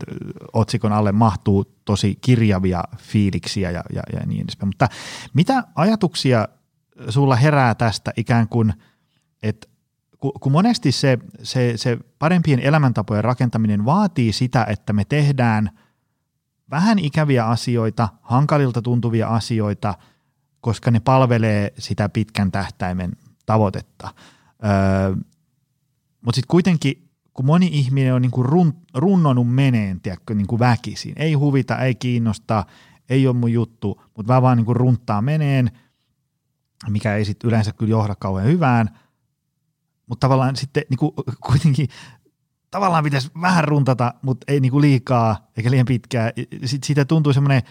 otsikon 0.53 0.91
alle 0.91 1.11
mahtuu 1.11 1.75
tosi 1.85 2.17
kirjavia 2.21 2.83
fiiliksiä 2.97 3.71
ja, 3.71 3.83
ja, 3.93 4.01
ja 4.13 4.25
niin 4.25 4.43
edespäin. 4.43 4.67
Mutta 4.67 4.87
mitä 5.33 5.63
ajatuksia 5.75 6.47
sulla 7.09 7.35
herää 7.35 7.75
tästä 7.75 8.11
ikään 8.17 8.47
kuin, 8.47 8.73
että 9.43 9.67
kun 10.39 10.51
monesti 10.51 10.91
se, 10.91 11.17
se, 11.43 11.73
se 11.75 11.97
parempien 12.19 12.59
elämäntapojen 12.59 13.23
rakentaminen 13.23 13.85
vaatii 13.85 14.33
sitä, 14.33 14.65
että 14.69 14.93
me 14.93 15.05
tehdään 15.05 15.69
vähän 16.69 16.99
ikäviä 16.99 17.45
asioita, 17.45 18.09
hankalilta 18.21 18.81
tuntuvia 18.81 19.27
asioita, 19.27 19.93
koska 20.61 20.91
ne 20.91 20.99
palvelee 20.99 21.73
sitä 21.77 22.09
pitkän 22.09 22.51
tähtäimen 22.51 23.11
tavoitetta. 23.45 24.13
Öö, 24.65 25.15
Mutta 26.21 26.35
sitten 26.35 26.47
kuitenkin 26.47 27.10
kun 27.41 27.45
moni 27.47 27.69
ihminen 27.71 28.13
on 28.13 28.21
niin 28.21 28.31
kuin 28.31 28.45
run, 28.45 28.73
runnonut 28.93 29.53
meneen, 29.53 30.01
tiedätkö, 30.01 30.33
niin 30.35 30.47
kuin 30.47 30.59
väkisin. 30.59 31.13
Ei 31.15 31.33
huvita, 31.33 31.77
ei 31.77 31.95
kiinnosta, 31.95 32.65
ei 33.09 33.27
ole 33.27 33.35
mun 33.35 33.53
juttu, 33.53 34.01
mutta 34.17 34.27
vaan 34.27 34.41
vaan 34.41 34.57
niin 34.57 34.65
kuin 34.65 34.75
runttaa 34.75 35.21
meneen, 35.21 35.71
mikä 36.89 37.15
ei 37.15 37.25
sitten 37.25 37.47
yleensä 37.47 37.71
kyllä 37.73 37.89
johda 37.89 38.15
kauhean 38.15 38.47
hyvään. 38.47 38.89
Mutta 40.07 40.27
tavallaan 40.27 40.55
sitten 40.55 40.83
niin 40.89 40.97
kuin, 40.97 41.11
kuitenkin 41.47 41.87
tavallaan 42.71 43.03
pitäisi 43.03 43.31
vähän 43.41 43.63
runtata, 43.63 44.13
mutta 44.21 44.45
ei 44.47 44.59
niin 44.59 44.71
kuin 44.71 44.81
liikaa 44.81 45.47
eikä 45.57 45.71
liian 45.71 45.85
pitkää. 45.85 46.31
Sitten 46.65 46.87
siitä 46.87 47.05
tuntuu 47.05 47.33
semmoinen, 47.33 47.61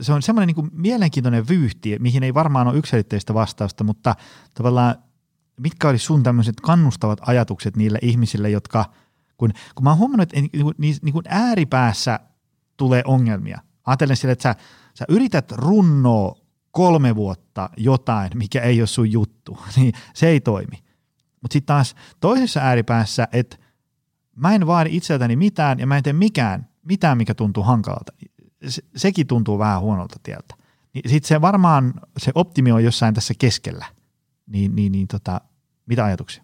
se 0.00 0.12
on 0.12 0.22
semmoinen 0.22 0.46
niin 0.46 0.54
kuin 0.54 0.70
mielenkiintoinen 0.72 1.48
vyyhti, 1.48 1.96
mihin 1.98 2.22
ei 2.22 2.34
varmaan 2.34 2.68
ole 2.68 2.78
yksilitteistä 2.78 3.34
vastausta, 3.34 3.84
mutta 3.84 4.16
tavallaan 4.54 4.94
mitkä 5.56 5.88
olisi 5.88 6.04
sun 6.04 6.22
tämmöiset 6.22 6.60
kannustavat 6.60 7.20
ajatukset 7.22 7.76
niille 7.76 7.98
ihmisille, 8.02 8.50
jotka, 8.50 8.84
kun, 9.36 9.50
kun 9.74 9.84
mä 9.84 9.90
oon 9.90 9.98
huomannut, 9.98 10.22
että 10.22 10.40
niin, 10.40 10.74
niin, 10.78 10.96
niin 11.02 11.12
kuin 11.12 11.24
ääripäässä 11.28 12.20
tulee 12.76 13.02
ongelmia. 13.06 13.60
Ajattelen 13.86 14.16
sille, 14.16 14.32
että 14.32 14.42
sä, 14.42 14.54
sä 14.94 15.04
yrität 15.08 15.52
runnoa 15.52 16.34
kolme 16.70 17.16
vuotta 17.16 17.70
jotain, 17.76 18.30
mikä 18.34 18.60
ei 18.60 18.80
ole 18.80 18.86
sun 18.86 19.12
juttu, 19.12 19.58
niin 19.76 19.92
se 20.14 20.28
ei 20.28 20.40
toimi. 20.40 20.76
Mutta 21.42 21.52
sitten 21.52 21.66
taas 21.66 21.94
toisessa 22.20 22.60
ääripäässä, 22.60 23.28
että 23.32 23.56
mä 24.36 24.54
en 24.54 24.66
vaadi 24.66 24.96
itseltäni 24.96 25.36
mitään 25.36 25.78
ja 25.78 25.86
mä 25.86 25.96
en 25.96 26.02
tee 26.02 26.12
mikään, 26.12 26.68
mitään, 26.82 27.18
mikä 27.18 27.34
tuntuu 27.34 27.62
hankalalta. 27.62 28.12
Se, 28.68 28.82
sekin 28.96 29.26
tuntuu 29.26 29.58
vähän 29.58 29.80
huonolta 29.80 30.16
tieltä. 30.22 30.54
Niin 30.94 31.10
sitten 31.10 31.28
se 31.28 31.40
varmaan, 31.40 31.94
se 32.18 32.32
optimi 32.34 32.72
on 32.72 32.84
jossain 32.84 33.14
tässä 33.14 33.34
keskellä. 33.38 33.86
Niin, 34.50 34.76
niin, 34.76 34.92
niin 34.92 35.08
tota, 35.08 35.40
mitä 35.86 36.04
ajatuksia? 36.04 36.42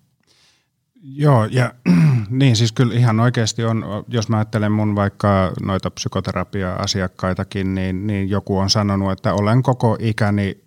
Joo, 1.02 1.44
ja 1.44 1.74
niin 2.30 2.56
siis 2.56 2.72
kyllä 2.72 2.94
ihan 2.94 3.20
oikeasti 3.20 3.64
on, 3.64 3.84
jos 4.08 4.28
mä 4.28 4.36
ajattelen 4.36 4.72
mun 4.72 4.96
vaikka 4.96 5.52
noita 5.62 5.90
psykoterapia-asiakkaitakin, 5.90 7.74
niin, 7.74 8.06
niin 8.06 8.30
joku 8.30 8.58
on 8.58 8.70
sanonut, 8.70 9.12
että 9.12 9.34
olen 9.34 9.62
koko 9.62 9.96
ikäni 10.00 10.58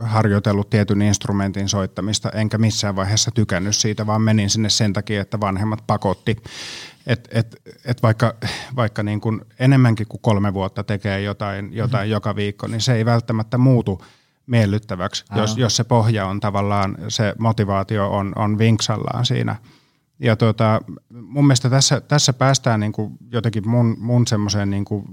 harjoitellut 0.00 0.70
tietyn 0.70 1.02
instrumentin 1.02 1.68
soittamista, 1.68 2.30
enkä 2.30 2.58
missään 2.58 2.96
vaiheessa 2.96 3.30
tykännyt 3.30 3.76
siitä, 3.76 4.06
vaan 4.06 4.22
menin 4.22 4.50
sinne 4.50 4.70
sen 4.70 4.92
takia, 4.92 5.20
että 5.20 5.40
vanhemmat 5.40 5.86
pakotti. 5.86 6.36
Et, 7.06 7.28
et, 7.32 7.56
et 7.84 8.02
vaikka 8.02 8.34
vaikka 8.76 9.02
niin 9.02 9.20
kuin 9.20 9.40
enemmänkin 9.58 10.06
kuin 10.06 10.20
kolme 10.20 10.54
vuotta 10.54 10.84
tekee 10.84 11.20
jotain, 11.20 11.72
jotain 11.72 12.02
mm-hmm. 12.02 12.12
joka 12.12 12.36
viikko, 12.36 12.66
niin 12.66 12.80
se 12.80 12.94
ei 12.94 13.04
välttämättä 13.04 13.58
muutu– 13.58 14.02
miellyttäväksi, 14.50 15.24
jos, 15.36 15.56
jos 15.56 15.76
se 15.76 15.84
pohja 15.84 16.26
on 16.26 16.40
tavallaan, 16.40 16.96
se 17.08 17.34
motivaatio 17.38 18.10
on, 18.10 18.32
on 18.36 18.58
vinksallaan 18.58 19.26
siinä. 19.26 19.56
Ja 20.18 20.36
tuota, 20.36 20.80
mun 21.22 21.46
mielestä 21.46 21.70
tässä, 21.70 22.00
tässä 22.00 22.32
päästään 22.32 22.80
niin 22.80 22.92
kuin 22.92 23.12
jotenkin 23.32 23.68
mun, 23.68 23.96
mun 23.98 24.26
semmoiseen 24.26 24.70
niin 24.70 24.84
kuin 24.84 25.04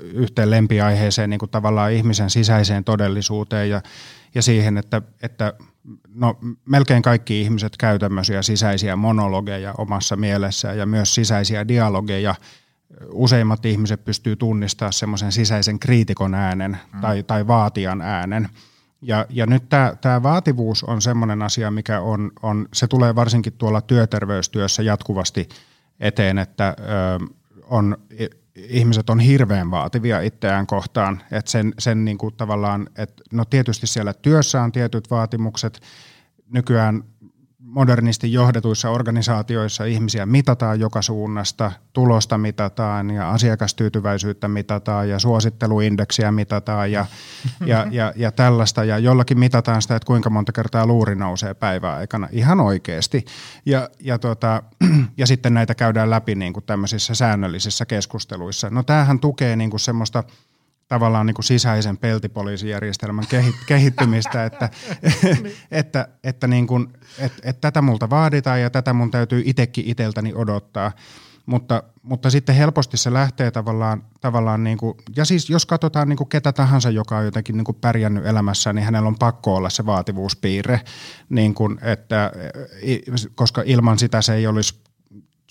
yhteen 0.00 0.50
lempiaiheeseen 0.50 1.30
niin 1.30 1.40
kuin 1.40 1.50
tavallaan 1.50 1.92
ihmisen 1.92 2.30
sisäiseen 2.30 2.84
todellisuuteen 2.84 3.70
ja, 3.70 3.82
ja 4.34 4.42
siihen, 4.42 4.78
että, 4.78 5.02
että 5.22 5.52
no, 6.14 6.38
melkein 6.64 7.02
kaikki 7.02 7.40
ihmiset 7.40 7.76
käy 7.76 7.98
tämmöisiä 7.98 8.42
sisäisiä 8.42 8.96
monologeja 8.96 9.74
omassa 9.78 10.16
mielessään 10.16 10.78
ja 10.78 10.86
myös 10.86 11.14
sisäisiä 11.14 11.68
dialogeja– 11.68 12.34
useimmat 13.12 13.66
ihmiset 13.66 14.04
pystyy 14.04 14.36
tunnistamaan 14.36 14.92
semmoisen 14.92 15.32
sisäisen 15.32 15.78
kriitikon 15.78 16.34
äänen 16.34 16.78
mm. 16.94 17.00
tai, 17.00 17.22
tai 17.22 17.46
vaatijan 17.46 18.00
äänen. 18.00 18.48
Ja, 19.02 19.26
ja 19.30 19.46
nyt 19.46 19.68
tämä 20.00 20.22
vaativuus 20.22 20.84
on 20.84 21.02
semmoinen 21.02 21.42
asia, 21.42 21.70
mikä 21.70 22.00
on, 22.00 22.30
on, 22.42 22.68
se 22.74 22.86
tulee 22.86 23.14
varsinkin 23.14 23.52
tuolla 23.52 23.80
työterveystyössä 23.80 24.82
jatkuvasti 24.82 25.48
eteen, 26.00 26.38
että 26.38 26.76
ö, 26.78 27.26
on, 27.62 27.96
ihmiset 28.54 29.10
on 29.10 29.20
hirveän 29.20 29.70
vaativia 29.70 30.20
itseään 30.20 30.66
kohtaan, 30.66 31.22
että 31.32 31.50
sen, 31.50 31.74
sen 31.78 32.04
niin 32.04 32.18
kuin 32.18 32.34
tavallaan, 32.34 32.88
että 32.96 33.22
no 33.32 33.44
tietysti 33.44 33.86
siellä 33.86 34.12
työssä 34.12 34.62
on 34.62 34.72
tietyt 34.72 35.10
vaatimukset, 35.10 35.80
nykyään 36.52 37.04
modernisti 37.68 38.32
johdetuissa 38.32 38.90
organisaatioissa 38.90 39.84
ihmisiä 39.84 40.26
mitataan 40.26 40.80
joka 40.80 41.02
suunnasta, 41.02 41.72
tulosta 41.92 42.38
mitataan 42.38 43.10
ja 43.10 43.30
asiakastyytyväisyyttä 43.30 44.48
mitataan 44.48 45.08
ja 45.08 45.18
suositteluindeksiä 45.18 46.32
mitataan 46.32 46.92
ja, 46.92 47.06
ja, 47.66 47.86
ja, 47.90 48.12
ja 48.16 48.32
tällaista. 48.32 48.84
Ja 48.84 48.98
jollakin 48.98 49.38
mitataan 49.38 49.82
sitä, 49.82 49.96
että 49.96 50.06
kuinka 50.06 50.30
monta 50.30 50.52
kertaa 50.52 50.86
luuri 50.86 51.14
nousee 51.14 51.54
päivän 51.54 51.94
aikana 51.94 52.28
ihan 52.32 52.60
oikeasti. 52.60 53.24
Ja, 53.66 53.90
ja, 54.00 54.18
tota, 54.18 54.62
ja 55.18 55.26
sitten 55.26 55.54
näitä 55.54 55.74
käydään 55.74 56.10
läpi 56.10 56.34
niin 56.34 56.52
kuin 56.52 56.64
tämmöisissä 56.64 57.14
säännöllisissä 57.14 57.86
keskusteluissa. 57.86 58.70
No 58.70 58.82
tämähän 58.82 59.20
tukee 59.20 59.56
niin 59.56 59.70
kuin 59.70 59.80
semmoista– 59.80 60.24
tavallaan 60.88 61.26
niin 61.26 61.34
kuin 61.34 61.44
sisäisen 61.44 61.98
peltipoliisijärjestelmän 61.98 63.24
kehittymistä, 63.66 64.44
että, 64.44 64.70
että, 65.70 66.08
että, 66.24 66.46
niin 66.46 66.66
kuin, 66.66 66.88
että, 67.18 67.38
että 67.42 67.60
tätä 67.60 67.82
multa 67.82 68.10
vaaditaan 68.10 68.60
ja 68.60 68.70
tätä 68.70 68.92
mun 68.92 69.10
täytyy 69.10 69.42
itsekin 69.44 69.84
iteltäni 69.88 70.32
odottaa. 70.34 70.92
Mutta, 71.46 71.82
mutta 72.02 72.30
sitten 72.30 72.54
helposti 72.54 72.96
se 72.96 73.12
lähtee 73.12 73.50
tavallaan, 73.50 74.04
tavallaan 74.20 74.64
niin 74.64 74.78
kuin, 74.78 74.96
ja 75.16 75.24
siis 75.24 75.50
jos 75.50 75.66
katsotaan 75.66 76.08
niin 76.08 76.16
kuin 76.16 76.28
ketä 76.28 76.52
tahansa, 76.52 76.90
joka 76.90 77.18
on 77.18 77.24
jotenkin 77.24 77.56
niin 77.56 77.64
kuin 77.64 77.78
pärjännyt 77.80 78.26
elämässä, 78.26 78.72
niin 78.72 78.84
hänellä 78.84 79.08
on 79.08 79.18
pakko 79.18 79.54
olla 79.54 79.70
se 79.70 79.86
vaativuuspiirre, 79.86 80.80
niin 81.28 81.54
kuin, 81.54 81.78
että, 81.82 82.32
koska 83.34 83.62
ilman 83.66 83.98
sitä 83.98 84.22
se 84.22 84.34
ei 84.34 84.46
olisi 84.46 84.80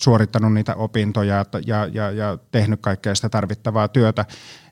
suorittanut 0.00 0.54
niitä 0.54 0.74
opintoja 0.74 1.44
ja, 1.66 1.86
ja, 1.92 2.10
ja 2.10 2.38
tehnyt 2.50 2.80
kaikkea 2.80 3.14
sitä 3.14 3.28
tarvittavaa 3.28 3.88
työtä. 3.88 4.24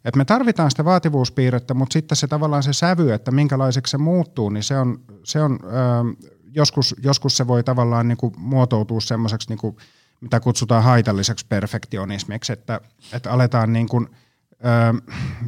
Et 0.05 0.17
me 0.17 0.25
tarvitaan 0.25 0.71
sitä 0.71 0.85
vaativuuspiirrettä, 0.85 1.75
mutta 1.75 1.93
sitten 1.93 2.17
se 2.17 2.27
tavallaan 2.27 2.63
se 2.63 2.73
sävy, 2.73 3.13
että 3.13 3.31
minkälaiseksi 3.31 3.91
se 3.91 3.99
muuttuu, 3.99 4.51
niin 4.51 4.63
se 4.63 4.79
on, 4.79 5.01
se 5.25 5.43
on 5.43 5.59
ö, 5.63 6.27
joskus, 6.55 6.95
joskus 7.03 7.37
se 7.37 7.47
voi 7.47 7.65
tavallaan 7.65 8.09
niin 8.09 8.19
muotoutua 8.37 9.01
semmoiseksi, 9.01 9.49
niin 9.49 9.77
mitä 10.21 10.41
kutsutaan 10.41 10.83
haitalliseksi 10.83 11.47
perfektionismiksi, 11.49 12.53
että, 12.53 12.81
että 13.13 13.31
aletaan 13.31 13.73
niin 13.73 13.89
kuin, 13.89 14.09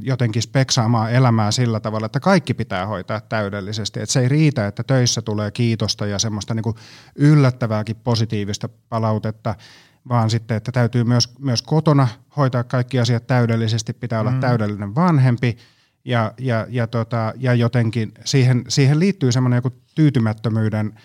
jotenkin 0.01 0.43
speksaamaan 0.43 1.13
elämää 1.13 1.51
sillä 1.51 1.81
tavalla, 1.81 2.07
että 2.07 2.21
kaikki 2.21 2.55
pitää 2.55 2.87
hoitaa 2.87 3.21
täydellisesti. 3.21 4.01
Että 4.01 4.13
se 4.13 4.21
ei 4.21 4.29
riitä, 4.29 4.67
että 4.67 4.83
töissä 4.83 5.23
tulee 5.23 5.51
kiitosta 5.51 6.07
ja 6.07 6.19
semmoista 6.19 6.55
niin 6.55 6.63
kuin 6.63 6.77
yllättävääkin 7.17 7.97
positiivista 7.97 8.69
palautetta, 8.89 9.55
vaan 10.09 10.31
sitten, 10.31 10.57
että 10.57 10.73
täytyy 10.73 11.05
myös, 11.05 11.35
myös 11.39 11.63
kotona 11.63 12.09
hoitaa 12.37 12.65
kaikki 12.65 13.01
asiat 13.01 13.27
täydellisesti, 13.27 13.93
pitää 13.93 14.21
olla 14.21 14.31
mm. 14.31 14.41
täydellinen 14.41 14.95
vanhempi 14.95 15.57
ja, 16.05 16.35
ja, 16.39 16.67
ja, 16.69 16.87
tota, 16.87 17.33
ja 17.37 17.55
jotenkin 17.55 18.13
siihen, 18.25 18.65
siihen 18.69 19.01
liittyy 19.01 19.33
semmoinen 19.33 19.57
joku 19.57 19.71
tyytymättömyyden 19.95 21.01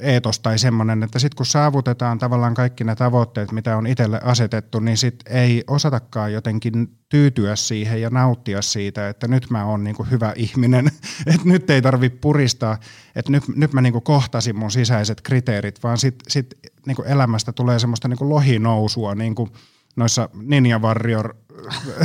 eetos 0.00 0.40
tai 0.40 0.58
semmoinen, 0.58 1.02
että 1.02 1.18
sitten 1.18 1.36
kun 1.36 1.46
saavutetaan 1.46 2.18
tavallaan 2.18 2.54
kaikki 2.54 2.84
ne 2.84 2.94
tavoitteet, 2.94 3.52
mitä 3.52 3.76
on 3.76 3.86
itselle 3.86 4.20
asetettu, 4.24 4.80
niin 4.80 4.96
sitten 4.96 5.36
ei 5.36 5.64
osatakaan 5.66 6.32
jotenkin 6.32 6.98
tyytyä 7.08 7.56
siihen 7.56 8.00
ja 8.00 8.10
nauttia 8.10 8.62
siitä, 8.62 9.08
että 9.08 9.28
nyt 9.28 9.50
mä 9.50 9.64
oon 9.64 9.84
niinku 9.84 10.06
hyvä 10.10 10.32
ihminen, 10.36 10.86
että 11.34 11.48
nyt 11.48 11.70
ei 11.70 11.82
tarvi 11.82 12.10
puristaa, 12.10 12.78
että 13.16 13.32
nyt, 13.32 13.44
nyt 13.56 13.72
mä 13.72 13.80
niinku 13.80 14.00
kohtasin 14.00 14.56
mun 14.56 14.70
sisäiset 14.70 15.20
kriteerit, 15.20 15.82
vaan 15.82 15.98
sitten 15.98 16.30
sit 16.30 16.54
niinku 16.86 17.02
elämästä 17.02 17.52
tulee 17.52 17.78
semmoista 17.78 18.08
niinku 18.08 18.28
lohinousua, 18.28 19.14
niin 19.14 19.34
kuin 19.34 19.50
noissa 19.96 20.28
Ninja 20.42 20.78
Warrior 20.78 21.34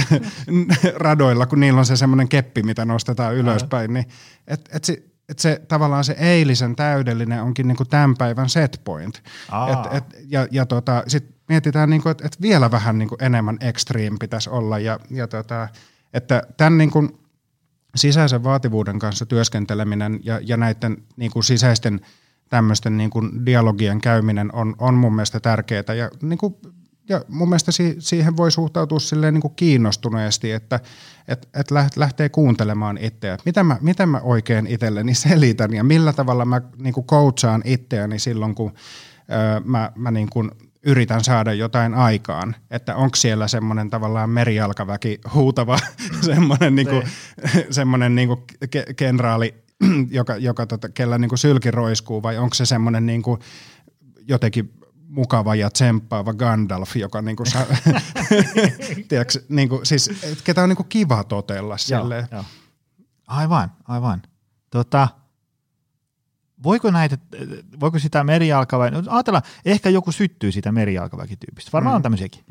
radoilla, 0.96 1.46
kun 1.46 1.60
niillä 1.60 1.80
on 1.80 1.86
se 1.86 1.96
semmoinen 1.96 2.30
keppi, 2.30 2.64
mitä 2.64 2.86
nostetaan 2.86 3.36
ylöspäin, 3.36 3.94
niin 3.94 4.06
et, 4.48 4.70
et 4.74 4.84
se, 4.84 5.04
et 5.30 5.40
se 5.40 5.62
tavallaan 5.68 6.04
se 6.04 6.16
eilisen 6.20 6.76
täydellinen 6.76 7.44
onkin 7.44 7.68
niinku 7.68 7.86
tämän 7.86 8.16
päivän 8.18 8.50
set 8.50 8.82
point. 8.84 9.24
Et, 9.72 9.94
et, 9.98 10.04
ja 10.28 10.48
ja 10.52 10.66
tota, 10.66 11.04
sitten 11.08 11.36
mietitään, 11.50 11.90
niinku, 11.90 12.10
että 12.10 12.26
et 12.26 12.42
vielä 12.42 12.72
vähän 12.72 12.98
niinku 12.98 13.18
enemmän 13.22 13.58
extreme 13.62 14.18
pitäisi 14.20 14.50
olla. 14.50 14.80
Ja, 14.80 15.00
ja 15.10 15.28
tota, 15.28 15.68
että 16.14 16.44
tämän 16.58 16.78
niinku 16.78 17.20
sisäisen 17.96 18.44
vaativuuden 18.44 19.00
kanssa 19.00 19.26
työskenteleminen 19.26 20.20
ja, 20.24 20.40
ja 20.44 20.58
näiden 20.58 20.98
niinku 21.18 21.42
sisäisten 21.42 22.02
tämmöisten 22.50 22.98
niinku 22.98 23.22
dialogien 23.46 24.02
käyminen 24.02 24.56
on, 24.56 24.76
on 24.78 24.94
mun 24.94 25.16
mielestä 25.16 25.40
tärkeää. 25.40 25.94
Ja 25.98 26.10
niinku 26.22 26.60
ja 27.10 27.22
mun 27.28 27.50
mielestä 27.50 27.72
si- 27.72 27.96
siihen 28.00 28.38
voi 28.38 28.52
suhtautua 28.52 29.00
silleen 29.00 29.34
niin 29.34 29.42
kuin 29.42 29.56
kiinnostuneesti, 29.56 30.52
että 30.52 30.80
et, 31.28 31.50
et 31.54 31.72
lähtee 31.96 32.30
kuuntelemaan 32.30 32.98
itseä. 32.98 33.38
Mitä 33.46 33.64
mä, 33.64 33.78
miten 33.82 34.10
mä 34.10 34.20
oikein 34.24 34.68
itselleni 34.68 35.16
selitän 35.16 35.74
ja 35.74 35.84
millä 35.84 36.14
tavalla 36.14 36.46
mä 36.46 36.62
niin 36.78 36.94
kuin 36.94 37.08
coachaan 37.08 37.62
itseäni 37.66 38.20
silloin, 38.20 38.56
kun 38.56 38.74
öö, 39.32 39.60
mä, 39.66 39.92
mä 39.96 40.12
niin 40.12 40.30
kuin 40.30 40.52
yritän 40.84 41.24
saada 41.24 41.54
jotain 41.54 41.94
aikaan. 41.94 42.56
Että 42.72 42.96
onko 42.96 43.16
siellä 43.16 43.48
semmoinen 43.48 43.90
tavallaan 43.90 44.30
merijalkaväki 44.30 45.20
huutava 45.34 45.80
semmoinen, 46.22 46.76
niin 46.76 46.88
kuin, 46.88 47.04
semmoinen 47.70 48.16
niin 48.16 48.28
kuin 48.28 48.40
kenraali, 48.96 49.56
joka, 50.12 50.38
joka 50.38 50.66
tota, 50.66 50.90
kellä 50.90 51.18
niin 51.18 51.30
kuin 51.30 51.40
sylki 51.40 51.72
roiskuu 51.72 52.24
vai 52.24 52.38
onko 52.38 52.54
se 52.54 52.66
semmoinen 52.66 53.06
niin 53.06 53.22
kuin 53.22 53.40
jotenkin 54.28 54.74
mukava 55.10 55.56
ja 55.56 55.70
tsemppaava 55.70 56.34
Gandalf, 56.34 56.96
joka 56.96 57.22
niinku 57.22 57.46
sa, 57.46 57.60
tiedätkö, 59.10 59.40
niinku, 59.50 59.80
siis, 59.84 60.10
ketä 60.44 60.64
on 60.64 60.70
niinku 60.70 60.84
kiva 60.84 61.24
totella 61.24 61.78
silleen. 61.78 62.28
Joo. 62.32 62.44
Aivan, 63.28 63.72
aivan. 63.88 64.22
Tota, 64.70 65.08
voiko 66.64 66.92
näitä, 66.92 67.18
voiko 67.80 68.00
sitä 68.00 68.24
merijalkaväki, 68.24 68.96
no 68.96 69.04
ajatellaan, 69.08 69.44
ehkä 69.66 69.90
joku 69.90 70.12
syttyy 70.12 70.52
sitä 70.52 70.72
merijalkaväkityypistä, 70.72 71.72
varmaan 71.74 71.94
mm. 71.94 71.96
on 71.96 72.02
tämmöisiäkin. 72.02 72.44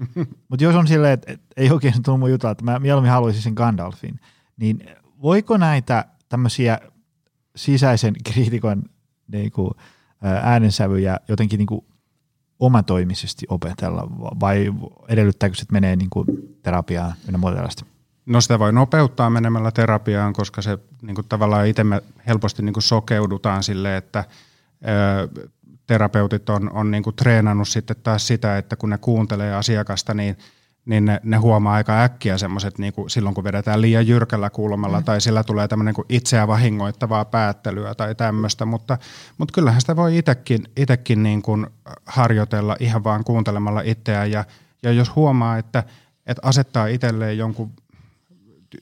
Mutta 0.49 0.65
jos 0.65 0.75
on 0.75 0.89
silleen, 0.89 1.13
että, 1.13 1.33
että 1.33 1.47
ei 1.57 1.71
oikein 1.71 2.03
tullut 2.03 2.21
mun 2.21 2.31
jutella, 2.31 2.53
että 2.53 2.65
mä 2.65 2.79
mieluummin 2.79 3.13
haluaisin 3.13 3.43
sen 3.43 3.53
Gandalfin, 3.53 4.21
niin 4.57 4.91
voiko 5.23 5.57
näitä 5.57 6.05
tämmöisiä 6.29 6.79
sisäisen 7.57 8.15
kriitikon 8.25 8.83
niin 9.33 9.53
kuin, 9.53 9.71
äänensävyjä 10.43 11.21
jotenkin 11.29 11.59
niin 11.59 11.67
kuin 11.67 11.85
omatoimisesti 12.61 13.47
opetella 13.49 14.07
vai 14.41 14.73
edellyttääkö 15.09 15.57
se, 15.57 15.63
että 15.63 15.73
menee 15.73 15.97
niin 15.97 16.11
kuin 16.11 16.27
terapiaan 16.63 17.15
ja 17.33 17.39
muuta 17.39 17.57
tällaista? 17.57 17.85
No 18.27 18.41
sitä 18.41 18.59
voi 18.59 18.73
nopeuttaa 18.73 19.31
menemällä 19.31 19.71
terapiaan, 19.71 20.33
koska 20.33 20.63
se 20.63 20.79
niin 21.03 21.15
kuin 21.15 21.29
tavallaan 21.29 21.67
itse 21.67 21.85
me 21.85 22.03
helposti 22.27 22.63
niin 22.63 22.73
kuin 22.73 22.83
sokeudutaan 22.83 23.63
sille, 23.63 23.97
että 23.97 24.25
ö, 24.25 25.49
terapeutit 25.87 26.51
on, 26.51 26.73
on 26.73 26.91
niin 26.91 27.03
kuin 27.03 27.17
treenannut 27.17 27.69
sitten 27.69 27.97
taas 28.03 28.27
sitä, 28.27 28.59
että 28.59 28.77
kun 28.77 28.91
ne 28.91 28.99
kuuntelee 28.99 29.55
asiakasta, 29.55 30.15
niin– 30.15 30.37
niin 30.89 31.05
ne, 31.05 31.21
ne 31.23 31.37
huomaa 31.37 31.75
aika 31.75 32.03
äkkiä 32.03 32.39
semmoiset, 32.39 32.79
niin 32.79 32.93
silloin 33.09 33.35
kun 33.35 33.45
vedetään 33.45 33.81
liian 33.81 34.07
jyrkällä 34.07 34.51
kulmalla 34.51 34.99
mm. 34.99 35.05
tai 35.05 35.21
sillä 35.21 35.45
tulee 35.45 35.69
tämmöinen 35.69 35.95
kuin 35.95 36.07
itseä 36.09 36.49
vahingoittavaa 36.49 37.25
päättelyä 37.25 37.95
tai 37.95 38.15
tämmöistä, 38.15 38.65
mutta, 38.65 38.99
mutta 39.39 39.53
kyllähän 39.53 39.81
sitä 39.81 39.97
voi 39.97 40.19
itsekin, 40.19 40.65
itekin 40.77 41.23
niin 41.23 41.43
kuin 41.43 41.67
harjoitella 42.07 42.77
ihan 42.81 43.05
vaan 43.05 43.25
kuuntelemalla 43.25 43.81
itseään 43.81 44.31
ja, 44.31 44.45
ja 44.83 44.93
jos 44.93 45.17
huomaa, 45.17 45.59
että, 45.59 45.85
että 46.27 46.49
asettaa 46.49 46.87
itselleen 46.87 47.39
jonkun 47.39 47.73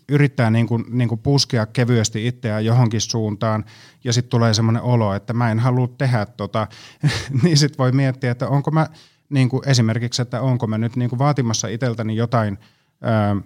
yrittää 0.08 0.50
niin 0.50 0.66
kuin, 0.66 0.84
niin 0.88 1.08
kuin 1.08 1.20
puskea 1.20 1.66
kevyesti 1.66 2.26
itseään 2.26 2.64
johonkin 2.64 3.00
suuntaan 3.00 3.64
ja 4.04 4.12
sitten 4.12 4.30
tulee 4.30 4.54
semmoinen 4.54 4.82
olo, 4.82 5.14
että 5.14 5.32
mä 5.32 5.50
en 5.50 5.58
halua 5.58 5.88
tehdä 5.98 6.26
tota, 6.26 6.66
niin 7.42 7.56
sitten 7.56 7.78
voi 7.78 7.92
miettiä, 7.92 8.30
että 8.30 8.48
onko 8.48 8.70
mä– 8.70 8.86
niin 9.30 9.48
kuin 9.48 9.68
esimerkiksi, 9.68 10.22
että 10.22 10.40
onko 10.40 10.66
mä 10.66 10.78
nyt 10.78 10.96
niin 10.96 11.10
kuin 11.10 11.18
vaatimassa 11.18 11.68
itseltäni 11.68 12.16
jotain 12.16 12.58
ää, 13.02 13.36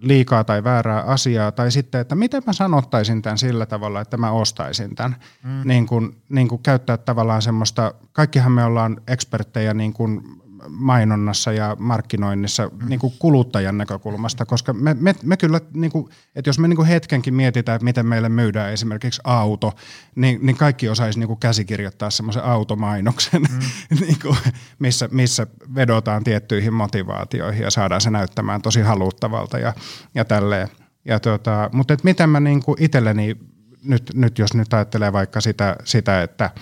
liikaa 0.00 0.44
tai 0.44 0.64
väärää 0.64 1.02
asiaa, 1.02 1.52
tai 1.52 1.70
sitten, 1.70 2.00
että 2.00 2.14
miten 2.14 2.42
mä 2.46 2.52
sanottaisin 2.52 3.22
tämän 3.22 3.38
sillä 3.38 3.66
tavalla, 3.66 4.00
että 4.00 4.16
mä 4.16 4.30
ostaisin 4.30 4.94
tämän. 4.94 5.16
Mm. 5.42 5.60
Niin 5.64 5.86
kuin, 5.86 6.16
niin 6.28 6.48
kuin 6.48 6.62
käyttää 6.62 6.96
tavallaan 6.96 7.42
semmoista, 7.42 7.94
kaikkihan 8.12 8.52
me 8.52 8.64
ollaan 8.64 9.00
eksperttejä 9.08 9.74
niin 9.74 9.92
kuin 9.92 10.22
mainonnassa 10.68 11.52
ja 11.52 11.76
markkinoinnissa 11.78 12.66
mm. 12.66 12.88
niin 12.88 13.00
kuin 13.00 13.12
kuluttajan 13.18 13.78
näkökulmasta, 13.78 14.46
koska 14.46 14.72
me, 14.72 14.96
me, 15.00 15.14
me 15.22 15.36
kyllä, 15.36 15.60
niin 15.74 15.92
kuin, 15.92 16.08
että 16.34 16.48
jos 16.48 16.58
me 16.58 16.68
niin 16.68 16.76
kuin 16.76 16.88
hetkenkin 16.88 17.34
mietitään, 17.34 17.76
että 17.76 17.84
miten 17.84 18.06
meille 18.06 18.28
myydään 18.28 18.72
esimerkiksi 18.72 19.20
auto, 19.24 19.72
niin, 20.14 20.46
niin 20.46 20.56
kaikki 20.56 20.88
osaisi 20.88 21.18
niin 21.18 21.26
kuin 21.26 21.40
käsikirjoittaa 21.40 22.10
semmoisen 22.10 22.44
automainoksen, 22.44 23.42
mm. 23.42 23.96
niin 24.06 24.18
kuin, 24.22 24.36
missä, 24.78 25.08
missä 25.12 25.46
vedotaan 25.74 26.24
tiettyihin 26.24 26.74
motivaatioihin 26.74 27.62
ja 27.62 27.70
saadaan 27.70 28.00
se 28.00 28.10
näyttämään 28.10 28.62
tosi 28.62 28.80
haluttavalta 28.80 29.58
ja, 29.58 29.72
ja 30.14 30.24
tälleen. 30.24 30.68
Ja 31.04 31.20
tota, 31.20 31.70
mutta 31.72 31.94
et 31.94 32.04
miten 32.04 32.30
mä 32.30 32.40
niin 32.40 32.62
kuin 32.62 32.82
itselleni, 32.82 33.36
nyt, 33.84 34.10
nyt 34.14 34.38
jos 34.38 34.54
nyt 34.54 34.74
ajattelee 34.74 35.12
vaikka 35.12 35.40
sitä, 35.40 35.76
sitä 35.84 36.22
että– 36.22 36.50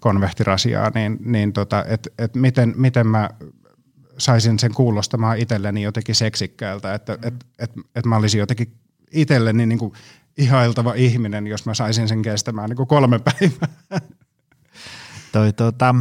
konvehtirasiaa, 0.00 0.90
niin, 0.94 1.18
niin 1.24 1.52
tota, 1.52 1.84
että 1.84 2.10
et 2.18 2.34
miten, 2.34 2.74
miten 2.76 3.06
mä 3.06 3.30
saisin 4.18 4.58
sen 4.58 4.74
kuulostamaan 4.74 5.38
itselleni 5.38 5.82
jotenkin 5.82 6.14
seksikkäältä, 6.14 6.94
että 6.94 7.12
mm. 7.12 7.28
et, 7.28 7.46
et, 7.58 7.72
et 7.94 8.06
mä 8.06 8.16
olisin 8.16 8.38
jotenkin 8.38 8.72
itselleni 9.12 9.66
niin 9.66 9.78
kuin 9.78 9.92
ihailtava 10.38 10.94
ihminen, 10.94 11.46
jos 11.46 11.66
mä 11.66 11.74
saisin 11.74 12.08
sen 12.08 12.22
kestämään 12.22 12.68
niin 12.68 12.76
kuin 12.76 12.86
kolme 12.86 13.18
päivää. 13.18 14.00
Toi, 15.32 15.52
tota, 15.52 15.94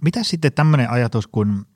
mitä 0.00 0.24
sitten 0.24 0.52
tämmöinen 0.52 0.90
ajatus, 0.90 1.26
kun 1.26 1.66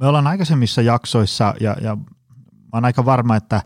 me 0.00 0.06
ollaan 0.06 0.26
aikaisemmissa 0.26 0.82
jaksoissa 0.82 1.54
ja, 1.60 1.76
ja 1.82 1.96
mä 1.96 2.70
oon 2.72 2.84
aika 2.84 3.04
varma, 3.04 3.36
että 3.36 3.62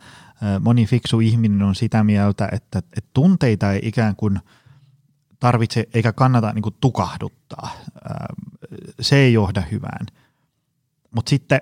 moni 0.60 0.86
fiksu 0.86 1.20
ihminen 1.20 1.62
on 1.62 1.74
sitä 1.74 2.04
mieltä, 2.04 2.48
että, 2.52 2.78
että 2.78 3.10
tunteita 3.12 3.72
ei 3.72 3.80
ikään 3.82 4.16
kuin– 4.16 4.40
tarvitse 5.44 5.88
eikä 5.94 6.12
kannata 6.12 6.52
niin 6.52 6.62
kuin 6.62 6.74
tukahduttaa. 6.80 7.70
Se 9.00 9.16
ei 9.16 9.32
johda 9.32 9.60
hyvään. 9.60 10.06
Mutta 11.14 11.30
sitten 11.30 11.60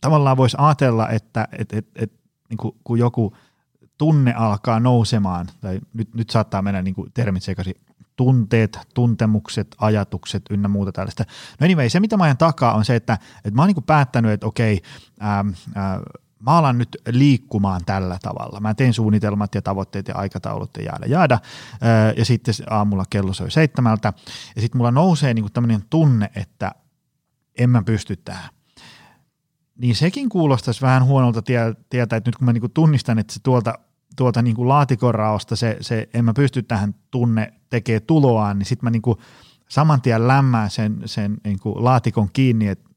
tavallaan 0.00 0.36
voisi 0.36 0.56
ajatella, 0.60 1.08
että 1.08 1.48
et, 1.58 1.72
et, 1.72 1.86
et, 1.94 2.12
niin 2.48 2.56
kuin, 2.56 2.74
kun 2.84 2.98
joku 2.98 3.36
tunne 3.98 4.34
alkaa 4.34 4.80
nousemaan, 4.80 5.46
tai 5.60 5.80
nyt, 5.92 6.14
nyt 6.14 6.30
saattaa 6.30 6.62
mennä 6.62 6.82
niin 6.82 6.94
kuin 6.94 7.12
termit 7.14 7.42
sekaisin, 7.42 7.74
tunteet, 8.16 8.78
tuntemukset, 8.94 9.76
ajatukset 9.78 10.42
ynnä 10.50 10.68
muuta 10.68 10.92
tällaista. 10.92 11.24
No 11.60 11.64
anyway, 11.64 11.88
se 11.88 12.00
mitä 12.00 12.16
mä 12.16 12.24
ajan 12.24 12.36
takaa 12.36 12.74
on 12.74 12.84
se, 12.84 12.96
että, 12.96 13.18
että 13.36 13.50
mä 13.50 13.62
oon 13.62 13.72
niin 13.76 13.84
päättänyt, 13.84 14.30
että 14.30 14.46
okei, 14.46 14.82
ää, 15.20 15.44
ää, 15.74 16.00
mä 16.40 16.58
alan 16.58 16.78
nyt 16.78 16.96
liikkumaan 17.08 17.80
tällä 17.86 18.18
tavalla. 18.22 18.60
Mä 18.60 18.74
teen 18.74 18.92
suunnitelmat 18.92 19.54
ja 19.54 19.62
tavoitteet 19.62 20.08
ja 20.08 20.14
aikataulut 20.14 20.70
ja 20.76 20.82
jaada 20.82 21.06
jaada. 21.06 21.38
Ja 22.16 22.24
sitten 22.24 22.54
aamulla 22.70 23.04
kello 23.10 23.32
soi 23.32 23.50
seitsemältä. 23.50 24.12
Ja 24.56 24.62
sitten 24.62 24.78
mulla 24.78 24.90
nousee 24.90 25.34
niinku 25.34 25.50
tämmöinen 25.50 25.84
tunne, 25.90 26.30
että 26.36 26.72
en 27.58 27.70
mä 27.70 27.82
pysty 27.82 28.16
tähän. 28.16 28.50
Niin 29.78 29.96
sekin 29.96 30.28
kuulostaisi 30.28 30.80
vähän 30.80 31.04
huonolta 31.04 31.42
tietää, 31.90 32.16
että 32.16 32.28
nyt 32.28 32.36
kun 32.36 32.44
mä 32.44 32.52
niinku 32.52 32.68
tunnistan, 32.68 33.18
että 33.18 33.34
se 33.34 33.40
tuolta, 33.42 33.78
tuolta 34.16 34.42
niinku 34.42 34.68
laatikoraosta 34.68 35.56
se, 35.56 35.76
se 35.80 36.08
en 36.14 36.24
mä 36.24 36.34
pysty 36.34 36.62
tähän 36.62 36.94
tunne 37.10 37.52
tekee 37.70 38.00
tuloaan, 38.00 38.58
niin 38.58 38.66
sitten 38.66 38.86
mä 38.86 38.90
niinku 38.90 39.18
saman 39.68 40.02
tien 40.02 40.28
lämmää 40.28 40.68
sen, 40.68 41.02
sen 41.04 41.36
niinku 41.44 41.84
laatikon 41.84 42.28
kiinni, 42.32 42.68
että 42.68 42.90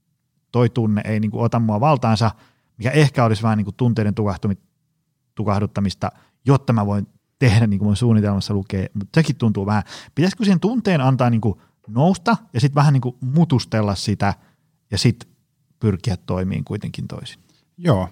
toi 0.52 0.70
tunne 0.70 1.02
ei 1.06 1.20
niinku 1.20 1.42
ota 1.42 1.60
mua 1.60 1.80
valtaansa– 1.80 2.32
mikä 2.84 2.92
ehkä 2.92 3.26
olisi 3.26 3.44
vähän 3.44 3.58
niin 3.58 3.66
kuin 3.66 3.76
tunteiden 3.76 4.14
tukahduttamista, 5.36 6.12
jotta 6.46 6.74
mä 6.74 6.86
voin 6.86 7.08
tehdä 7.40 7.68
niin 7.68 7.80
kuin 7.80 7.88
mun 7.88 7.96
suunnitelmassa 7.96 8.54
lukee, 8.54 8.90
mutta 8.94 9.22
sekin 9.22 9.36
tuntuu 9.36 9.66
vähän. 9.66 9.84
Pitäisikö 10.16 10.46
sen 10.46 10.60
tunteen 10.60 11.02
antaa 11.02 11.30
niin 11.30 11.42
kuin 11.42 11.60
nousta 11.88 12.38
ja 12.54 12.60
sitten 12.60 12.76
vähän 12.76 12.94
niin 12.94 13.02
kuin 13.02 13.16
mutustella 13.22 13.96
sitä 13.96 14.34
ja 14.92 14.98
sitten 14.98 15.30
pyrkiä 15.80 16.18
toimiin 16.18 16.64
kuitenkin 16.64 17.08
toisin? 17.08 17.40
Joo, 17.78 18.10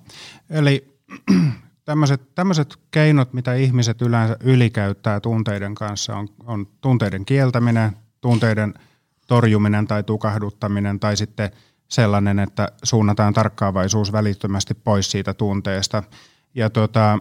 eli 0.49 0.97
tämmöiset, 2.36 2.80
keinot, 2.91 3.34
mitä 3.34 3.53
ihmiset 3.53 4.01
yleensä 4.01 4.38
ylikäyttää 4.39 5.19
tunteiden 5.19 5.76
kanssa, 5.76 6.15
on, 6.15 6.28
on 6.45 6.67
tunteiden 6.82 7.26
kieltäminen, 7.26 7.97
tunteiden 8.22 8.74
torjuminen 9.28 9.88
tai 9.88 10.03
tukahduttaminen 10.03 10.99
tai 10.99 11.17
sitten– 11.17 11.51
sellainen, 11.92 12.39
että 12.39 12.72
suunnataan 12.84 13.34
tarkkaavaisuus 13.34 14.12
välittömästi 14.12 14.74
pois 14.74 15.12
siitä 15.12 15.34
tunteesta. 15.34 16.04
Ja 16.56 16.70
tota, 16.70 17.20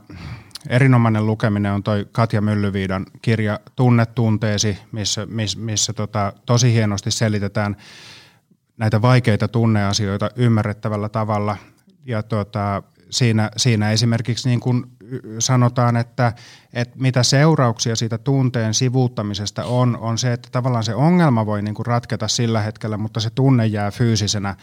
erinomainen 0.68 1.26
lukeminen 1.26 1.72
on 1.72 1.82
toi 1.82 2.06
Katja 2.12 2.40
Myllyviidan 2.40 3.06
kirja 3.22 3.60
Tunne 3.76 4.06
tunteesi, 4.06 4.78
missä, 4.92 5.26
missä, 5.26 5.58
missä 5.58 5.92
tota, 5.92 6.32
tosi 6.46 6.72
hienosti 6.72 7.10
selitetään 7.10 7.76
näitä 8.76 9.02
vaikeita 9.02 9.48
tunneasioita 9.48 10.30
ymmärrettävällä 10.36 11.08
tavalla. 11.08 11.56
ja 12.04 12.22
tota, 12.22 12.82
siinä, 13.10 13.50
siinä 13.56 13.90
esimerkiksi 13.90 14.48
niin 14.48 14.60
kuin 14.60 14.86
sanotaan, 15.38 15.96
että, 15.96 16.32
että 16.72 16.96
mitä 16.98 17.22
seurauksia 17.22 17.96
siitä 17.96 18.18
tunteen 18.18 18.74
sivuuttamisesta 18.74 19.64
on, 19.64 19.98
on 20.00 20.18
se, 20.18 20.32
että 20.32 20.48
tavallaan 20.52 20.84
se 20.84 20.94
ongelma 20.94 21.46
voi 21.46 21.62
niin 21.62 21.74
kuin 21.74 21.86
ratketa 21.86 22.28
sillä 22.28 22.60
hetkellä, 22.60 22.96
mutta 22.96 23.20
se 23.20 23.30
tunne 23.30 23.66
jää 23.66 23.90
fyysisenä 23.90 24.56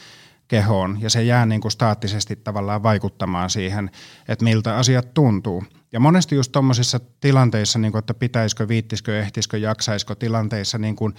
kehoon 0.48 0.98
ja 1.02 1.10
se 1.10 1.24
jää 1.24 1.46
niin 1.46 1.62
kuin 1.62 1.72
staattisesti 1.72 2.36
tavallaan 2.36 2.84
vaikuttamaan 2.84 3.50
siihen, 3.50 3.92
että 4.28 4.44
miltä 4.44 4.78
asiat 4.78 5.14
tuntuu. 5.14 5.64
Ja 5.92 6.00
monesti 6.00 6.36
just 6.36 6.52
tuommoisissa 6.52 7.00
tilanteissa, 7.20 7.80
niin 7.80 7.92
kuin, 7.92 8.00
että 8.00 8.14
pitäisikö, 8.14 8.68
viittisikö, 8.68 9.20
ehtisikö, 9.20 9.58
jaksaisiko 9.58 10.16
tilanteissa, 10.16 10.78
niin 10.78 10.96
kuin, 10.96 11.14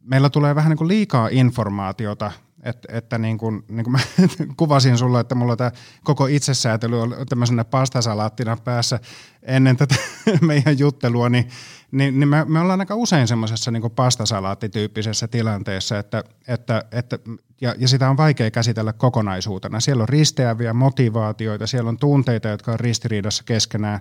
meillä 0.00 0.30
tulee 0.30 0.54
vähän 0.54 0.70
niin 0.70 0.78
kuin 0.78 0.88
liikaa 0.88 1.28
informaatiota 1.32 2.32
että, 2.62 2.88
että 2.96 3.18
niin 3.18 3.38
kuin, 3.38 3.64
niin 3.68 3.84
kuin 3.84 3.92
mä 3.92 3.98
kuvasin 4.56 4.98
sulle, 4.98 5.20
että 5.20 5.34
mulla 5.34 5.56
tämä 5.56 5.72
koko 6.04 6.26
itsesäätely 6.26 7.02
on 7.02 7.16
tämmöisenä 7.28 7.64
pastasalaattina 7.64 8.56
päässä 8.56 9.00
ennen 9.42 9.76
tätä 9.76 9.94
meidän 10.40 10.78
juttelua, 10.78 11.28
niin, 11.28 11.48
niin, 11.92 12.20
niin 12.20 12.28
me, 12.28 12.44
me 12.44 12.60
ollaan 12.60 12.80
aika 12.80 12.94
usein 12.94 13.28
semmoisessa 13.28 13.70
niin 13.70 13.90
pastasalaattityyppisessä 13.90 15.28
tilanteessa, 15.28 15.98
että, 15.98 16.24
että, 16.48 16.84
että, 16.92 17.18
ja, 17.60 17.74
ja 17.78 17.88
sitä 17.88 18.10
on 18.10 18.16
vaikea 18.16 18.50
käsitellä 18.50 18.92
kokonaisuutena. 18.92 19.80
Siellä 19.80 20.02
on 20.02 20.08
risteäviä 20.08 20.72
motivaatioita, 20.72 21.66
siellä 21.66 21.88
on 21.88 21.98
tunteita, 21.98 22.48
jotka 22.48 22.72
on 22.72 22.80
ristiriidassa 22.80 23.44
keskenään, 23.44 24.00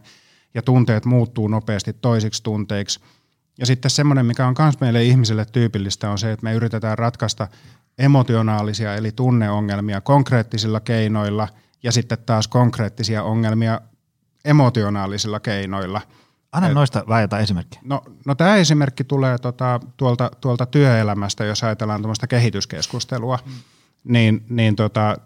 ja 0.54 0.62
tunteet 0.62 1.06
muuttuu 1.06 1.48
nopeasti 1.48 1.94
toisiksi 1.94 2.44
tunteiksi. 2.44 3.00
Ja 3.60 3.66
sitten 3.66 3.92
semmoinen, 3.92 4.26
mikä 4.26 4.48
on 4.48 4.56
myös 4.60 4.80
meille 4.80 5.04
ihmisille 5.04 5.46
tyypillistä, 5.46 6.10
on 6.10 6.18
se, 6.18 6.32
että 6.32 6.44
me 6.44 6.54
yritetään 6.54 6.98
ratkaista– 6.98 7.48
emotionaalisia 8.00 8.96
eli 8.96 9.12
tunneongelmia 9.12 10.02
konkreettisilla 10.02 10.80
keinoilla 10.80 11.48
ja 11.84 11.92
sitten 11.92 12.18
taas 12.26 12.48
konkreettisia 12.48 13.24
ongelmia 13.24 13.82
emotionaalisilla 14.46 15.40
keinoilla. 15.40 16.02
Anna 16.52 16.68
Et, 16.68 16.74
noista 16.74 17.04
väitä 17.10 17.40
esimerkki. 17.40 17.80
No, 17.84 18.02
no 18.26 18.36
tämä 18.36 18.56
esimerkki 18.56 19.04
tulee 19.04 19.38
tota, 19.38 19.80
tuolta, 19.98 20.32
tuolta 20.42 20.66
työelämästä, 20.66 21.46
jos 21.46 21.64
ajatellaan 21.64 22.02
tuommoista 22.02 22.28
kehityskeskustelua, 22.28 23.40
mm. 23.46 23.52
niin, 24.04 24.46
niin 24.50 24.76
tota, 24.76 25.18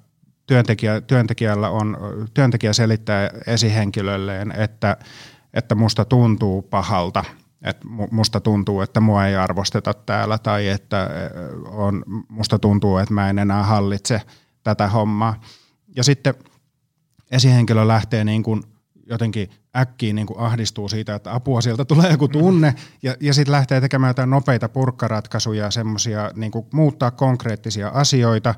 työntekijä, 0.47 1.01
työntekijällä 1.01 1.69
on, 1.69 1.97
työntekijä 2.34 2.74
selittää 2.74 3.30
esihenkilölleen, 3.47 4.51
että, 4.51 4.97
että 5.53 5.76
musta 5.76 6.05
tuntuu 6.05 6.61
pahalta– 6.61 7.24
että 7.64 7.88
musta 8.11 8.39
tuntuu, 8.39 8.82
että 8.82 8.99
mua 8.99 9.26
ei 9.26 9.36
arvosteta 9.36 9.93
täällä 9.93 10.38
tai 10.38 10.68
että 10.68 11.09
on, 11.66 12.03
musta 12.28 12.59
tuntuu, 12.59 12.97
että 12.97 13.14
mä 13.14 13.30
en 13.30 13.39
enää 13.39 13.64
hallitse 13.64 14.22
tätä 14.64 14.88
hommaa. 14.88 15.41
Ja 15.95 16.03
sitten 16.03 16.34
esihenkilö 17.32 17.88
lähtee 17.88 18.24
niin 18.24 18.43
kuin 18.43 18.64
jotenkin 19.09 19.49
äkkiä 19.76 20.14
niin 20.14 20.28
kuin 20.28 20.39
ahdistuu 20.39 20.89
siitä, 20.89 21.16
että 21.16 21.34
apua 21.34 21.61
sieltä 21.61 21.86
tulee 21.86 22.11
joku 22.11 22.28
tunne. 22.28 22.76
Ja, 23.03 23.16
ja 23.20 23.34
sitten 23.34 23.51
lähtee 23.51 23.82
tekemään 23.82 24.09
jotain 24.09 24.30
nopeita 24.30 24.70
purkkaratkaisuja, 24.70 25.72
semmoisia 25.72 26.32
niin 26.36 26.51
muuttaa 26.74 27.11
konkreettisia 27.11 27.88
asioita, 27.88 28.55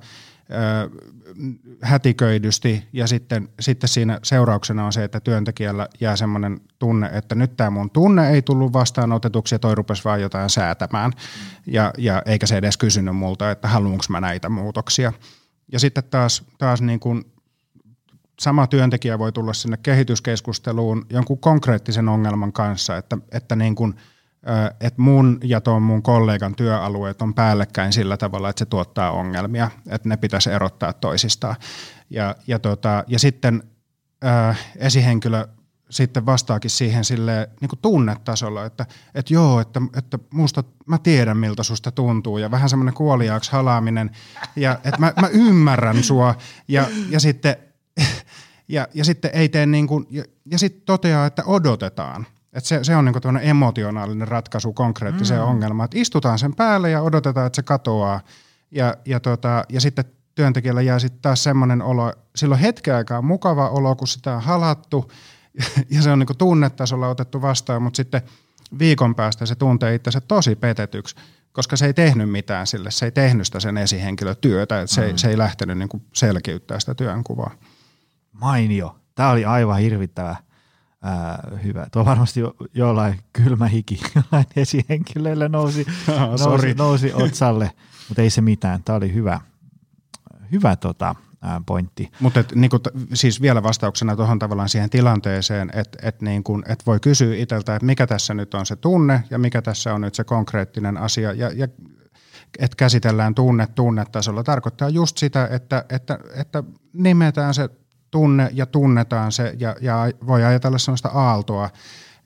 hätiköidysti 1.81 2.87
ja 2.93 3.07
sitten, 3.07 3.49
sitten 3.59 3.87
siinä 3.87 4.19
seurauksena 4.23 4.85
on 4.85 4.93
se, 4.93 5.03
että 5.03 5.19
työntekijällä 5.19 5.87
jää 5.99 6.15
semmoinen 6.15 6.61
tunne, 6.79 7.09
että 7.13 7.35
nyt 7.35 7.57
tämä 7.57 7.69
mun 7.69 7.89
tunne 7.89 8.29
ei 8.29 8.41
tullut 8.41 8.73
vastaanotetuksi 8.73 9.55
ja 9.55 9.59
toi 9.59 9.75
rupesi 9.75 10.03
vaan 10.03 10.21
jotain 10.21 10.49
säätämään 10.49 11.11
ja, 11.67 11.93
ja 11.97 12.21
eikä 12.25 12.45
se 12.45 12.57
edes 12.57 12.77
kysynyt 12.77 13.15
multa, 13.15 13.51
että 13.51 13.67
haluanko 13.67 14.03
mä 14.09 14.21
näitä 14.21 14.49
muutoksia. 14.49 15.13
Ja 15.71 15.79
sitten 15.79 16.03
taas, 16.03 16.43
taas 16.57 16.81
niin 16.81 16.99
kuin 16.99 17.23
sama 18.39 18.67
työntekijä 18.67 19.19
voi 19.19 19.31
tulla 19.31 19.53
sinne 19.53 19.77
kehityskeskusteluun 19.77 21.05
jonkun 21.09 21.39
konkreettisen 21.39 22.09
ongelman 22.09 22.53
kanssa, 22.53 22.97
että, 22.97 23.17
että 23.31 23.55
niin 23.55 23.75
kuin– 23.75 23.93
että 24.79 25.01
mun 25.01 25.39
ja 25.43 25.61
tuon 25.61 25.81
mun 25.81 26.01
kollegan 26.01 26.55
työalueet 26.55 27.21
on 27.21 27.33
päällekkäin 27.33 27.93
sillä 27.93 28.17
tavalla, 28.17 28.49
että 28.49 28.59
se 28.59 28.65
tuottaa 28.65 29.11
ongelmia, 29.11 29.71
että 29.89 30.09
ne 30.09 30.17
pitäisi 30.17 30.51
erottaa 30.51 30.93
toisistaan. 30.93 31.55
Ja, 32.09 32.35
ja, 32.47 32.59
tota, 32.59 33.03
ja 33.07 33.19
sitten 33.19 33.63
ää, 34.21 34.55
esihenkilö 34.77 35.47
sitten 35.89 36.25
vastaakin 36.25 36.71
siihen 36.71 37.05
sille 37.05 37.49
niin 37.61 37.69
kuin 37.69 37.79
tunnetasolla, 37.81 38.65
että, 38.65 38.85
että 39.15 39.33
joo, 39.33 39.59
että, 39.59 39.81
että 39.97 40.19
musta 40.33 40.63
mä 40.85 40.97
tiedän 40.97 41.37
miltä 41.37 41.63
susta 41.63 41.91
tuntuu 41.91 42.37
ja 42.37 42.51
vähän 42.51 42.69
semmoinen 42.69 42.93
kuoliaaksi 42.93 43.51
halaaminen 43.51 44.11
ja 44.55 44.73
että 44.73 44.99
mä, 44.99 45.13
mä 45.21 45.27
ymmärrän 45.27 46.03
sua 46.03 46.35
ja, 46.67 46.87
ja 47.09 47.19
sitten 47.19 47.55
ja, 48.67 48.87
ja 48.93 49.05
sitten 49.05 49.31
ei 49.33 49.49
tee 49.49 49.65
niin 49.65 49.87
kuin, 49.87 50.07
ja, 50.09 50.23
ja 50.45 50.59
sitten 50.59 50.81
toteaa, 50.85 51.25
että 51.25 51.43
odotetaan. 51.45 52.25
Et 52.55 52.65
se, 52.65 52.83
se 52.83 52.95
on 52.95 53.05
niinku 53.05 53.19
emotionaalinen 53.41 54.27
ratkaisu 54.27 54.73
konkreettiseen 54.73 55.41
mm. 55.41 55.47
ongelmaan. 55.47 55.85
Et 55.85 55.95
istutaan 55.95 56.39
sen 56.39 56.55
päälle 56.55 56.89
ja 56.89 57.01
odotetaan, 57.01 57.47
että 57.47 57.55
se 57.55 57.63
katoaa. 57.63 58.21
Ja, 58.71 58.95
ja, 59.05 59.19
tota, 59.19 59.63
ja 59.69 59.81
sitten 59.81 60.05
työntekijällä 60.35 60.81
jää 60.81 60.99
sitten 60.99 61.21
taas 61.21 61.43
semmoinen 61.43 61.81
olo, 61.81 62.13
silloin 62.35 62.61
hetken 62.61 62.95
aikaa 62.95 63.21
mukava 63.21 63.69
olo, 63.69 63.95
kun 63.95 64.07
sitä 64.07 64.35
on 64.35 64.41
halattu 64.41 65.11
ja 65.95 66.01
se 66.01 66.11
on 66.11 66.19
niinku 66.19 66.33
tunnetasolla 66.33 67.07
otettu 67.07 67.41
vastaan, 67.41 67.81
mutta 67.81 67.97
sitten 67.97 68.21
viikon 68.79 69.15
päästä 69.15 69.45
se 69.45 69.55
tuntee 69.55 69.95
itse 69.95 70.21
tosi 70.27 70.55
petetyksi, 70.55 71.15
koska 71.51 71.75
se 71.75 71.85
ei 71.85 71.93
tehnyt 71.93 72.29
mitään 72.29 72.67
sille, 72.67 72.91
se 72.91 73.05
ei 73.05 73.11
tehnyt 73.11 73.45
sitä 73.45 73.59
sen 73.59 73.77
esihenkilötyötä, 73.77 74.81
että 74.81 74.95
se, 74.95 75.01
mm. 75.01 75.07
ei, 75.07 75.17
se 75.17 75.29
ei 75.29 75.37
lähtenyt 75.37 75.77
niinku 75.77 76.01
selkiyttää 76.13 76.79
sitä 76.79 76.95
työnkuvaa. 76.95 77.51
Mainio. 78.31 78.95
Tämä 79.15 79.29
oli 79.29 79.45
aivan 79.45 79.79
hirvittävä 79.79 80.35
ää, 81.05 81.47
hyvä. 81.63 81.87
Tuo 81.91 82.05
varmasti 82.05 82.39
jo, 82.39 82.55
jollain 82.73 83.19
kylmä 83.33 83.67
hiki 83.67 83.99
jollain 84.15 84.45
esihenkilöille 84.55 85.49
nousi, 85.49 85.85
nousi, 86.45 86.73
nousi 86.73 87.13
otsalle, 87.13 87.71
mutta 88.09 88.21
ei 88.21 88.29
se 88.29 88.41
mitään. 88.41 88.83
Tämä 88.83 88.97
oli 88.97 89.13
hyvä, 89.13 89.39
hyvä 90.51 90.75
tota, 90.75 91.15
pointti. 91.65 92.11
Mutta 92.19 92.43
niin 92.55 92.71
siis 93.13 93.41
vielä 93.41 93.63
vastauksena 93.63 94.15
tuohon 94.15 94.39
tavallaan 94.39 94.69
siihen 94.69 94.89
tilanteeseen, 94.89 95.71
että 95.73 95.97
et 96.01 96.21
niin 96.21 96.43
et 96.67 96.85
voi 96.85 96.99
kysyä 96.99 97.35
itseltä, 97.35 97.75
että 97.75 97.85
mikä 97.85 98.07
tässä 98.07 98.33
nyt 98.33 98.53
on 98.53 98.65
se 98.65 98.75
tunne 98.75 99.23
ja 99.29 99.37
mikä 99.37 99.61
tässä 99.61 99.93
on 99.93 100.01
nyt 100.01 100.15
se 100.15 100.23
konkreettinen 100.23 100.97
asia. 100.97 101.33
Ja, 101.33 101.51
ja 101.55 101.67
että 102.59 102.75
käsitellään 102.77 103.35
tunne 103.35 103.67
tunnetasolla 103.67 104.43
tarkoittaa 104.43 104.89
just 104.89 105.17
sitä, 105.17 105.47
että, 105.51 105.85
että, 105.89 106.19
että 106.35 106.63
nimetään 106.93 107.53
se 107.53 107.69
tunne 108.15 108.49
ja 108.53 108.65
tunnetaan 108.65 109.31
se 109.31 109.53
ja, 109.59 109.75
ja 109.81 109.97
voi 110.27 110.43
ajatella 110.43 110.77
sellaista 110.77 111.09
aaltoa, 111.09 111.69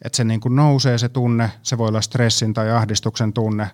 että 0.01 0.17
se 0.17 0.23
niin 0.23 0.39
kuin 0.39 0.55
nousee 0.55 0.97
se 0.97 1.09
tunne, 1.09 1.51
se 1.63 1.77
voi 1.77 1.87
olla 1.87 2.01
stressin 2.01 2.53
tai 2.53 2.71
ahdistuksen 2.71 3.33
tunne 3.33 3.67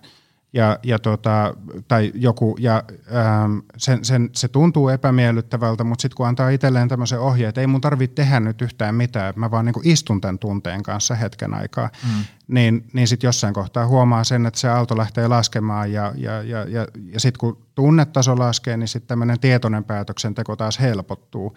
ja, 0.53 0.79
ja 0.83 0.99
tota, 0.99 1.53
tai 1.87 2.11
joku, 2.15 2.55
ja 2.59 2.83
ähm, 3.15 3.57
sen, 3.77 4.05
sen, 4.05 4.29
se 4.33 4.47
tuntuu 4.47 4.89
epämiellyttävältä, 4.89 5.83
mutta 5.83 6.01
sitten 6.01 6.15
kun 6.17 6.27
antaa 6.27 6.49
itselleen 6.49 6.87
tämmöisen 6.87 7.19
ohjeen, 7.19 7.49
että 7.49 7.61
ei 7.61 7.67
mun 7.67 7.81
tarvitse 7.81 8.15
tehdä 8.15 8.39
nyt 8.39 8.61
yhtään 8.61 8.95
mitään, 8.95 9.33
mä 9.35 9.51
vaan 9.51 9.65
niin 9.65 9.73
kuin 9.73 9.87
istun 9.87 10.21
tämän 10.21 10.39
tunteen 10.39 10.83
kanssa 10.83 11.15
hetken 11.15 11.53
aikaa, 11.53 11.89
mm. 12.03 12.25
niin, 12.47 12.87
niin 12.93 13.07
sitten 13.07 13.27
jossain 13.27 13.53
kohtaa 13.53 13.87
huomaa 13.87 14.23
sen, 14.23 14.45
että 14.45 14.59
se 14.59 14.69
aalto 14.69 14.97
lähtee 14.97 15.27
laskemaan 15.27 15.91
ja, 15.91 16.13
ja, 16.15 16.41
ja, 16.41 16.65
ja, 16.69 16.87
ja 17.13 17.19
sitten 17.19 17.39
kun 17.39 17.65
tunnetaso 17.75 18.39
laskee, 18.39 18.77
niin 18.77 18.87
sitten 18.87 19.07
tämmöinen 19.07 19.39
tietoinen 19.39 19.83
päätöksenteko 19.83 20.55
taas 20.55 20.79
helpottuu. 20.79 21.55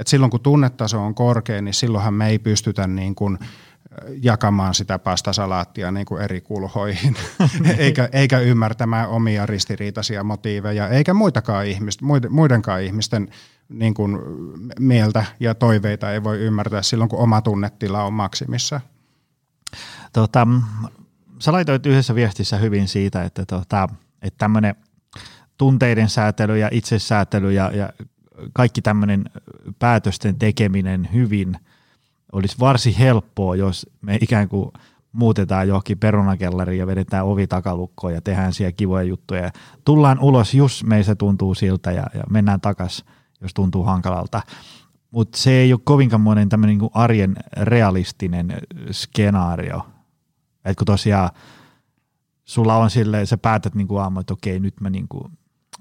Et 0.00 0.06
silloin 0.06 0.30
kun 0.30 0.40
tunnetaso 0.40 1.02
on 1.02 1.14
korkea, 1.14 1.62
niin 1.62 1.74
silloinhan 1.74 2.14
me 2.14 2.28
ei 2.28 2.38
pystytä 2.38 2.86
niin 2.86 3.14
kuin 3.14 3.38
jakamaan 4.22 4.74
sitä 4.74 4.98
pastasalaattia 4.98 5.90
niin 5.90 6.06
kuin 6.06 6.22
eri 6.22 6.40
kulhoihin, 6.40 7.16
eikä, 7.78 8.08
eikä 8.12 8.38
ymmärtämään 8.38 9.08
omia 9.08 9.46
ristiriitaisia 9.46 10.24
motiiveja, 10.24 10.88
eikä 10.88 11.14
muitakaan 11.14 11.66
ihmistä, 11.66 12.04
muidenkaan 12.28 12.82
ihmisten 12.82 13.28
niin 13.68 13.94
kuin 13.94 14.18
mieltä 14.78 15.24
ja 15.40 15.54
toiveita 15.54 16.12
ei 16.12 16.24
voi 16.24 16.38
ymmärtää 16.38 16.82
silloin, 16.82 17.10
kun 17.10 17.18
oma 17.18 17.42
tunnetila 17.42 18.04
on 18.04 18.12
maksimissa. 18.12 18.80
Tota, 20.12 20.46
sä 21.38 21.52
laitoit 21.52 21.86
yhdessä 21.86 22.14
viestissä 22.14 22.56
hyvin 22.56 22.88
siitä, 22.88 23.22
että, 23.22 23.46
tota, 23.46 23.88
että 24.22 24.38
tämmöinen 24.38 24.74
tunteiden 25.58 26.08
säätely 26.08 26.58
ja 26.58 26.68
itsesäätely 26.72 27.52
ja, 27.52 27.70
ja 27.74 27.92
kaikki 28.52 28.82
tämmöinen 28.82 29.24
päätösten 29.78 30.38
tekeminen 30.38 31.08
hyvin 31.12 31.56
olisi 32.32 32.56
varsin 32.60 32.94
helppoa, 32.94 33.56
jos 33.56 33.86
me 34.00 34.18
ikään 34.20 34.48
kuin 34.48 34.70
muutetaan 35.12 35.68
johonkin 35.68 35.98
perunakellariin 35.98 36.78
ja 36.78 36.86
vedetään 36.86 37.26
ovi 37.26 37.46
takalukkoon 37.46 38.14
ja 38.14 38.20
tehdään 38.20 38.52
siellä 38.52 38.72
kivoja 38.72 39.02
juttuja. 39.02 39.50
Tullaan 39.84 40.18
ulos, 40.20 40.54
jos 40.54 40.84
meistä 40.84 41.14
tuntuu 41.14 41.54
siltä 41.54 41.92
ja, 41.92 42.06
ja 42.14 42.24
mennään 42.30 42.60
takas, 42.60 43.04
jos 43.40 43.54
tuntuu 43.54 43.84
hankalalta. 43.84 44.42
Mutta 45.10 45.38
se 45.38 45.50
ei 45.50 45.72
ole 45.72 45.80
kovinkaan 45.84 46.20
monen 46.20 46.48
tämmöinen 46.48 46.78
niin 46.78 46.90
arjen 46.94 47.36
realistinen 47.56 48.56
skenaario. 48.90 49.86
Että 50.64 50.78
kun 50.78 50.86
tosiaan 50.86 51.30
sulla 52.44 52.76
on 52.76 52.90
silleen, 52.90 53.26
sä 53.26 53.38
päätät 53.38 53.74
niin 53.74 53.88
kuin 53.88 54.02
aamu, 54.02 54.20
että 54.20 54.34
okei, 54.34 54.60
nyt 54.60 54.80
mä 54.80 54.90
niin 54.90 55.08
kuin 55.08 55.32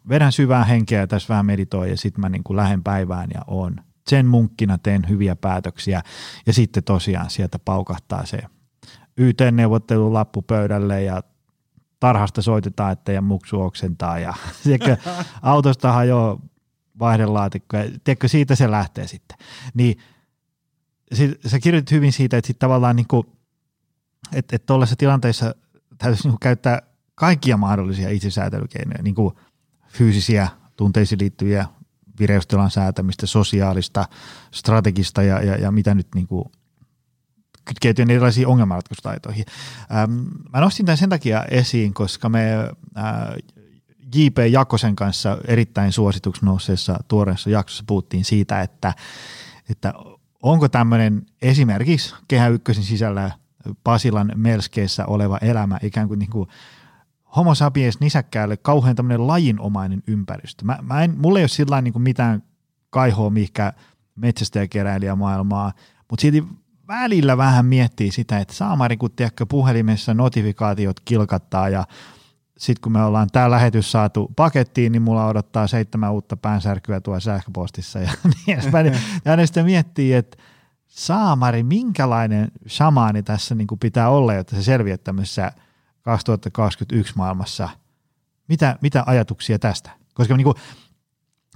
vedän 0.10 0.32
syvää 0.32 0.64
henkeä 0.64 1.00
ja 1.00 1.08
tässä 1.08 1.34
vähän 1.34 1.46
meditoin 1.46 1.90
ja 1.90 1.98
sitten 1.98 2.22
mä 2.22 2.30
niin 2.30 2.44
kuin 2.44 2.58
lähden 2.58 2.84
päivään 2.84 3.30
ja 3.34 3.42
on 3.48 3.76
sen 4.10 4.26
munkkina 4.26 4.78
teen 4.78 5.10
hyviä 5.10 5.36
päätöksiä. 5.36 6.02
Ja 6.46 6.54
sitten 6.54 6.84
tosiaan 6.84 7.30
sieltä 7.30 7.60
paukahtaa 7.60 8.26
se 8.26 8.40
YT-neuvottelun 9.18 10.14
lappu 10.14 10.42
pöydälle 10.42 11.04
ja 11.04 11.24
tarhasta 12.00 12.42
soitetaan, 12.42 12.92
että 12.92 13.12
ja 13.12 13.22
muksu 13.22 13.62
oksentaa 13.62 14.20
ja 14.20 14.34
tiedätkö, 14.64 14.98
autosta 15.42 15.92
hajoaa 15.92 16.40
vaihdelaatikko 17.00 17.78
ja 17.78 17.84
tiedätkö, 18.04 18.28
siitä 18.28 18.56
se 18.56 18.72
lähtee 18.72 19.08
sitten. 19.08 19.38
Niin 19.74 19.98
sä 21.46 21.60
kirjoitit 21.60 21.92
hyvin 21.92 22.14
siitä, 22.14 22.38
että 22.38 22.48
sitten 22.48 22.60
tavallaan 22.68 22.96
niin 22.96 23.08
kuin, 23.08 23.28
että, 24.34 24.56
että 24.56 24.74
tilanteessa 24.98 25.56
täytyisi 25.98 26.28
niin 26.28 26.40
käyttää 26.40 26.82
kaikkia 27.16 27.58
mahdollisia 27.58 28.10
itsesäätelykeinoja, 28.10 29.04
niin 29.04 29.16
kuin 29.16 29.36
fyysisiä, 29.90 30.48
tunteisiin 30.76 31.20
liittyviä 31.20 31.66
vireystilan 32.20 32.72
säätämistä, 32.72 33.28
sosiaalista, 33.28 34.06
strategista 34.54 35.24
ja, 35.24 35.44
ja, 35.44 35.56
ja 35.56 35.72
mitä 35.72 35.96
nyt 35.96 36.08
niin 36.16 36.28
kuin 36.28 36.46
kytkeytyen 37.66 38.10
erilaisiin 38.10 38.48
ongelmanratkaisutaitoihin. 38.48 39.46
Ähm, 39.96 40.12
mä 40.54 40.60
nostin 40.60 40.86
tämän 40.86 40.98
sen 40.98 41.10
takia 41.10 41.46
esiin, 41.46 41.94
koska 41.94 42.30
me 42.30 42.54
äh, 42.98 43.06
J.P. 44.16 44.38
Jakosen 44.52 44.96
kanssa 44.96 45.38
erittäin 45.48 45.92
suosituksi 45.92 46.46
nousseessa 46.46 47.00
tuoreessa 47.08 47.50
jaksossa 47.50 47.84
puhuttiin 47.88 48.26
siitä, 48.26 48.62
että, 48.62 48.94
että 49.70 49.94
onko 50.44 50.70
tämmöinen 50.70 51.26
esimerkiksi 51.42 52.16
Kehä 52.28 52.48
Ykkösen 52.48 52.84
sisällä 52.84 53.32
Pasilan 53.84 54.32
melskeessä 54.36 55.06
oleva 55.06 55.38
elämä 55.38 55.80
ikään 55.84 56.08
kuin, 56.08 56.20
niin 56.20 56.30
kuin 56.30 56.50
homo 57.36 57.56
sapiens 57.56 58.00
nisäkkäälle 58.00 58.58
kauhean 58.58 58.96
tämmöinen 58.96 59.28
lajinomainen 59.28 60.04
ympäristö. 60.08 60.66
Mä, 60.66 60.78
mä 60.82 61.04
en, 61.04 61.16
mulla 61.18 61.40
ei 61.40 61.44
ole 61.44 61.48
sillä 61.48 61.82
niin 61.82 62.02
mitään 62.02 62.44
kaihoa 62.90 63.30
mihinkä 63.30 63.74
metsästäjäkeräilijä 64.16 65.16
maailmaa, 65.16 65.74
mutta 66.10 66.22
silti 66.22 66.44
välillä 66.88 67.38
vähän 67.38 67.66
miettii 67.66 68.12
sitä, 68.12 68.40
että 68.40 68.54
saamari 68.54 68.98
kun 68.98 69.12
tiedätkö, 69.12 69.46
puhelimessa 69.46 70.14
notifikaatiot 70.14 71.00
kilkattaa 71.00 71.70
ja 71.70 71.84
sitten 72.58 72.82
kun 72.82 72.92
me 72.92 73.04
ollaan 73.04 73.28
tämä 73.32 73.52
lähetys 73.52 73.92
saatu 73.92 74.32
pakettiin, 74.36 74.92
niin 74.92 75.02
mulla 75.02 75.28
odottaa 75.28 75.68
seitsemän 75.68 76.12
uutta 76.12 76.38
päänsärkyä 76.38 77.02
tuolla 77.02 77.20
sähköpostissa 77.20 78.00
ja 78.00 78.12
niin 78.46 78.60
edespäin. 78.60 78.86
ja 79.26 79.46
sitten 79.46 79.66
miettii, 79.66 80.14
että 80.14 80.38
saamari, 80.88 81.64
minkälainen 81.64 82.52
shamaani 82.68 83.24
tässä 83.24 83.56
niin 83.56 83.68
kuin 83.68 83.80
pitää 83.80 84.10
olla, 84.10 84.34
jotta 84.34 84.56
se 84.56 84.64
selviää 84.64 84.98
tämmöisessä 84.98 85.52
2021 86.02 87.14
maailmassa. 87.16 87.70
Mitä, 88.48 88.78
mitä 88.82 89.04
ajatuksia 89.06 89.60
tästä? 89.60 89.92
Koska 90.14 90.38
niin 90.38 90.46
kuin, 90.46 90.56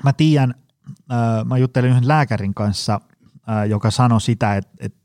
mä 0.04 0.14
tiedän, 0.14 0.54
äh, 1.12 1.46
mä 1.46 1.58
juttelin 1.58 1.92
yhden 1.92 2.08
lääkärin 2.08 2.54
kanssa, 2.54 3.02
äh, 3.50 3.70
joka 3.70 3.92
sanoi 3.92 4.22
sitä, 4.22 4.56
että, 4.56 4.72
että 4.80 5.00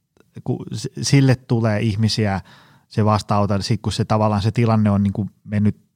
kun 0.44 0.66
sille 1.02 1.36
tulee 1.36 1.80
ihmisiä 1.80 2.40
se 2.88 3.04
vastaanota, 3.04 3.62
sit 3.62 3.82
kun 3.82 3.92
se 3.92 4.04
tavallaan 4.04 4.42
se 4.42 4.50
tilanne 4.50 4.90
on 4.90 5.02
niin 5.02 5.12
kuin 5.12 5.30
mennyt 5.44 5.88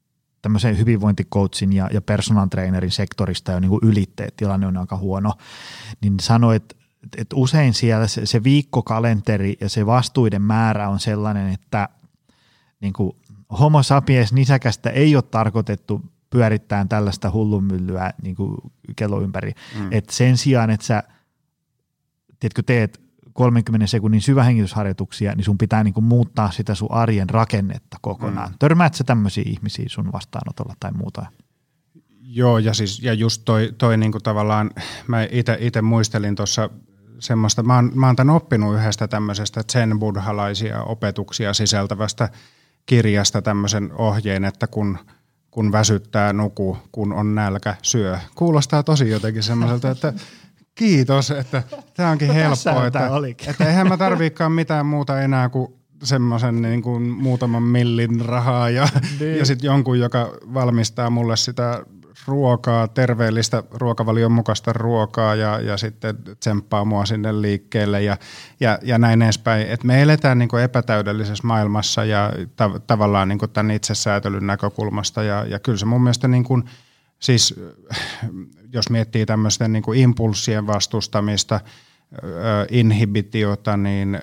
tämmöisen 0.43 0.79
hyvinvointikoutsin 0.79 1.73
ja, 1.73 1.89
ja 1.93 2.03
personal 2.03 2.47
trainerin 2.47 2.91
sektorista 2.91 3.53
jo 3.53 3.61
niin 3.61 3.69
kuin 3.69 3.81
ylitteet, 3.83 4.37
tilanne 4.37 4.67
on 4.67 4.77
aika 4.77 4.97
huono, 4.97 5.33
niin 6.01 6.21
sanoi, 6.21 6.57
että, 6.57 6.75
että 7.17 7.37
usein 7.37 7.75
siellä 7.75 8.07
se, 8.07 8.27
se 8.27 8.45
viikkokalenteri 8.45 9.57
ja 9.61 9.69
se 9.69 9.87
vastuiden 9.87 10.43
määrä 10.43 10.89
on 10.89 11.01
sellainen, 11.01 11.53
että 11.53 11.89
niin 12.81 12.93
kuin 12.93 13.17
homo 13.61 13.83
sapiens 13.83 14.33
nisäkästä 14.33 14.91
ei 14.91 15.17
ole 15.17 15.23
tarkoitettu 15.23 16.03
pyörittämään 16.31 16.89
tällaista 16.89 17.31
hullunmyllyä 17.31 18.13
niin 18.23 18.37
kuin 18.37 18.57
kello 18.97 19.21
ympäri. 19.21 19.53
Mm. 19.79 19.89
Et 19.91 20.11
sen 20.11 20.37
sijaan, 20.37 20.71
että 20.71 20.87
sä 20.87 21.03
tiedätkö, 22.41 22.63
teet 22.67 23.01
30 23.33 23.87
sekunnin 23.87 24.21
syvähengitysharjoituksia, 24.21 25.35
niin 25.35 25.45
sun 25.45 25.59
pitää 25.59 25.85
niin 25.85 25.95
kuin 25.95 26.05
muuttaa 26.05 26.51
sitä 26.51 26.75
sun 26.75 26.93
arjen 26.93 27.31
rakennetta 27.31 27.97
kokonaan. 28.01 28.51
Mm. 28.51 28.57
Törmäät 28.59 28.95
sä 28.95 29.05
tämmöisiä 29.05 29.45
ihmisiä 29.47 29.85
sun 29.89 30.13
vastaanotolla 30.13 30.75
tai 30.81 30.93
muuta? 30.93 31.27
Joo, 32.21 32.59
ja, 32.59 32.75
siis, 32.75 33.03
ja 33.03 33.13
just 33.13 33.43
toi, 33.45 33.75
toi 33.79 33.97
niin 33.97 34.13
kuin 34.13 34.23
tavallaan, 34.23 34.71
mä 35.07 35.27
itse 35.61 35.83
muistelin 35.83 36.35
tuossa 36.35 36.71
semmoista, 37.19 37.63
mä 37.63 37.75
oon, 37.75 37.91
mä 37.95 38.07
oon 38.07 38.17
tämän 38.17 38.37
oppinut 38.37 38.77
yhdestä 38.77 39.09
tämmöisestä 39.09 39.65
zen 39.73 39.99
buddhalaisia 39.99 40.83
opetuksia 40.83 41.55
sisältävästä 41.55 42.29
kirjasta 42.87 43.43
tämmöisen 43.43 43.93
ohjeen, 43.93 44.45
että 44.45 44.67
kun, 44.67 44.99
kun 45.51 45.73
väsyttää, 45.73 46.33
nuku, 46.33 46.79
kun 46.93 47.13
on 47.13 47.35
nälkä, 47.35 47.75
syö. 47.83 48.19
Kuulostaa 48.35 48.83
tosi 48.83 49.11
jotenkin 49.11 49.43
semmoiselta, 49.43 49.91
että 49.91 50.13
Kiitos, 50.75 51.31
että 51.31 51.63
tämä 51.95 52.11
onkin 52.11 52.33
helppoa. 52.33 52.87
Että, 52.87 53.11
että 53.47 53.65
eihän 53.65 53.89
mä 53.89 53.97
tarviikaan 53.97 54.53
mitään 54.53 54.87
muuta 54.87 55.23
enää 55.23 55.49
kuin 55.49 55.75
semmoisen 56.03 56.63
niin 56.63 56.83
kuin 56.83 57.03
muutaman 57.03 57.63
millin 57.63 58.21
rahaa 58.21 58.71
ja, 58.71 58.89
niin. 59.21 59.39
ja 59.39 59.47
sitten 59.47 59.67
jonkun, 59.67 59.99
joka 59.99 60.33
valmistaa 60.55 61.11
mulle 61.11 61.37
sitä 61.37 61.83
ruokaa, 62.27 62.89
terveellistä 62.89 63.63
ruokavalion 63.71 64.33
mukaista 64.33 64.73
ruokaa 64.73 65.35
ja, 65.35 65.61
ja 65.61 65.77
sitten 65.77 66.19
tsemppaa 66.41 66.85
mua 66.85 67.07
sinne 67.07 67.43
liikkeelle 67.43 68.03
ja, 68.03 68.17
ja, 68.61 68.79
ja 68.83 68.99
näin 68.99 69.23
edespäin. 69.23 69.67
Et 69.69 69.85
me 69.85 70.03
eletään 70.03 70.39
niin 70.39 70.49
kuin 70.49 70.63
epätäydellisessä 70.63 71.47
maailmassa 71.47 72.05
ja 72.05 72.33
ta- 72.57 72.81
tavallaan 72.87 73.29
niin 73.29 73.39
kuin 73.39 73.51
tämän 73.51 73.71
itsesäätelyn 73.71 74.47
näkökulmasta 74.47 75.23
ja, 75.23 75.45
ja 75.45 75.59
kyllä 75.59 75.79
se 75.79 75.87
mun 75.87 76.03
mielestä 76.03 76.29
niin 76.29 76.45
kuin, 76.45 76.65
siis 77.19 77.61
jos 78.73 78.91
miettii 78.91 79.27
tämmöisten 79.27 79.73
niin 79.73 79.83
kuin 79.83 79.99
impulssien 79.99 80.67
vastustamista, 80.67 81.61
inhibitiota, 82.71 83.77
niin 83.77 84.19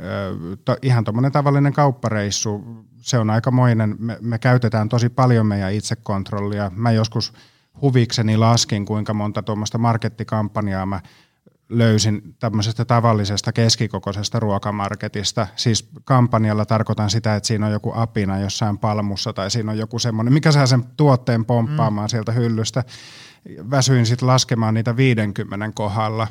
to, 0.65 0.77
ihan 0.81 1.03
tuommoinen 1.03 1.31
tavallinen 1.31 1.73
kauppareissu, 1.73 2.63
se 3.01 3.17
on 3.17 3.29
aikamoinen. 3.29 3.95
Me, 3.99 4.17
me 4.21 4.39
käytetään 4.39 4.89
tosi 4.89 5.09
paljon 5.09 5.45
meidän 5.45 5.73
itsekontrollia. 5.73 6.71
Mä 6.75 6.91
joskus 6.91 7.33
huvikseni 7.81 8.37
laskin, 8.37 8.85
kuinka 8.85 9.13
monta 9.13 9.43
tuommoista 9.43 9.77
markettikampanjaa 9.77 10.85
mä 10.85 11.01
löysin 11.69 12.35
tämmöisestä 12.39 12.85
tavallisesta 12.85 13.51
keskikokoisesta 13.51 14.39
ruokamarketista. 14.39 15.47
Siis 15.55 15.89
kampanjalla 16.03 16.65
tarkoitan 16.65 17.09
sitä, 17.09 17.35
että 17.35 17.47
siinä 17.47 17.65
on 17.65 17.71
joku 17.71 17.91
apina 17.95 18.39
jossain 18.39 18.77
palmussa 18.77 19.33
tai 19.33 19.51
siinä 19.51 19.71
on 19.71 19.77
joku 19.77 19.99
semmoinen, 19.99 20.33
mikä 20.33 20.51
saa 20.51 20.65
sen 20.65 20.83
tuotteen 20.97 21.45
pomppaamaan 21.45 22.07
mm. 22.07 22.09
sieltä 22.09 22.31
hyllystä 22.31 22.83
väsyin 23.69 24.05
sitten 24.05 24.27
laskemaan 24.27 24.73
niitä 24.73 24.97
50 24.97 25.71
kohdalla. 25.73 26.27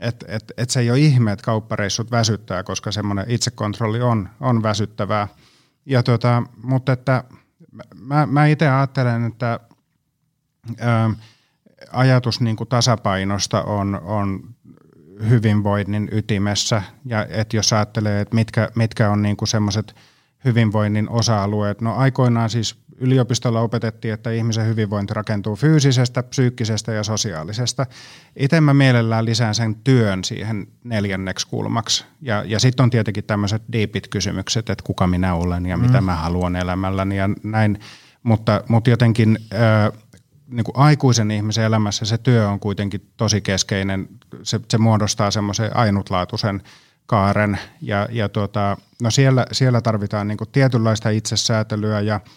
Että 0.00 0.26
et, 0.28 0.52
et 0.56 0.70
se 0.70 0.80
ei 0.80 0.90
ole 0.90 0.98
ihme, 0.98 1.32
että 1.32 1.44
kauppareissut 1.44 2.10
väsyttää, 2.10 2.62
koska 2.62 2.92
semmoinen 2.92 3.24
itsekontrolli 3.28 4.00
on, 4.00 4.28
on 4.40 4.62
väsyttävää. 4.62 5.28
Ja 5.86 6.02
tota, 6.02 6.42
mutta 6.62 6.92
että 6.92 7.24
mä, 7.94 8.26
mä 8.26 8.46
itse 8.46 8.68
ajattelen, 8.68 9.24
että 9.24 9.60
ajatus 11.92 12.40
niin 12.40 12.56
kuin 12.56 12.68
tasapainosta 12.68 13.62
on, 13.62 14.00
on 14.04 14.40
hyvinvoinnin 15.28 16.08
ytimessä. 16.12 16.82
Ja 17.04 17.26
että 17.30 17.56
jos 17.56 17.72
ajattelee, 17.72 18.20
että 18.20 18.34
mitkä, 18.34 18.70
mitkä 18.74 19.10
on 19.10 19.22
niin 19.22 19.36
semmoiset 19.44 19.94
hyvinvoinnin 20.44 21.10
osa-alueet, 21.10 21.80
no 21.80 21.94
aikoinaan 21.94 22.50
siis 22.50 22.78
yliopistolla 23.00 23.60
opetettiin, 23.60 24.14
että 24.14 24.30
ihmisen 24.30 24.66
hyvinvointi 24.66 25.14
rakentuu 25.14 25.56
fyysisestä, 25.56 26.22
psyykkisestä 26.22 26.92
ja 26.92 27.02
sosiaalisesta. 27.02 27.86
Itse 28.36 28.60
mä 28.60 28.74
mielellään 28.74 29.24
lisään 29.24 29.54
sen 29.54 29.74
työn 29.74 30.24
siihen 30.24 30.66
neljänneksi 30.84 31.46
kulmaksi. 31.46 32.04
Ja, 32.20 32.44
ja 32.46 32.60
sitten 32.60 32.84
on 32.84 32.90
tietenkin 32.90 33.24
tämmöiset 33.24 33.62
deepit 33.72 34.08
kysymykset, 34.08 34.70
että 34.70 34.84
kuka 34.84 35.06
minä 35.06 35.34
olen 35.34 35.66
ja 35.66 35.76
mm. 35.76 35.82
mitä 35.82 36.00
mä 36.00 36.14
haluan 36.14 36.56
elämälläni 36.56 37.16
ja 37.16 37.28
näin. 37.42 37.80
Mutta, 38.22 38.62
mutta 38.68 38.90
jotenkin 38.90 39.38
äh, 39.52 40.02
niin 40.48 40.64
kuin 40.64 40.76
aikuisen 40.76 41.30
ihmisen 41.30 41.64
elämässä 41.64 42.04
se 42.04 42.18
työ 42.18 42.48
on 42.48 42.60
kuitenkin 42.60 43.10
tosi 43.16 43.40
keskeinen. 43.40 44.08
Se, 44.42 44.60
se 44.68 44.78
muodostaa 44.78 45.30
semmoisen 45.30 45.76
ainutlaatuisen 45.76 46.62
kaaren 47.06 47.58
ja, 47.80 48.08
ja 48.10 48.28
tuota, 48.28 48.76
no 49.02 49.10
siellä, 49.10 49.46
siellä 49.52 49.80
tarvitaan 49.80 50.28
niin 50.28 50.38
kuin 50.38 50.50
tietynlaista 50.52 51.10
itsesäätelyä 51.10 52.00
ja– 52.00 52.20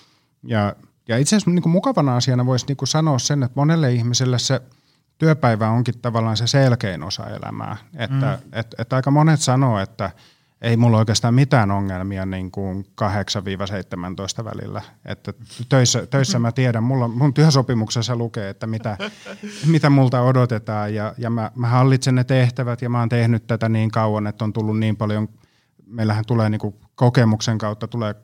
ja, 0.43 0.75
ja 1.07 1.17
itse 1.17 1.35
asiassa 1.35 1.51
niin 1.51 1.61
kuin 1.61 1.73
mukavana 1.73 2.15
asiana 2.15 2.45
voisi 2.45 2.65
niin 2.67 2.77
kuin 2.77 2.87
sanoa 2.87 3.19
sen, 3.19 3.43
että 3.43 3.59
monelle 3.59 3.93
ihmiselle 3.93 4.39
se 4.39 4.61
työpäivä 5.17 5.69
onkin 5.69 5.99
tavallaan 6.01 6.37
se 6.37 6.47
selkein 6.47 7.03
osa 7.03 7.27
elämää. 7.27 7.77
Että 7.95 8.39
mm. 8.43 8.59
et, 8.59 8.75
et 8.77 8.93
aika 8.93 9.11
monet 9.11 9.41
sanoo, 9.41 9.79
että 9.79 10.11
ei 10.61 10.77
mulla 10.77 10.97
oikeastaan 10.97 11.33
mitään 11.33 11.71
ongelmia 11.71 12.25
niin 12.25 12.51
kuin 12.51 12.85
8-17 14.41 14.45
välillä. 14.45 14.81
Että 15.05 15.33
töissä, 15.69 16.07
töissä 16.07 16.39
mä 16.39 16.51
tiedän, 16.51 16.83
mulla, 16.83 17.07
mun 17.07 17.33
työsopimuksessa 17.33 18.15
lukee, 18.15 18.49
että 18.49 18.67
mitä, 18.67 18.97
mitä 19.65 19.89
multa 19.89 20.21
odotetaan 20.21 20.95
ja, 20.95 21.13
ja 21.17 21.29
mä, 21.29 21.51
mä 21.55 21.67
hallitsen 21.67 22.15
ne 22.15 22.23
tehtävät 22.23 22.81
ja 22.81 22.89
mä 22.89 22.99
oon 22.99 23.09
tehnyt 23.09 23.47
tätä 23.47 23.69
niin 23.69 23.91
kauan, 23.91 24.27
että 24.27 24.45
on 24.45 24.53
tullut 24.53 24.79
niin 24.79 24.97
paljon, 24.97 25.29
meillähän 25.85 26.25
tulee 26.27 26.49
niin 26.49 26.59
kuin 26.59 26.75
kokemuksen 26.95 27.57
kautta 27.57 27.87
tulee 27.87 28.15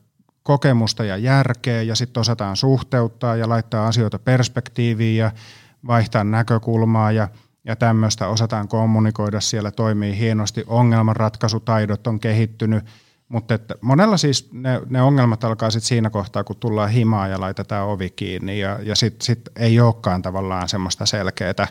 kokemusta 0.43 1.03
ja 1.03 1.17
järkeä 1.17 1.81
ja 1.81 1.95
sitten 1.95 2.21
osataan 2.21 2.57
suhteuttaa 2.57 3.35
ja 3.35 3.49
laittaa 3.49 3.87
asioita 3.87 4.19
perspektiiviin 4.19 5.17
ja 5.17 5.31
vaihtaa 5.87 6.23
näkökulmaa 6.23 7.11
ja, 7.11 7.27
ja 7.67 7.75
tämmöistä, 7.75 8.27
osataan 8.27 8.67
kommunikoida, 8.67 9.41
siellä 9.41 9.71
toimii 9.71 10.17
hienosti, 10.17 10.63
ongelmanratkaisutaidot 10.67 12.07
on 12.07 12.19
kehittynyt, 12.19 12.85
mutta 13.29 13.53
että 13.53 13.75
monella 13.81 14.17
siis 14.17 14.49
ne, 14.51 14.81
ne 14.89 15.01
ongelmat 15.01 15.43
alkaa 15.43 15.71
sitten 15.71 15.87
siinä 15.87 16.09
kohtaa, 16.09 16.43
kun 16.43 16.55
tullaan 16.55 16.89
himaa 16.89 17.27
ja 17.27 17.39
laitetaan 17.39 17.87
ovi 17.87 18.09
kiinni. 18.09 18.59
Ja, 18.59 18.79
ja 18.83 18.95
sitten 18.95 19.25
sit 19.25 19.49
ei 19.55 19.79
olekaan 19.79 20.21
tavallaan 20.21 20.69
semmoista 20.69 21.05
selkeää 21.05 21.67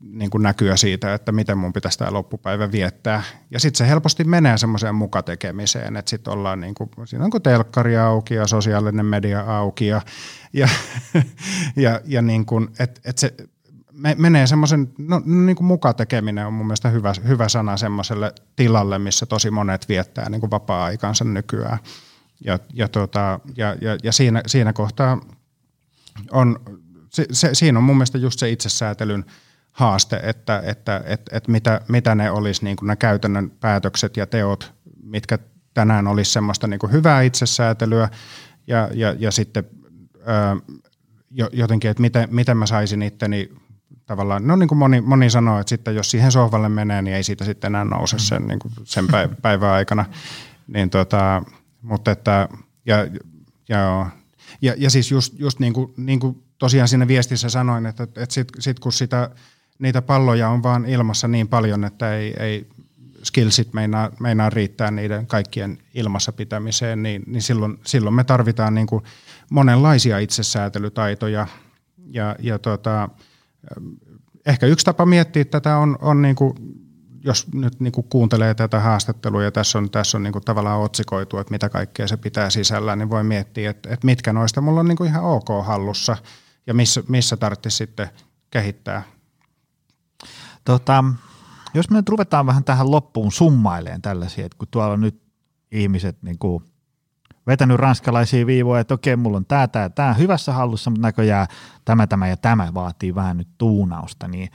niin 0.00 0.30
kuin 0.30 0.42
näkyä 0.42 0.76
siitä, 0.76 1.14
että 1.14 1.32
miten 1.32 1.58
mun 1.58 1.72
pitäisi 1.72 1.98
tämä 1.98 2.12
loppupäivä 2.12 2.72
viettää. 2.72 3.22
Ja 3.50 3.60
sitten 3.60 3.78
se 3.78 3.88
helposti 3.88 4.24
menee 4.24 4.58
semmoiseen 4.58 4.94
mukatekemiseen, 4.94 5.96
että 5.96 6.10
sitten 6.10 6.32
ollaan 6.32 6.60
niin 6.60 6.74
kuin, 6.74 6.90
siinä 7.04 7.24
on 7.24 7.30
kuin 7.30 7.42
telkkari 7.42 7.96
auki 7.96 8.34
ja 8.34 8.46
sosiaalinen 8.46 9.06
media 9.06 9.40
auki 9.40 9.86
ja, 9.86 10.02
ja, 10.52 10.68
ja, 11.76 12.00
ja 12.04 12.22
niin 12.22 12.46
kuin, 12.46 12.68
että 12.78 13.00
et 13.04 13.18
se 13.18 13.34
me, 13.96 14.14
menee 14.18 14.46
semmoisen, 14.46 14.92
no 14.98 15.22
niin 15.24 15.56
kuin 15.56 15.66
mukatekeminen 15.66 16.46
on 16.46 16.52
mun 16.52 16.66
mielestä 16.66 16.88
hyvä, 16.88 17.12
hyvä 17.28 17.48
sana 17.48 17.76
semmoiselle 17.76 18.32
tilalle, 18.56 18.98
missä 18.98 19.26
tosi 19.26 19.50
monet 19.50 19.88
viettää 19.88 20.30
niin 20.30 20.40
kuin 20.40 20.50
vapaa-aikansa 20.50 21.24
nykyään. 21.24 21.78
Ja, 22.44 22.58
ja, 22.74 22.88
tota, 22.88 23.40
ja, 23.56 23.76
ja, 23.80 23.98
ja 24.02 24.12
siinä, 24.12 24.42
siinä 24.46 24.72
kohtaa 24.72 25.20
on, 26.30 26.60
se, 27.10 27.26
se, 27.32 27.54
siinä 27.54 27.78
on 27.78 27.84
mun 27.84 27.96
mielestä 27.96 28.18
just 28.18 28.38
se 28.38 28.50
itsesäätelyn– 28.50 29.24
haaste, 29.76 30.20
että, 30.22 30.62
että, 30.66 31.02
että, 31.06 31.36
että 31.36 31.50
mitä, 31.52 31.80
mitä 31.88 32.14
ne 32.14 32.30
olisi 32.30 32.64
niin 32.64 32.76
kuin 32.76 32.86
ne 32.86 32.96
käytännön 32.96 33.50
päätökset 33.50 34.16
ja 34.16 34.26
teot, 34.26 34.72
mitkä 35.02 35.38
tänään 35.74 36.06
olisi 36.06 36.32
semmoista 36.32 36.66
niin 36.66 36.78
kuin 36.78 36.92
hyvää 36.92 37.22
itsesäätelyä 37.22 38.08
ja, 38.66 38.88
ja, 38.94 39.14
ja 39.18 39.30
sitten 39.30 39.64
ää, 40.24 40.56
jotenkin, 41.52 41.90
että 41.90 42.00
miten, 42.00 42.28
miten 42.30 42.56
mä 42.56 42.66
saisin 42.66 43.02
itteni 43.02 43.50
tavallaan, 44.06 44.46
no 44.46 44.56
niin 44.56 44.68
kuin 44.68 44.78
moni, 44.78 45.00
moni 45.00 45.30
sanoo, 45.30 45.60
että 45.60 45.68
sitten 45.68 45.94
jos 45.94 46.10
siihen 46.10 46.32
sohvalle 46.32 46.68
menee, 46.68 47.02
niin 47.02 47.16
ei 47.16 47.22
siitä 47.22 47.44
sitten 47.44 47.68
enää 47.68 47.84
nouse 47.84 48.18
sen, 48.18 48.46
niin 48.46 48.58
kuin 48.58 48.72
sen 48.84 49.06
päivän 49.42 49.70
aikana. 49.70 50.04
Niin 50.66 50.90
tota, 50.90 51.42
mutta 51.82 52.10
että, 52.10 52.48
ja, 52.86 52.96
ja, 53.68 54.10
ja, 54.62 54.74
ja 54.76 54.90
siis 54.90 55.10
just, 55.10 55.38
just 55.38 55.58
niin, 55.58 55.72
kuin, 55.72 55.94
niin 55.96 56.20
kuin 56.20 56.42
tosiaan 56.58 56.88
siinä 56.88 57.08
viestissä 57.08 57.48
sanoin, 57.48 57.86
että, 57.86 58.02
että 58.02 58.26
sitten 58.28 58.62
sit 58.62 58.80
kun 58.80 58.92
sitä 58.92 59.30
niitä 59.78 60.02
palloja 60.02 60.48
on 60.48 60.62
vaan 60.62 60.86
ilmassa 60.86 61.28
niin 61.28 61.48
paljon, 61.48 61.84
että 61.84 62.14
ei, 62.14 62.34
ei 62.38 62.66
skillsit 63.22 63.74
meinaa, 63.74 64.10
meinaa 64.20 64.50
riittää 64.50 64.90
niiden 64.90 65.26
kaikkien 65.26 65.78
ilmassa 65.94 66.32
pitämiseen, 66.32 67.02
niin, 67.02 67.22
niin 67.26 67.42
silloin, 67.42 67.78
silloin 67.84 68.14
me 68.14 68.24
tarvitaan 68.24 68.74
niin 68.74 68.86
kuin 68.86 69.04
monenlaisia 69.50 70.18
itsesäätelytaitoja. 70.18 71.46
Ja, 72.10 72.36
ja 72.38 72.58
tota, 72.58 73.08
ehkä 74.46 74.66
yksi 74.66 74.84
tapa 74.84 75.06
miettiä 75.06 75.44
tätä 75.44 75.76
on, 75.76 75.98
on 76.00 76.22
niin 76.22 76.36
kuin, 76.36 76.54
jos 77.24 77.52
nyt 77.52 77.80
niin 77.80 77.92
kuin 77.92 78.06
kuuntelee 78.10 78.54
tätä 78.54 78.80
haastattelua 78.80 79.42
ja 79.42 79.50
tässä 79.50 79.78
on, 79.78 79.90
tässä 79.90 80.18
on 80.18 80.22
niin 80.22 80.32
kuin 80.32 80.44
tavallaan 80.44 80.80
otsikoitu, 80.80 81.38
että 81.38 81.50
mitä 81.50 81.68
kaikkea 81.68 82.08
se 82.08 82.16
pitää 82.16 82.50
sisällä, 82.50 82.96
niin 82.96 83.10
voi 83.10 83.24
miettiä, 83.24 83.70
että, 83.70 83.94
että 83.94 84.06
mitkä 84.06 84.32
noista 84.32 84.60
mulla 84.60 84.80
on 84.80 84.88
niin 84.88 84.96
kuin 84.96 85.10
ihan 85.10 85.24
ok 85.24 85.48
hallussa 85.64 86.16
ja 86.66 86.74
missä, 86.74 87.02
missä 87.08 87.36
tarvitsisi 87.36 87.76
sitten 87.76 88.08
kehittää. 88.50 89.02
Tota, 90.64 91.04
jos 91.74 91.90
me 91.90 91.96
nyt 91.96 92.08
ruvetaan 92.08 92.46
vähän 92.46 92.64
tähän 92.64 92.90
loppuun 92.90 93.32
summaileen 93.32 94.02
tällaisia, 94.02 94.46
että 94.46 94.58
kun 94.58 94.68
tuolla 94.70 94.96
nyt 94.96 95.22
ihmiset 95.72 96.22
niin 96.22 96.38
kuin 96.38 96.64
vetänyt 97.46 97.76
ranskalaisia 97.76 98.46
viivoja, 98.46 98.80
että 98.80 98.94
okei, 98.94 99.16
mulla 99.16 99.36
on 99.36 99.46
tämä, 99.46 99.68
tämä, 99.68 99.88
tämä 99.88 100.14
hyvässä 100.14 100.52
hallussa, 100.52 100.90
mutta 100.90 101.06
näköjään 101.06 101.46
tämä, 101.84 102.06
tämä 102.06 102.28
ja 102.28 102.36
tämä 102.36 102.74
vaatii 102.74 103.14
vähän 103.14 103.36
nyt 103.36 103.48
tuunausta, 103.58 104.28
niin 104.28 104.50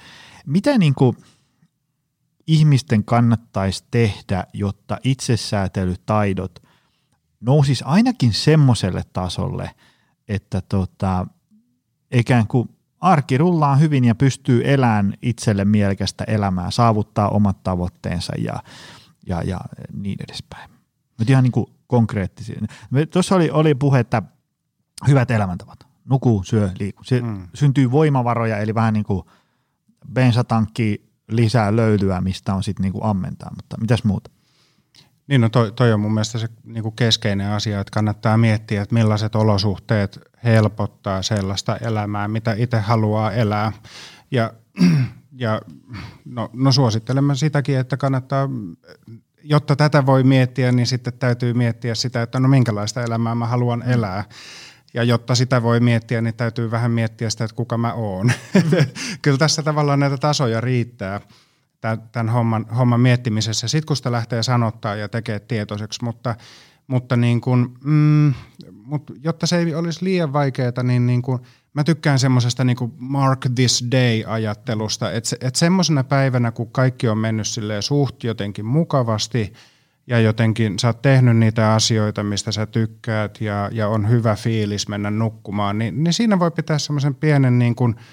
mitä 0.46 0.78
niin 0.78 0.94
kuin 0.94 1.18
ihmisten 2.48 3.04
kannattaisi 3.04 3.84
tehdä, 3.92 4.44
jotta 4.54 4.98
itsesäätelytaidot 5.04 6.60
nousis 7.42 7.84
ainakin 7.86 8.34
semmoiselle 8.34 9.04
tasolle, 9.14 9.72
että 10.28 10.62
tota, 10.70 11.28
ikään 12.12 12.48
kuin 12.48 12.70
arki 13.00 13.38
rullaa 13.38 13.76
hyvin 13.76 14.06
ja 14.06 14.16
pystyy 14.16 14.62
elämään 14.66 15.14
itselle 15.22 15.66
mielekästä 15.66 16.24
elämää, 16.24 16.72
saavuttaa 16.72 17.30
omat 17.30 17.64
tavoitteensa 17.64 18.34
ja, 18.38 18.64
ja, 19.28 19.44
ja 19.44 19.60
niin 19.94 20.18
edespäin. 20.30 20.70
Nyt 21.20 21.30
ihan 21.30 21.44
niin 21.44 21.52
kuin 21.52 21.68
konkreettisia. 21.92 22.62
Tuossa 23.14 23.36
oli, 23.36 23.50
oli 23.50 23.76
puhe, 23.76 24.00
että 24.00 24.22
hyvät 25.08 25.32
elämäntavat. 25.32 25.80
Nuku, 26.06 26.44
syö, 26.46 26.70
liiku. 26.80 27.04
Se 27.04 27.22
mm. 27.22 27.48
syntyy 27.54 27.92
voimavaroja, 27.92 28.58
eli 28.58 28.76
vähän 28.76 28.94
niin 28.94 29.04
kuin 29.04 29.24
bensatankki 30.14 31.12
lisää 31.28 31.76
löylyä, 31.76 32.22
mistä 32.22 32.54
on 32.54 32.64
sitten 32.64 32.84
niin 32.84 32.94
kuin 32.94 33.06
ammentaa, 33.06 33.52
mutta 33.56 33.78
mitäs 33.82 34.04
muuta? 34.04 34.32
Niin, 35.28 35.42
no 35.42 35.50
toi, 35.50 35.72
toi 35.72 35.94
on 35.94 36.00
mun 36.00 36.14
mielestä 36.14 36.40
se 36.40 36.50
niin 36.64 36.84
kuin 36.84 36.96
keskeinen 36.96 37.52
asia, 37.52 37.80
että 37.80 37.92
kannattaa 37.92 38.38
miettiä, 38.38 38.82
että 38.82 38.96
millaiset 38.96 39.36
olosuhteet 39.36 40.20
helpottaa 40.44 41.22
sellaista 41.22 41.78
elämää, 41.78 42.28
mitä 42.28 42.54
itse 42.58 42.80
haluaa 42.80 43.32
elää. 43.32 43.72
Ja, 44.32 44.54
ja 45.44 45.62
no, 46.26 46.50
no 46.54 46.72
suosittelemme 46.72 47.36
sitäkin, 47.36 47.78
että 47.78 47.98
kannattaa, 47.98 48.50
jotta 49.44 49.76
tätä 49.76 50.06
voi 50.06 50.24
miettiä, 50.24 50.72
niin 50.72 50.88
sitten 50.88 51.14
täytyy 51.14 51.54
miettiä 51.54 51.96
sitä, 51.96 52.22
että 52.22 52.40
no 52.40 52.48
minkälaista 52.48 53.04
elämää 53.04 53.36
mä 53.36 53.46
haluan 53.46 53.84
elää. 53.84 54.24
Ja 54.94 55.04
jotta 55.04 55.36
sitä 55.36 55.64
voi 55.64 55.80
miettiä, 55.80 56.22
niin 56.22 56.34
täytyy 56.34 56.72
vähän 56.72 56.92
miettiä 56.92 57.30
sitä, 57.30 57.44
että 57.44 57.56
kuka 57.56 57.78
mä 57.78 57.94
oon. 57.94 58.32
Kyllä 59.22 59.38
tässä 59.38 59.64
tavallaan 59.64 60.00
näitä 60.00 60.18
tasoja 60.18 60.62
riittää 60.62 61.22
tämän 62.12 62.30
homman, 62.30 62.66
homman 62.78 63.00
miettimisessä. 63.00 63.68
Sitten 63.68 63.88
kun 63.88 63.96
sitä 63.96 64.12
lähtee 64.12 64.44
sanottaa 64.44 64.96
ja 64.96 65.10
tekee 65.10 65.40
tietoiseksi, 65.40 66.04
mutta, 66.04 66.36
mutta 66.88 67.16
niin 67.16 67.42
kun, 67.42 67.78
mm, 67.84 68.34
mutta 68.74 69.14
jotta 69.24 69.48
se 69.48 69.58
ei 69.58 69.76
olisi 69.76 70.06
liian 70.06 70.34
vaikeaa, 70.34 70.84
niin, 70.84 71.08
niin 71.08 71.22
kun, 71.22 71.42
mä 71.74 71.84
tykkään 71.84 72.20
semmoisesta 72.20 72.64
niin 72.64 72.78
mark 72.98 73.46
this 73.56 73.86
day-ajattelusta, 73.92 75.12
että, 75.12 75.30
se, 75.30 75.38
semmoisena 75.54 76.04
päivänä, 76.04 76.52
kun 76.52 76.72
kaikki 76.72 77.08
on 77.08 77.18
mennyt 77.18 77.48
suht 77.80 78.24
jotenkin 78.24 78.66
mukavasti 78.66 79.54
ja 80.08 80.20
jotenkin 80.20 80.80
sä 80.80 80.88
oot 80.88 81.02
tehnyt 81.02 81.38
niitä 81.38 81.74
asioita, 81.74 82.24
mistä 82.24 82.52
sä 82.52 82.66
tykkäät 82.66 83.42
ja, 83.42 83.70
ja 83.72 83.88
on 83.88 84.10
hyvä 84.10 84.36
fiilis 84.36 84.88
mennä 84.88 85.12
nukkumaan, 85.12 85.78
niin, 85.78 86.04
niin 86.04 86.14
siinä 86.14 86.40
voi 86.40 86.52
pitää 86.52 86.80
semmoisen 86.80 87.16
pienen 87.16 87.60
niin 87.60 87.76
kuin– 87.76 87.96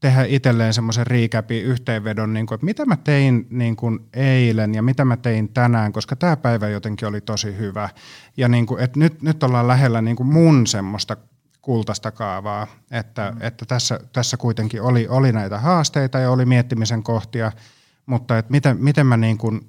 tehdä 0.00 0.24
itselleen 0.28 0.74
semmoisen 0.74 1.06
riikäpi 1.06 1.60
yhteenvedon, 1.60 2.32
niin 2.32 2.46
kuin, 2.46 2.56
että 2.56 2.64
mitä 2.64 2.84
mä 2.84 2.96
tein 2.96 3.46
niin 3.50 3.76
kuin 3.76 3.98
eilen 4.14 4.74
ja 4.74 4.82
mitä 4.82 5.04
mä 5.04 5.16
tein 5.16 5.48
tänään, 5.48 5.92
koska 5.92 6.16
tämä 6.16 6.36
päivä 6.36 6.68
jotenkin 6.68 7.08
oli 7.08 7.20
tosi 7.20 7.56
hyvä. 7.56 7.88
Ja 8.36 8.48
niin 8.48 8.66
kuin, 8.66 8.82
että 8.82 8.98
nyt, 8.98 9.22
nyt 9.22 9.42
ollaan 9.42 9.68
lähellä 9.68 10.02
niin 10.02 10.16
kuin 10.16 10.26
mun 10.26 10.66
semmoista 10.66 11.16
kultaista 11.62 12.10
kaavaa, 12.10 12.66
että, 12.90 13.32
mm. 13.32 13.38
että 13.40 13.66
tässä, 13.66 14.00
tässä 14.12 14.36
kuitenkin 14.36 14.82
oli, 14.82 15.08
oli 15.08 15.32
näitä 15.32 15.58
haasteita 15.58 16.18
ja 16.18 16.30
oli 16.30 16.44
miettimisen 16.44 17.02
kohtia, 17.02 17.52
mutta 18.06 18.38
että 18.38 18.50
miten, 18.50 18.76
miten 18.80 19.06
mä 19.06 19.16
niin 19.16 19.38
kuin 19.38 19.60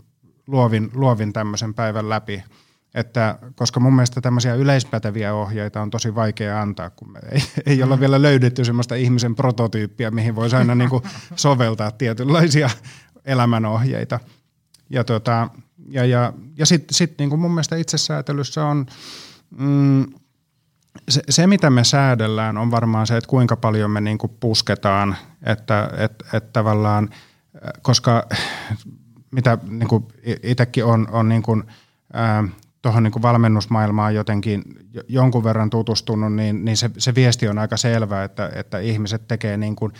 luovin, 0.47 0.89
luovin 0.93 1.33
tämmöisen 1.33 1.73
päivän 1.73 2.09
läpi– 2.09 2.43
että, 2.93 3.39
koska 3.55 3.79
mun 3.79 3.95
mielestä 3.95 4.21
tämmöisiä 4.21 4.55
yleispäteviä 4.55 5.33
ohjeita 5.33 5.81
on 5.81 5.89
tosi 5.89 6.15
vaikea 6.15 6.61
antaa, 6.61 6.89
kun 6.89 7.11
me 7.11 7.19
ei, 7.31 7.41
ei 7.73 7.83
olla 7.83 7.99
vielä 7.99 8.21
löydetty 8.21 8.65
semmoista 8.65 8.95
ihmisen 8.95 9.35
prototyyppiä, 9.35 10.11
mihin 10.11 10.35
voisi 10.35 10.55
aina 10.55 10.75
niin 10.75 10.89
kuin 10.89 11.03
soveltaa 11.35 11.91
tietynlaisia 11.91 12.69
elämänohjeita. 13.25 14.19
Ja, 14.89 15.03
tota, 15.03 15.49
ja, 15.87 16.05
ja, 16.05 16.33
ja 16.57 16.65
sitten 16.65 16.95
sit 16.95 17.17
niin 17.17 17.29
kuin 17.29 17.39
mun 17.39 17.51
mielestä 17.51 17.75
itsesäätelyssä 17.75 18.65
on, 18.65 18.85
mm, 19.57 20.05
se, 21.09 21.21
se, 21.29 21.47
mitä 21.47 21.69
me 21.69 21.83
säädellään, 21.83 22.57
on 22.57 22.71
varmaan 22.71 23.07
se, 23.07 23.17
että 23.17 23.27
kuinka 23.27 23.55
paljon 23.55 23.91
me 23.91 24.01
niin 24.01 24.17
kuin 24.17 24.31
pusketaan, 24.39 25.15
että 25.43 25.89
et, 25.97 26.23
et 26.33 26.53
tavallaan, 26.53 27.09
koska 27.81 28.27
mitä 29.31 29.57
niin 29.69 29.87
itsekin 30.43 30.85
on, 30.85 31.07
on 31.11 31.29
niin 31.29 31.41
kuin, 31.41 31.63
ää, 32.13 32.43
tuohon 32.81 33.03
niin 33.03 33.21
valmennusmaailmaan 33.21 34.15
jotenkin 34.15 34.63
jonkun 35.07 35.43
verran 35.43 35.69
tutustunut, 35.69 36.33
niin, 36.33 36.65
niin 36.65 36.77
se, 36.77 36.89
se 36.97 37.15
viesti 37.15 37.47
on 37.47 37.57
aika 37.57 37.77
selvä, 37.77 38.23
että, 38.23 38.51
että 38.55 38.79
ihmiset 38.79 39.27
tekee 39.27 39.57
niin 39.57 39.75
kuin, 39.75 39.91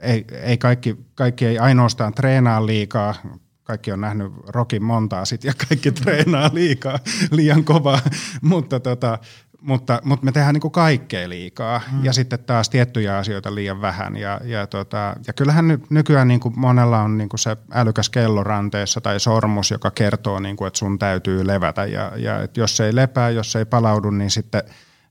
ei, 0.00 0.24
ei 0.42 0.58
kaikki, 0.58 0.96
kaikki 1.14 1.46
ei 1.46 1.58
ainoastaan 1.58 2.14
treenaa 2.14 2.66
liikaa, 2.66 3.14
kaikki 3.62 3.92
on 3.92 4.00
nähnyt 4.00 4.32
rokin 4.46 4.84
montaa 4.84 5.24
sit 5.24 5.44
ja 5.44 5.52
kaikki 5.68 5.92
treenaa 5.92 6.50
liikaa, 6.52 6.98
liian 7.30 7.64
kovaa, 7.64 8.00
mutta 8.42 8.80
tota, 8.80 9.18
mutta, 9.64 10.00
mutta 10.04 10.24
me 10.24 10.32
tehdään 10.32 10.54
niin 10.54 10.60
kuin 10.60 10.72
kaikkea 10.72 11.28
liikaa 11.28 11.80
hmm. 11.90 12.04
ja 12.04 12.12
sitten 12.12 12.38
taas 12.38 12.68
tiettyjä 12.68 13.18
asioita 13.18 13.54
liian 13.54 13.80
vähän. 13.80 14.16
Ja, 14.16 14.40
ja, 14.44 14.66
tota, 14.66 15.16
ja 15.26 15.32
kyllähän 15.32 15.68
ny, 15.68 15.80
nykyään 15.90 16.28
niin 16.28 16.40
kuin 16.40 16.54
monella 16.56 17.00
on 17.00 17.18
niin 17.18 17.28
kuin 17.28 17.40
se 17.40 17.56
älykäs 17.72 18.10
kello 18.10 18.44
ranteessa 18.44 19.00
tai 19.00 19.20
sormus, 19.20 19.70
joka 19.70 19.90
kertoo, 19.90 20.40
niin 20.40 20.56
kuin, 20.56 20.66
että 20.66 20.78
sun 20.78 20.98
täytyy 20.98 21.46
levätä. 21.46 21.84
Ja, 21.84 22.12
ja 22.16 22.42
että 22.42 22.60
jos 22.60 22.76
se 22.76 22.86
ei 22.86 22.94
lepää, 22.94 23.30
jos 23.30 23.52
se 23.52 23.58
ei 23.58 23.64
palaudu, 23.64 24.10
niin 24.10 24.30
sitten 24.30 24.62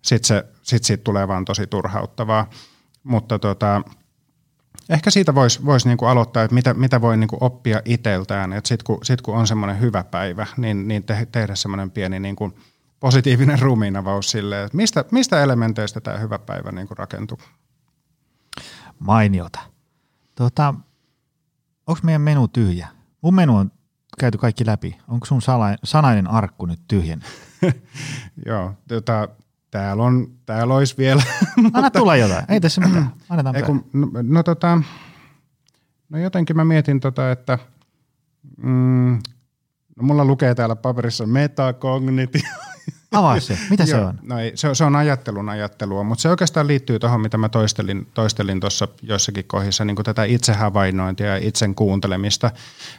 sit 0.02 0.26
se, 0.26 0.46
sit 0.62 0.84
siitä 0.84 1.04
tulee 1.04 1.28
vaan 1.28 1.46
tosi 1.46 1.68
turhauttavaa. 1.68 2.50
mutta 3.04 3.40
tota, 3.40 3.82
ehkä 4.90 5.12
siitä 5.12 5.36
voisi 5.36 5.66
vois 5.66 5.86
niinku 5.86 6.06
aloittaa, 6.06 6.44
että 6.44 6.56
mitä, 6.56 6.74
mitä 6.74 7.02
voi 7.02 7.18
niinku 7.18 7.38
oppia 7.42 7.82
itseltään. 7.86 8.62
Sitten 8.64 8.86
kun, 8.86 9.00
sit 9.04 9.22
kun 9.22 9.36
on 9.36 9.48
semmoinen 9.48 9.80
hyvä 9.80 10.04
päivä, 10.04 10.48
niin, 10.58 10.88
niin 10.88 11.04
te, 11.04 11.28
tehdä 11.32 11.56
semmoinen 11.56 11.92
pieni 11.92 12.20
niinku 12.20 12.54
positiivinen 13.04 13.60
ruumiinavaus 13.60 14.32
sille, 14.32 14.64
että 14.64 14.78
mistä, 14.78 15.06
mistä 15.12 15.44
elementeistä 15.44 16.02
tämä 16.02 16.18
hyvä 16.18 16.40
päivä 16.40 16.72
niinku 16.72 16.96
rakentuu. 16.96 17.38
Mainiota. 19.00 19.60
Tota, 20.36 20.74
Onko 21.88 22.00
meidän 22.04 22.22
menu 22.22 22.48
tyhjä? 22.48 22.88
Mun 23.22 23.36
menu 23.36 23.58
on 23.58 23.72
käyty 24.20 24.38
kaikki 24.38 24.66
läpi. 24.66 24.98
Onko 25.08 25.26
sun 25.26 25.42
sala, 25.42 25.76
sanainen 25.84 26.28
arkku 26.28 26.66
nyt 26.66 26.80
tyhjän? 26.88 27.22
Joo, 28.46 28.74
tota, 28.88 29.28
täällä, 29.72 30.04
on, 30.04 30.28
täällä 30.46 30.74
olisi 30.74 30.98
vielä. 30.98 31.24
Anna 31.74 31.92
tulla 31.92 32.16
jotain, 32.16 32.46
ei 32.50 32.62
tässä 32.62 32.82
mitään. 32.82 33.14
Annetaan 33.30 33.56
Ei, 33.56 33.64
kun, 33.64 33.90
no, 33.94 34.08
no, 34.22 34.44
tota, 34.44 34.82
no 36.10 36.20
jotenkin 36.20 36.56
mä 36.56 36.66
mietin, 36.66 37.00
tota, 37.00 37.32
että 37.32 37.60
mm, 38.58 39.20
no 39.98 40.04
mulla 40.04 40.26
lukee 40.26 40.56
täällä 40.56 40.76
paperissa 40.76 41.26
metakognitio. 41.26 42.42
Avaa 43.14 43.40
se, 43.40 43.58
mitä 43.70 43.86
se 43.86 43.96
on? 43.96 44.20
No 44.22 44.40
ei, 44.40 44.52
se, 44.56 44.76
se 44.76 44.84
on 44.84 44.96
ajattelun 44.96 45.50
ajattelua, 45.50 46.04
mutta 46.04 46.22
se 46.22 46.30
oikeastaan 46.30 46.68
liittyy 46.68 47.00
tuohon, 47.00 47.22
mitä 47.22 47.38
mä 47.38 47.50
toistelin, 47.50 48.08
toistelin 48.14 48.60
tuossa 48.60 48.88
joissakin 49.02 49.46
kohdissa, 49.46 49.86
niin 49.86 49.96
tätä 50.04 50.24
itsehavainnointia 50.24 51.28
ja 51.28 51.38
itsen 51.38 51.76
kuuntelemista. 51.76 52.52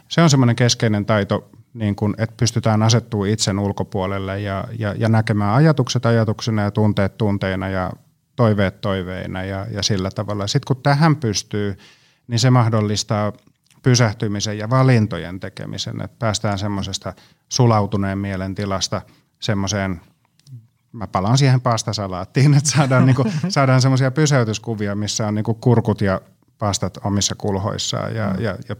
Se 0.07 0.21
on 0.21 0.29
semmoinen 0.29 0.55
keskeinen 0.55 1.05
taito, 1.05 1.49
niin 1.73 1.95
kun, 1.95 2.15
että 2.17 2.35
pystytään 2.37 2.83
asettua 2.83 3.27
itsen 3.27 3.59
ulkopuolelle 3.59 4.39
ja, 4.39 4.67
ja, 4.79 4.95
ja 4.97 5.09
näkemään 5.09 5.55
ajatukset 5.55 6.05
ajatuksena 6.05 6.61
ja 6.61 6.71
tunteet 6.71 7.17
tunteina 7.17 7.69
ja 7.69 7.91
toiveet 8.35 8.81
toiveina 8.81 9.43
ja, 9.43 9.67
ja 9.71 9.83
sillä 9.83 10.11
tavalla. 10.11 10.47
Sitten 10.47 10.75
kun 10.75 10.83
tähän 10.83 11.15
pystyy, 11.15 11.77
niin 12.27 12.39
se 12.39 12.49
mahdollistaa 12.49 13.33
pysähtymisen 13.83 14.57
ja 14.57 14.69
valintojen 14.69 15.39
tekemisen, 15.39 16.01
että 16.01 16.15
päästään 16.19 16.59
semmoisesta 16.59 17.13
sulautuneen 17.49 18.17
mielen 18.17 18.55
tilasta– 18.55 19.01
semmoiseen, 19.45 20.01
mä 20.91 21.07
palaan 21.07 21.37
siihen 21.37 21.61
pastasalaattiin, 21.61 22.53
että 22.53 22.69
saadaan, 22.69 23.05
niinku, 23.05 23.25
saadaan 23.49 23.81
semmoisia 23.81 24.11
pysäytyskuvia, 24.11 24.95
missä 24.95 25.27
on 25.27 25.35
niinku 25.35 25.53
kurkut 25.53 26.01
ja 26.01 26.21
pastat 26.57 26.97
omissa 27.03 27.35
kulhoissaan. 27.35 28.15
Ja, 28.15 28.29
mm. 28.29 28.43
ja, 28.43 28.57
ja 28.69 28.75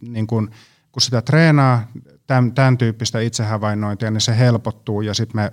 niin 0.00 0.26
kun, 0.26 0.50
kun 0.92 1.02
sitä 1.02 1.22
treenaa, 1.22 1.86
tämän, 2.26 2.52
tämän 2.52 2.78
tyyppistä 2.78 3.20
itsehavainnointia, 3.20 4.10
niin 4.10 4.20
se 4.20 4.38
helpottuu 4.38 5.00
ja 5.00 5.14
sitten 5.14 5.36
me 5.36 5.52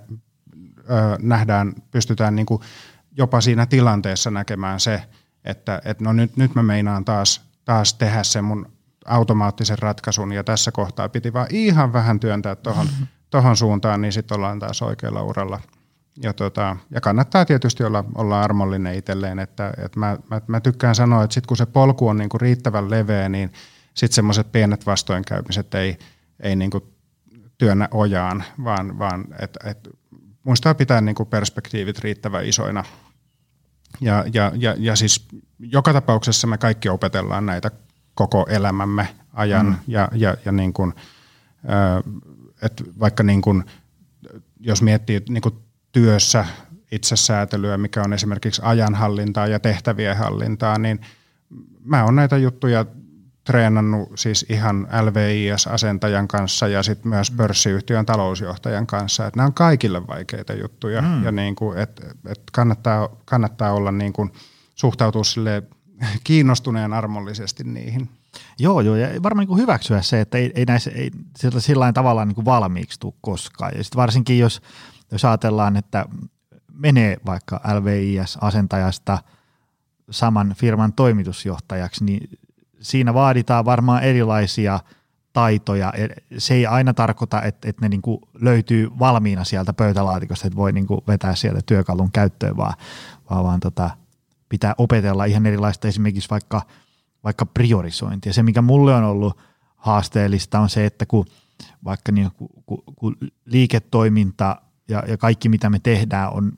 ö, 0.90 1.18
nähdään, 1.22 1.74
pystytään 1.90 2.36
niinku 2.36 2.62
jopa 3.16 3.40
siinä 3.40 3.66
tilanteessa 3.66 4.30
näkemään 4.30 4.80
se, 4.80 5.02
että 5.44 5.82
et 5.84 6.00
no 6.00 6.12
nyt, 6.12 6.36
nyt 6.36 6.54
mä 6.54 6.62
meinaan 6.62 7.04
taas, 7.04 7.40
taas 7.64 7.94
tehdä 7.94 8.22
sen 8.22 8.44
mun 8.44 8.72
automaattisen 9.04 9.78
ratkaisun 9.78 10.32
ja 10.32 10.44
tässä 10.44 10.72
kohtaa 10.72 11.08
piti 11.08 11.32
vaan 11.32 11.46
ihan 11.50 11.92
vähän 11.92 12.20
työntää 12.20 12.54
tuohon 12.54 12.86
tohon 13.36 13.56
suuntaan, 13.56 14.00
niin 14.00 14.12
sitten 14.12 14.36
ollaan 14.36 14.58
taas 14.58 14.82
oikealla 14.82 15.22
uralla. 15.22 15.60
Ja, 16.22 16.32
tota, 16.32 16.76
ja 16.90 17.00
kannattaa 17.00 17.44
tietysti 17.44 17.84
olla, 17.84 18.04
olla 18.14 18.40
armollinen 18.40 18.94
itselleen, 18.94 19.38
että, 19.38 19.72
että 19.84 20.00
mä, 20.00 20.16
mä, 20.30 20.40
mä 20.46 20.60
tykkään 20.60 20.94
sanoa, 20.94 21.24
että 21.24 21.34
sitten 21.34 21.48
kun 21.48 21.56
se 21.56 21.66
polku 21.66 22.08
on 22.08 22.16
niinku 22.16 22.38
riittävän 22.38 22.90
leveä, 22.90 23.28
niin 23.28 23.52
sitten 23.94 24.14
semmoiset 24.14 24.52
pienet 24.52 24.86
vastoinkäymiset 24.86 25.74
ei, 25.74 25.98
ei 26.40 26.56
niinku 26.56 26.92
työnnä 27.58 27.88
ojaan, 27.90 28.44
vaan, 28.64 28.98
vaan 28.98 29.24
että 29.38 29.70
et, 29.70 29.88
muistaa 30.44 30.74
pitää 30.74 31.00
niinku 31.00 31.24
perspektiivit 31.24 31.98
riittävän 31.98 32.46
isoina. 32.46 32.84
Ja, 34.00 34.24
ja, 34.32 34.52
ja, 34.54 34.74
ja 34.78 34.96
siis 34.96 35.28
joka 35.58 35.92
tapauksessa 35.92 36.46
me 36.46 36.58
kaikki 36.58 36.88
opetellaan 36.88 37.46
näitä 37.46 37.70
koko 38.14 38.46
elämämme 38.48 39.08
ajan 39.32 39.66
mm. 39.66 39.76
ja, 39.86 40.08
ja, 40.12 40.36
ja 40.44 40.52
niin 40.52 40.72
kuin, 40.72 40.94
että 42.62 42.84
vaikka 43.00 43.22
niin 43.22 43.42
kuin, 43.42 43.64
jos 44.60 44.82
miettii 44.82 45.22
niin 45.28 45.42
kuin 45.42 45.54
työssä 45.92 46.46
itsesäätelyä, 46.92 47.78
mikä 47.78 48.02
on 48.02 48.12
esimerkiksi 48.12 48.62
ajanhallintaa 48.64 49.46
ja 49.46 49.60
tehtävien 49.60 50.16
hallintaa, 50.16 50.78
niin 50.78 51.00
mä 51.84 52.04
oon 52.04 52.16
näitä 52.16 52.36
juttuja 52.36 52.84
treenannut 53.44 54.12
siis 54.14 54.46
ihan 54.48 54.88
LVIS-asentajan 55.02 56.28
kanssa 56.28 56.68
ja 56.68 56.82
sitten 56.82 57.08
myös 57.08 57.30
mm. 57.30 57.36
pörssiyhtiön 57.36 58.06
talousjohtajan 58.06 58.86
kanssa. 58.86 59.26
Että 59.26 59.36
nämä 59.38 59.46
on 59.46 59.54
kaikille 59.54 60.06
vaikeita 60.06 60.52
juttuja 60.52 61.02
mm. 61.02 61.24
ja 61.24 61.32
niin 61.32 61.56
kuin, 61.56 61.78
et, 61.78 62.00
et 62.26 62.40
kannattaa, 62.52 63.08
kannattaa 63.24 63.72
olla 63.72 63.92
niin 63.92 64.12
kuin, 64.12 64.32
suhtautua 64.74 65.24
sille 65.24 65.62
kiinnostuneen 66.24 66.92
armollisesti 66.92 67.64
niihin. 67.64 68.08
Joo, 68.58 68.80
joo, 68.80 68.96
ja 68.96 69.22
varmaan 69.22 69.48
niin 69.48 69.58
hyväksyä 69.58 70.02
se, 70.02 70.20
että 70.20 70.38
ei, 70.38 70.52
ei 70.54 70.64
näissä 70.64 70.90
ei 70.90 71.10
sieltä 71.38 71.60
sillä 71.60 71.92
tavalla 71.92 72.24
niin 72.24 72.34
kuin 72.34 72.44
valmiiksi 72.44 73.00
tule 73.00 73.14
koskaan. 73.20 73.72
Ja 73.76 73.84
sitten 73.84 74.00
varsinkin, 74.00 74.38
jos, 74.38 74.62
jos 75.12 75.24
ajatellaan, 75.24 75.76
että 75.76 76.06
menee 76.72 77.16
vaikka 77.26 77.60
LVIS-asentajasta 77.74 79.18
saman 80.10 80.54
firman 80.58 80.92
toimitusjohtajaksi, 80.92 82.04
niin 82.04 82.38
siinä 82.80 83.14
vaaditaan 83.14 83.64
varmaan 83.64 84.02
erilaisia 84.02 84.80
taitoja. 85.32 85.92
Se 86.38 86.54
ei 86.54 86.66
aina 86.66 86.94
tarkoita, 86.94 87.42
että, 87.42 87.68
että 87.68 87.82
ne 87.82 87.88
niin 87.88 88.02
kuin 88.02 88.18
löytyy 88.40 88.90
valmiina 88.98 89.44
sieltä 89.44 89.72
pöytälaatikosta, 89.72 90.46
että 90.46 90.56
voi 90.56 90.72
niin 90.72 90.86
kuin 90.86 91.00
vetää 91.08 91.34
sieltä 91.34 91.60
työkalun 91.66 92.12
käyttöön, 92.12 92.56
vaan, 92.56 92.74
vaan, 93.30 93.44
vaan 93.44 93.60
tota, 93.60 93.90
pitää 94.48 94.74
opetella 94.78 95.24
ihan 95.24 95.46
erilaista 95.46 95.88
esimerkiksi 95.88 96.30
vaikka– 96.30 96.62
vaikka 97.26 97.46
priorisointi. 97.46 98.28
Ja 98.28 98.32
se, 98.32 98.42
mikä 98.42 98.62
mulle 98.62 98.94
on 98.94 99.04
ollut 99.04 99.38
haasteellista, 99.76 100.60
on 100.60 100.68
se, 100.68 100.86
että 100.86 101.06
kun 101.06 101.26
vaikka 101.84 102.12
niin, 102.12 102.30
kun, 102.36 102.48
kun, 102.66 102.82
kun 102.96 103.16
liiketoiminta 103.44 104.62
ja, 104.88 105.02
ja 105.08 105.16
kaikki, 105.16 105.48
mitä 105.48 105.70
me 105.70 105.78
tehdään, 105.78 106.32
on 106.32 106.52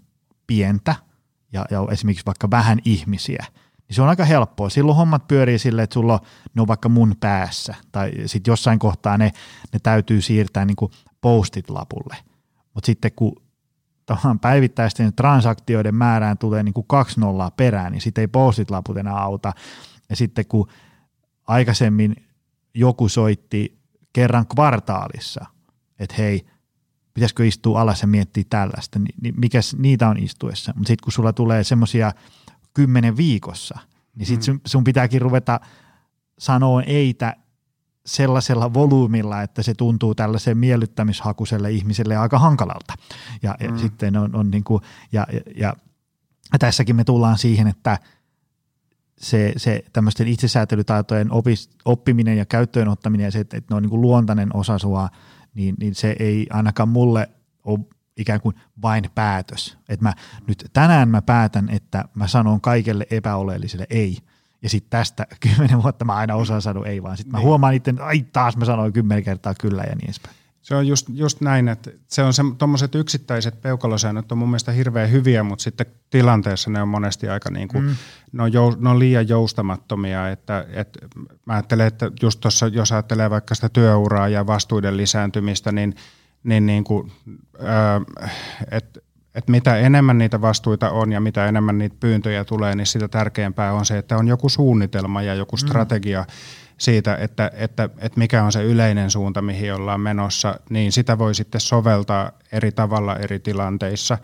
pientä 0.46 0.94
ja, 1.52 1.64
ja 1.70 1.86
esimerkiksi 1.90 2.26
vaikka 2.26 2.50
vähän 2.50 2.78
ihmisiä, 2.84 3.46
niin 3.88 3.94
se 3.94 4.02
on 4.02 4.08
aika 4.08 4.24
helppoa. 4.24 4.68
Silloin 4.68 4.96
hommat 4.96 5.28
pyörii 5.28 5.58
silleen, 5.58 5.84
että 5.84 5.94
sulla 5.94 6.12
on, 6.12 6.20
ne 6.54 6.60
on 6.60 6.68
vaikka 6.68 6.88
mun 6.88 7.14
päässä 7.20 7.74
tai 7.92 8.12
sitten 8.26 8.52
jossain 8.52 8.78
kohtaa 8.78 9.18
ne, 9.18 9.32
ne 9.72 9.78
täytyy 9.82 10.20
siirtää 10.20 10.64
niin 10.64 10.76
kuin 10.76 10.92
postit 11.20 11.70
lapulle. 11.70 12.16
Mutta 12.74 12.86
sitten 12.86 13.12
kun 13.16 13.42
päivittäisten 14.40 15.14
transaktioiden 15.14 15.94
määrään 15.94 16.38
tulee 16.38 16.62
niin 16.62 16.74
kuin 16.74 16.86
kaksi 16.86 17.20
nollaa 17.20 17.50
perään, 17.50 17.92
niin 17.92 18.00
sitten 18.00 18.22
ei 18.22 18.28
postit 18.28 18.70
laput 18.70 18.96
enää 18.96 19.16
auta. 19.16 19.52
Ja 20.10 20.16
sitten 20.16 20.46
kun 20.46 20.68
aikaisemmin 21.46 22.16
joku 22.74 23.08
soitti 23.08 23.78
kerran 24.12 24.46
kvartaalissa, 24.46 25.46
että 25.98 26.14
hei, 26.18 26.46
pitäisikö 27.14 27.46
istua 27.46 27.80
alas 27.80 28.02
ja 28.02 28.08
miettiä 28.08 28.44
tällaista, 28.50 28.98
niin, 28.98 29.14
niin 29.22 29.34
mikä 29.38 29.60
niitä 29.78 30.08
on 30.08 30.18
istuessa. 30.18 30.72
Mutta 30.76 30.88
sitten 30.88 31.04
kun 31.04 31.12
sulla 31.12 31.32
tulee 31.32 31.64
semmoisia 31.64 32.12
kymmenen 32.74 33.16
viikossa, 33.16 33.78
niin 34.14 34.26
sitten 34.26 34.44
sun, 34.44 34.60
sun 34.66 34.84
pitääkin 34.84 35.22
ruveta 35.22 35.60
sanoa 36.38 36.82
eitä 36.82 37.36
sellaisella 38.06 38.74
volyymilla, 38.74 39.42
että 39.42 39.62
se 39.62 39.74
tuntuu 39.74 40.14
tällaiseen 40.14 40.58
miellyttämishakuselle 40.58 41.70
ihmiselle 41.70 42.16
aika 42.16 42.38
hankalalta. 42.38 42.94
Ja, 43.42 43.56
mm. 43.60 43.66
ja 43.66 43.78
sitten 43.78 44.16
on, 44.16 44.36
on 44.36 44.50
niin 44.50 44.64
kuin, 44.64 44.82
ja, 45.12 45.26
ja, 45.56 45.74
ja 46.52 46.58
tässäkin 46.58 46.96
me 46.96 47.04
tullaan 47.04 47.38
siihen, 47.38 47.68
että– 47.68 47.98
se, 49.18 49.52
se 49.56 49.84
tämmöisten 49.92 50.28
itsesäätelytaitojen 50.28 51.32
opis, 51.32 51.70
oppiminen 51.84 52.38
ja 52.38 52.46
käyttöön 52.46 52.88
ottaminen 52.88 53.24
ja 53.24 53.30
se, 53.30 53.38
että, 53.38 53.56
että 53.56 53.74
ne 53.74 53.76
on 53.76 53.82
niin 53.82 53.90
kuin 53.90 54.00
luontainen 54.00 54.56
osa 54.56 54.78
sua, 54.78 55.08
niin, 55.54 55.74
niin 55.80 55.94
se 55.94 56.16
ei 56.18 56.46
ainakaan 56.50 56.88
mulle 56.88 57.28
ole 57.64 57.78
ikään 58.16 58.40
kuin 58.40 58.54
vain 58.82 59.04
päätös. 59.14 59.78
Että 59.88 60.04
mä 60.04 60.12
nyt 60.46 60.66
tänään 60.72 61.08
mä 61.08 61.22
päätän, 61.22 61.68
että 61.70 62.04
mä 62.14 62.26
sanon 62.26 62.60
kaikelle 62.60 63.06
epäoleelliselle 63.10 63.86
ei. 63.90 64.18
Ja 64.62 64.68
sitten 64.68 64.90
tästä 64.90 65.26
kymmenen 65.40 65.82
vuotta 65.82 66.04
mä 66.04 66.14
aina 66.14 66.34
osaan 66.34 66.62
sanoa 66.62 66.86
ei, 66.86 67.02
vaan 67.02 67.16
sitten 67.16 67.32
mä 67.32 67.38
niin. 67.38 67.46
huomaan 67.46 67.74
itse, 67.74 67.90
että 67.90 68.04
ai 68.04 68.22
taas 68.22 68.56
mä 68.56 68.64
sanoin 68.64 68.92
kymmenen 68.92 69.24
kertaa 69.24 69.54
kyllä 69.54 69.82
ja 69.82 69.94
niin 69.94 70.04
edespäin. 70.04 70.36
Se 70.68 70.74
on 70.74 70.86
just, 70.86 71.06
just 71.14 71.40
näin, 71.40 71.68
että 71.68 71.90
se 72.06 72.22
on 72.22 72.32
se, 72.32 72.42
tuommoiset 72.58 72.94
yksittäiset 72.94 73.62
peukalosäännöt 73.62 74.32
on 74.32 74.38
mun 74.38 74.48
mielestä 74.48 74.72
hirveän 74.72 75.10
hyviä, 75.10 75.42
mutta 75.42 75.62
sitten 75.62 75.86
tilanteessa 76.10 76.70
ne 76.70 76.82
on 76.82 76.88
monesti 76.88 77.28
aika 77.28 77.50
niin 77.50 77.68
kuin, 77.68 77.84
mm. 77.84 77.96
ne, 78.32 78.42
on 78.42 78.52
jou, 78.52 78.76
ne 78.78 78.88
on 78.88 78.98
liian 78.98 79.28
joustamattomia, 79.28 80.28
että, 80.28 80.66
että 80.72 81.00
mä 81.46 81.52
ajattelen, 81.52 81.86
että 81.86 82.10
just 82.22 82.40
tuossa, 82.40 82.66
jos 82.66 82.92
ajattelee 82.92 83.30
vaikka 83.30 83.54
sitä 83.54 83.68
työuraa 83.68 84.28
ja 84.28 84.46
vastuuden 84.46 84.96
lisääntymistä, 84.96 85.72
niin, 85.72 85.94
niin, 86.44 86.66
niin 86.66 86.84
kuin, 86.84 87.12
äh, 87.60 88.30
että 88.70 89.00
että 89.34 89.50
mitä 89.50 89.76
enemmän 89.76 90.18
niitä 90.18 90.40
vastuita 90.40 90.90
on 90.90 91.12
ja 91.12 91.20
mitä 91.20 91.46
enemmän 91.46 91.78
niitä 91.78 91.96
pyyntöjä 92.00 92.44
tulee, 92.44 92.74
niin 92.74 92.86
sitä 92.86 93.08
tärkeämpää 93.08 93.72
on 93.72 93.86
se, 93.86 93.98
että 93.98 94.16
on 94.16 94.28
joku 94.28 94.48
suunnitelma 94.48 95.22
ja 95.22 95.34
joku 95.34 95.56
mm. 95.56 95.66
strategia, 95.66 96.20
mm 96.20 96.67
siitä, 96.78 97.16
että, 97.16 97.50
että, 97.54 97.88
että 97.98 98.18
mikä 98.18 98.44
on 98.44 98.52
se 98.52 98.64
yleinen 98.64 99.10
suunta, 99.10 99.42
mihin 99.42 99.74
ollaan 99.74 100.00
menossa, 100.00 100.60
niin 100.70 100.92
sitä 100.92 101.18
voi 101.18 101.34
sitten 101.34 101.60
soveltaa 101.60 102.32
eri 102.52 102.72
tavalla 102.72 103.16
eri 103.16 103.38
tilanteissa. 103.38 104.18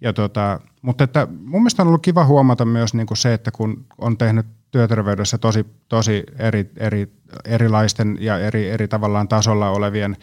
Ja 0.00 0.12
tota, 0.12 0.60
mutta 0.82 1.04
että 1.04 1.26
mun 1.30 1.60
mielestä 1.60 1.82
on 1.82 1.88
ollut 1.88 2.02
kiva 2.02 2.24
huomata 2.24 2.64
myös 2.64 2.94
niin 2.94 3.06
kuin 3.06 3.18
se, 3.18 3.34
että 3.34 3.50
kun 3.50 3.86
on 3.98 4.18
tehnyt 4.18 4.46
työterveydessä 4.70 5.38
tosi, 5.38 5.66
tosi 5.88 6.24
eri, 6.38 6.70
eri, 6.76 7.12
erilaisten 7.44 8.18
ja 8.20 8.38
eri, 8.38 8.70
eri 8.70 8.88
tavallaan 8.88 9.28
tasolla 9.28 9.70
olevien 9.70 10.16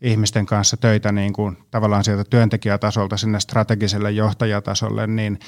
ihmisten 0.00 0.46
kanssa 0.46 0.76
töitä 0.76 1.12
niin 1.12 1.32
kuin 1.32 1.58
tavallaan 1.70 2.04
sieltä 2.04 2.24
työntekijätasolta 2.24 3.16
sinne 3.16 3.40
strategiselle 3.40 4.10
johtajatasolle, 4.10 5.06
niin 5.06 5.38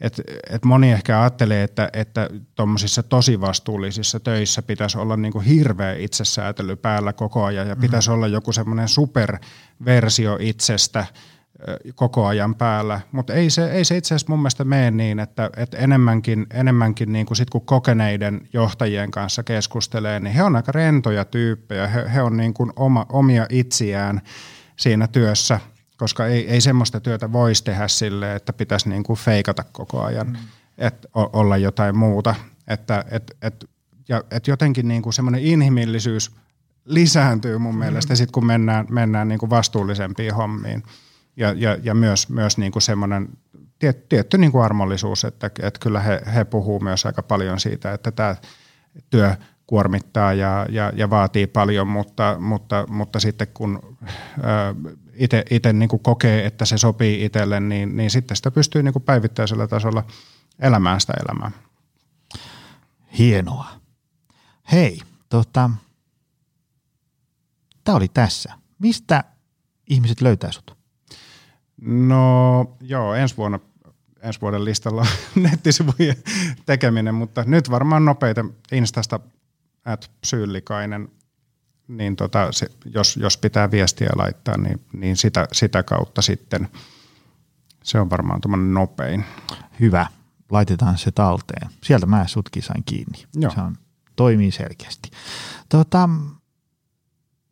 et, 0.00 0.20
et 0.50 0.64
moni 0.64 0.92
ehkä 0.92 1.20
ajattelee, 1.20 1.62
että 1.62 1.90
että 1.92 2.28
tuommoisissa 2.54 3.02
tosi 3.02 3.40
vastuullisissa 3.40 4.20
töissä 4.20 4.62
pitäisi 4.62 4.98
olla 4.98 5.16
niin 5.16 5.32
kuin 5.32 5.44
hirveä 5.44 5.94
itsesäätely 5.94 6.76
päällä 6.76 7.12
koko 7.12 7.44
ajan 7.44 7.68
ja 7.68 7.76
pitäisi 7.76 8.08
mm-hmm. 8.08 8.16
olla 8.16 8.26
joku 8.26 8.52
semmoinen 8.52 8.88
superversio 8.88 10.38
itsestä– 10.40 11.06
koko 11.94 12.26
ajan 12.26 12.54
päällä, 12.54 13.00
mutta 13.12 13.34
ei 13.34 13.50
se, 13.50 13.70
ei 13.70 13.84
se 13.84 13.96
itse 13.96 14.14
asiassa 14.14 14.32
mun 14.32 14.38
mielestä 14.38 14.64
mene 14.64 14.90
niin, 14.90 15.20
että, 15.20 15.50
että 15.56 15.76
enemmänkin, 15.76 16.46
enemmänkin 16.50 17.12
niin 17.12 17.26
kuin 17.26 17.36
sit 17.36 17.50
kun 17.50 17.66
kokeneiden 17.66 18.48
johtajien 18.52 19.10
kanssa 19.10 19.42
keskustelee, 19.42 20.20
niin 20.20 20.34
he 20.34 20.42
on 20.42 20.56
aika 20.56 20.72
rentoja 20.72 21.24
tyyppejä, 21.24 21.86
he, 21.86 22.04
he 22.14 22.22
on 22.22 22.36
niin 22.36 22.54
kuin 22.54 22.72
oma, 22.76 23.06
omia 23.08 23.46
itsiään 23.50 24.20
siinä 24.76 25.08
työssä, 25.08 25.60
koska 26.04 26.26
ei, 26.26 26.50
ei 26.50 26.60
semmoista 26.60 27.00
työtä 27.00 27.32
voisi 27.32 27.64
tehdä 27.64 27.88
sille, 27.88 28.34
että 28.34 28.52
pitäisi 28.52 28.88
niin 28.88 29.02
kuin 29.02 29.18
feikata 29.18 29.64
koko 29.72 30.02
ajan, 30.02 30.26
mm. 30.26 30.36
että 30.78 31.08
olla 31.12 31.56
jotain 31.56 31.96
muuta, 31.96 32.34
että 32.68 33.04
et, 33.10 33.36
et, 33.42 33.70
ja, 34.08 34.24
et 34.30 34.46
jotenkin 34.46 34.88
niin 34.88 35.02
kuin 35.02 35.12
semmoinen 35.12 35.40
inhimillisyys 35.40 36.36
lisääntyy 36.84 37.58
mun 37.58 37.78
mielestä 37.78 38.12
mm. 38.12 38.16
sit 38.16 38.30
kun 38.30 38.46
mennään, 38.46 38.86
mennään 38.90 39.28
niin 39.28 39.38
kuin 39.38 39.50
vastuullisempiin 39.50 40.34
hommiin 40.34 40.82
ja, 41.36 41.52
ja, 41.56 41.78
ja 41.82 41.94
myös, 41.94 42.28
myös 42.28 42.58
niin 42.58 42.72
kuin 42.72 42.82
semmoinen 42.82 43.28
tiet, 43.78 44.08
tietty 44.08 44.38
niin 44.38 44.52
kuin 44.52 44.64
armollisuus, 44.64 45.24
että, 45.24 45.46
että 45.46 45.80
kyllä 45.80 46.00
he, 46.00 46.22
he 46.34 46.44
puhuu 46.44 46.80
myös 46.80 47.06
aika 47.06 47.22
paljon 47.22 47.60
siitä, 47.60 47.92
että 47.92 48.12
tämä 48.12 48.36
työ 49.10 49.36
kuormittaa 49.66 50.32
ja, 50.32 50.66
ja, 50.70 50.92
ja 50.96 51.10
vaatii 51.10 51.46
paljon, 51.46 51.88
mutta, 51.88 52.36
mutta, 52.40 52.86
mutta 52.88 53.20
sitten 53.20 53.48
kun 53.54 53.96
itse 55.50 55.72
niin 55.72 55.88
kokee, 56.02 56.46
että 56.46 56.64
se 56.64 56.78
sopii 56.78 57.24
itselle, 57.24 57.60
niin, 57.60 57.96
niin 57.96 58.10
sitten 58.10 58.36
sitä 58.36 58.50
pystyy 58.50 58.82
niin 58.82 58.92
kuin 58.92 59.02
päivittäisellä 59.02 59.66
tasolla 59.66 60.04
elämään 60.58 61.00
sitä 61.00 61.12
elämää. 61.12 61.50
Hienoa. 63.18 63.66
Hei, 64.72 65.00
tota, 65.28 65.70
tämä 67.84 67.96
oli 67.96 68.08
tässä. 68.08 68.52
Mistä 68.78 69.24
ihmiset 69.90 70.20
löytää 70.20 70.52
sut? 70.52 70.76
No 71.86 72.76
joo, 72.80 73.14
ensi 73.14 73.36
vuonna 73.36 73.60
ensi 74.24 74.40
vuoden 74.40 74.64
listalla 74.64 75.06
nettisivujen 75.34 76.16
tekeminen, 76.66 77.14
mutta 77.14 77.44
nyt 77.46 77.70
varmaan 77.70 78.04
nopeita 78.04 78.44
Instasta 78.72 79.20
at 79.84 80.10
psyyllikainen, 80.20 81.08
niin 81.88 82.16
tota, 82.16 82.52
se, 82.52 82.66
jos, 82.94 83.16
jos 83.16 83.36
pitää 83.36 83.70
viestiä 83.70 84.10
laittaa, 84.16 84.56
niin, 84.56 84.80
niin 84.92 85.16
sitä, 85.16 85.48
sitä 85.52 85.82
kautta 85.82 86.22
sitten 86.22 86.68
se 87.84 88.00
on 88.00 88.10
varmaan 88.10 88.40
tuommoinen 88.40 88.74
nopein. 88.74 89.24
Hyvä, 89.80 90.06
laitetaan 90.50 90.98
se 90.98 91.10
talteen. 91.10 91.70
Sieltä 91.82 92.06
mä 92.06 92.26
sutkin 92.26 92.62
sain 92.62 92.84
kiinni. 92.84 93.24
Joo. 93.34 93.52
Se 93.54 93.60
on, 93.60 93.76
toimii 94.16 94.50
selkeästi. 94.50 95.10
Tota, 95.68 96.08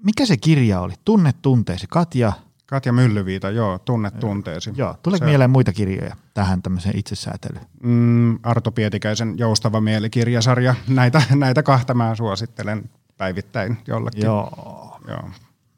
mikä 0.05 0.27
se 0.27 0.37
kirja 0.37 0.81
oli? 0.81 0.95
Tunne 1.05 1.33
tunteesi. 1.43 1.87
Katja 1.87 2.33
Katja 2.73 2.93
Myllyviita, 2.93 3.51
joo, 3.51 3.79
tunne 3.79 4.11
tunteesi. 4.11 4.73
Joo, 4.77 4.97
tuleeko 5.03 5.27
mieleen 5.27 5.51
muita 5.51 5.73
kirjoja 5.73 6.17
tähän 6.35 6.63
tämmöiseen 6.63 6.99
itsesäätelyyn? 6.99 7.67
Mm, 7.83 8.39
Arto 8.43 8.73
Pietikäisen 8.73 9.39
Joustava 9.39 9.81
mielikirjasarja. 9.81 10.75
Näitä, 10.89 11.23
näitä 11.35 11.63
kahta 11.63 11.95
mä 11.95 12.15
suosittelen 12.15 12.91
päivittäin 13.19 13.79
jollekin. 13.87 14.25
Joo. 14.25 14.99
joo. 15.09 15.31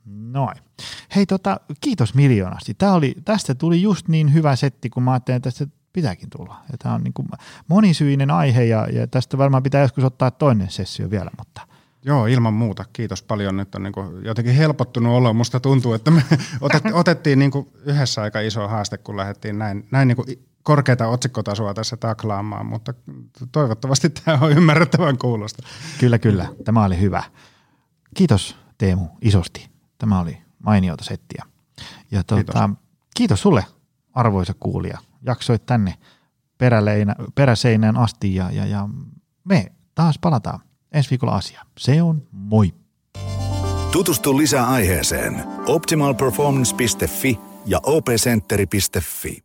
Noin. 0.06 0.56
Hei, 1.16 1.26
tota, 1.26 1.60
kiitos 1.80 2.14
miljoonasti. 2.14 2.74
Tää 2.74 2.92
oli, 2.92 3.14
tästä 3.24 3.54
tuli 3.54 3.82
just 3.82 4.08
niin 4.08 4.34
hyvä 4.34 4.56
setti, 4.56 4.90
kun 4.90 5.02
mä 5.02 5.12
ajattelin, 5.12 5.36
että 5.36 5.50
tästä 5.50 5.66
pitääkin 5.92 6.30
tulla. 6.36 6.56
Ja 6.72 6.78
tämä 6.78 6.94
on 6.94 7.04
niin 7.04 7.14
kuin 7.14 7.28
monisyinen 7.68 8.30
aihe 8.30 8.64
ja, 8.64 8.88
ja 8.92 9.06
tästä 9.06 9.38
varmaan 9.38 9.62
pitää 9.62 9.82
joskus 9.82 10.04
ottaa 10.04 10.30
toinen 10.30 10.70
sessio 10.70 11.10
vielä, 11.10 11.30
mutta– 11.38 11.60
Joo, 12.04 12.26
ilman 12.26 12.54
muuta. 12.54 12.84
Kiitos 12.92 13.22
paljon. 13.22 13.56
Nyt 13.56 13.74
on 13.74 13.82
niin 13.82 13.92
kuin 13.92 14.24
jotenkin 14.24 14.54
helpottunut 14.54 15.16
olo. 15.16 15.34
Musta 15.34 15.60
tuntuu, 15.60 15.94
että 15.94 16.10
me 16.10 16.24
otettiin 16.92 17.38
niin 17.38 17.50
kuin 17.50 17.68
yhdessä 17.84 18.22
aika 18.22 18.40
iso 18.40 18.68
haaste, 18.68 18.98
kun 18.98 19.16
lähdettiin 19.16 19.58
näin, 19.58 19.88
näin 19.90 20.08
niin 20.08 20.16
kuin 20.16 20.26
korkeata 20.62 21.06
otsikkotasoa 21.06 21.74
tässä 21.74 21.96
taklaamaan, 21.96 22.66
mutta 22.66 22.94
toivottavasti 23.52 24.10
tämä 24.24 24.38
on 24.40 24.52
ymmärrettävän 24.52 25.18
kuulosta. 25.18 25.62
Kyllä, 25.98 26.18
kyllä. 26.18 26.48
Tämä 26.64 26.84
oli 26.84 27.00
hyvä. 27.00 27.22
Kiitos 28.14 28.56
Teemu 28.78 29.08
isosti. 29.20 29.68
Tämä 29.98 30.20
oli 30.20 30.38
mainiota 30.58 31.04
settiä. 31.04 31.44
Ja 32.10 32.24
tuota, 32.24 32.44
kiitos. 32.44 32.84
kiitos 33.16 33.40
sulle 33.42 33.64
arvoisa 34.12 34.54
kuulija. 34.60 34.98
Jaksoit 35.22 35.66
tänne 35.66 35.94
peräseinään 37.34 37.96
asti 37.96 38.34
ja, 38.34 38.50
ja, 38.50 38.66
ja 38.66 38.88
me 39.44 39.72
taas 39.94 40.18
palataan 40.18 40.60
ensi 40.94 41.10
viikolla 41.10 41.34
asia. 41.34 41.62
Se 41.78 42.02
on 42.02 42.22
moi. 42.32 42.74
Tutustu 43.92 44.36
lisää 44.36 44.68
aiheeseen 44.68 45.44
optimalperformance.fi 45.66 47.38
ja 47.66 47.80
opcenteri.fi. 47.82 49.44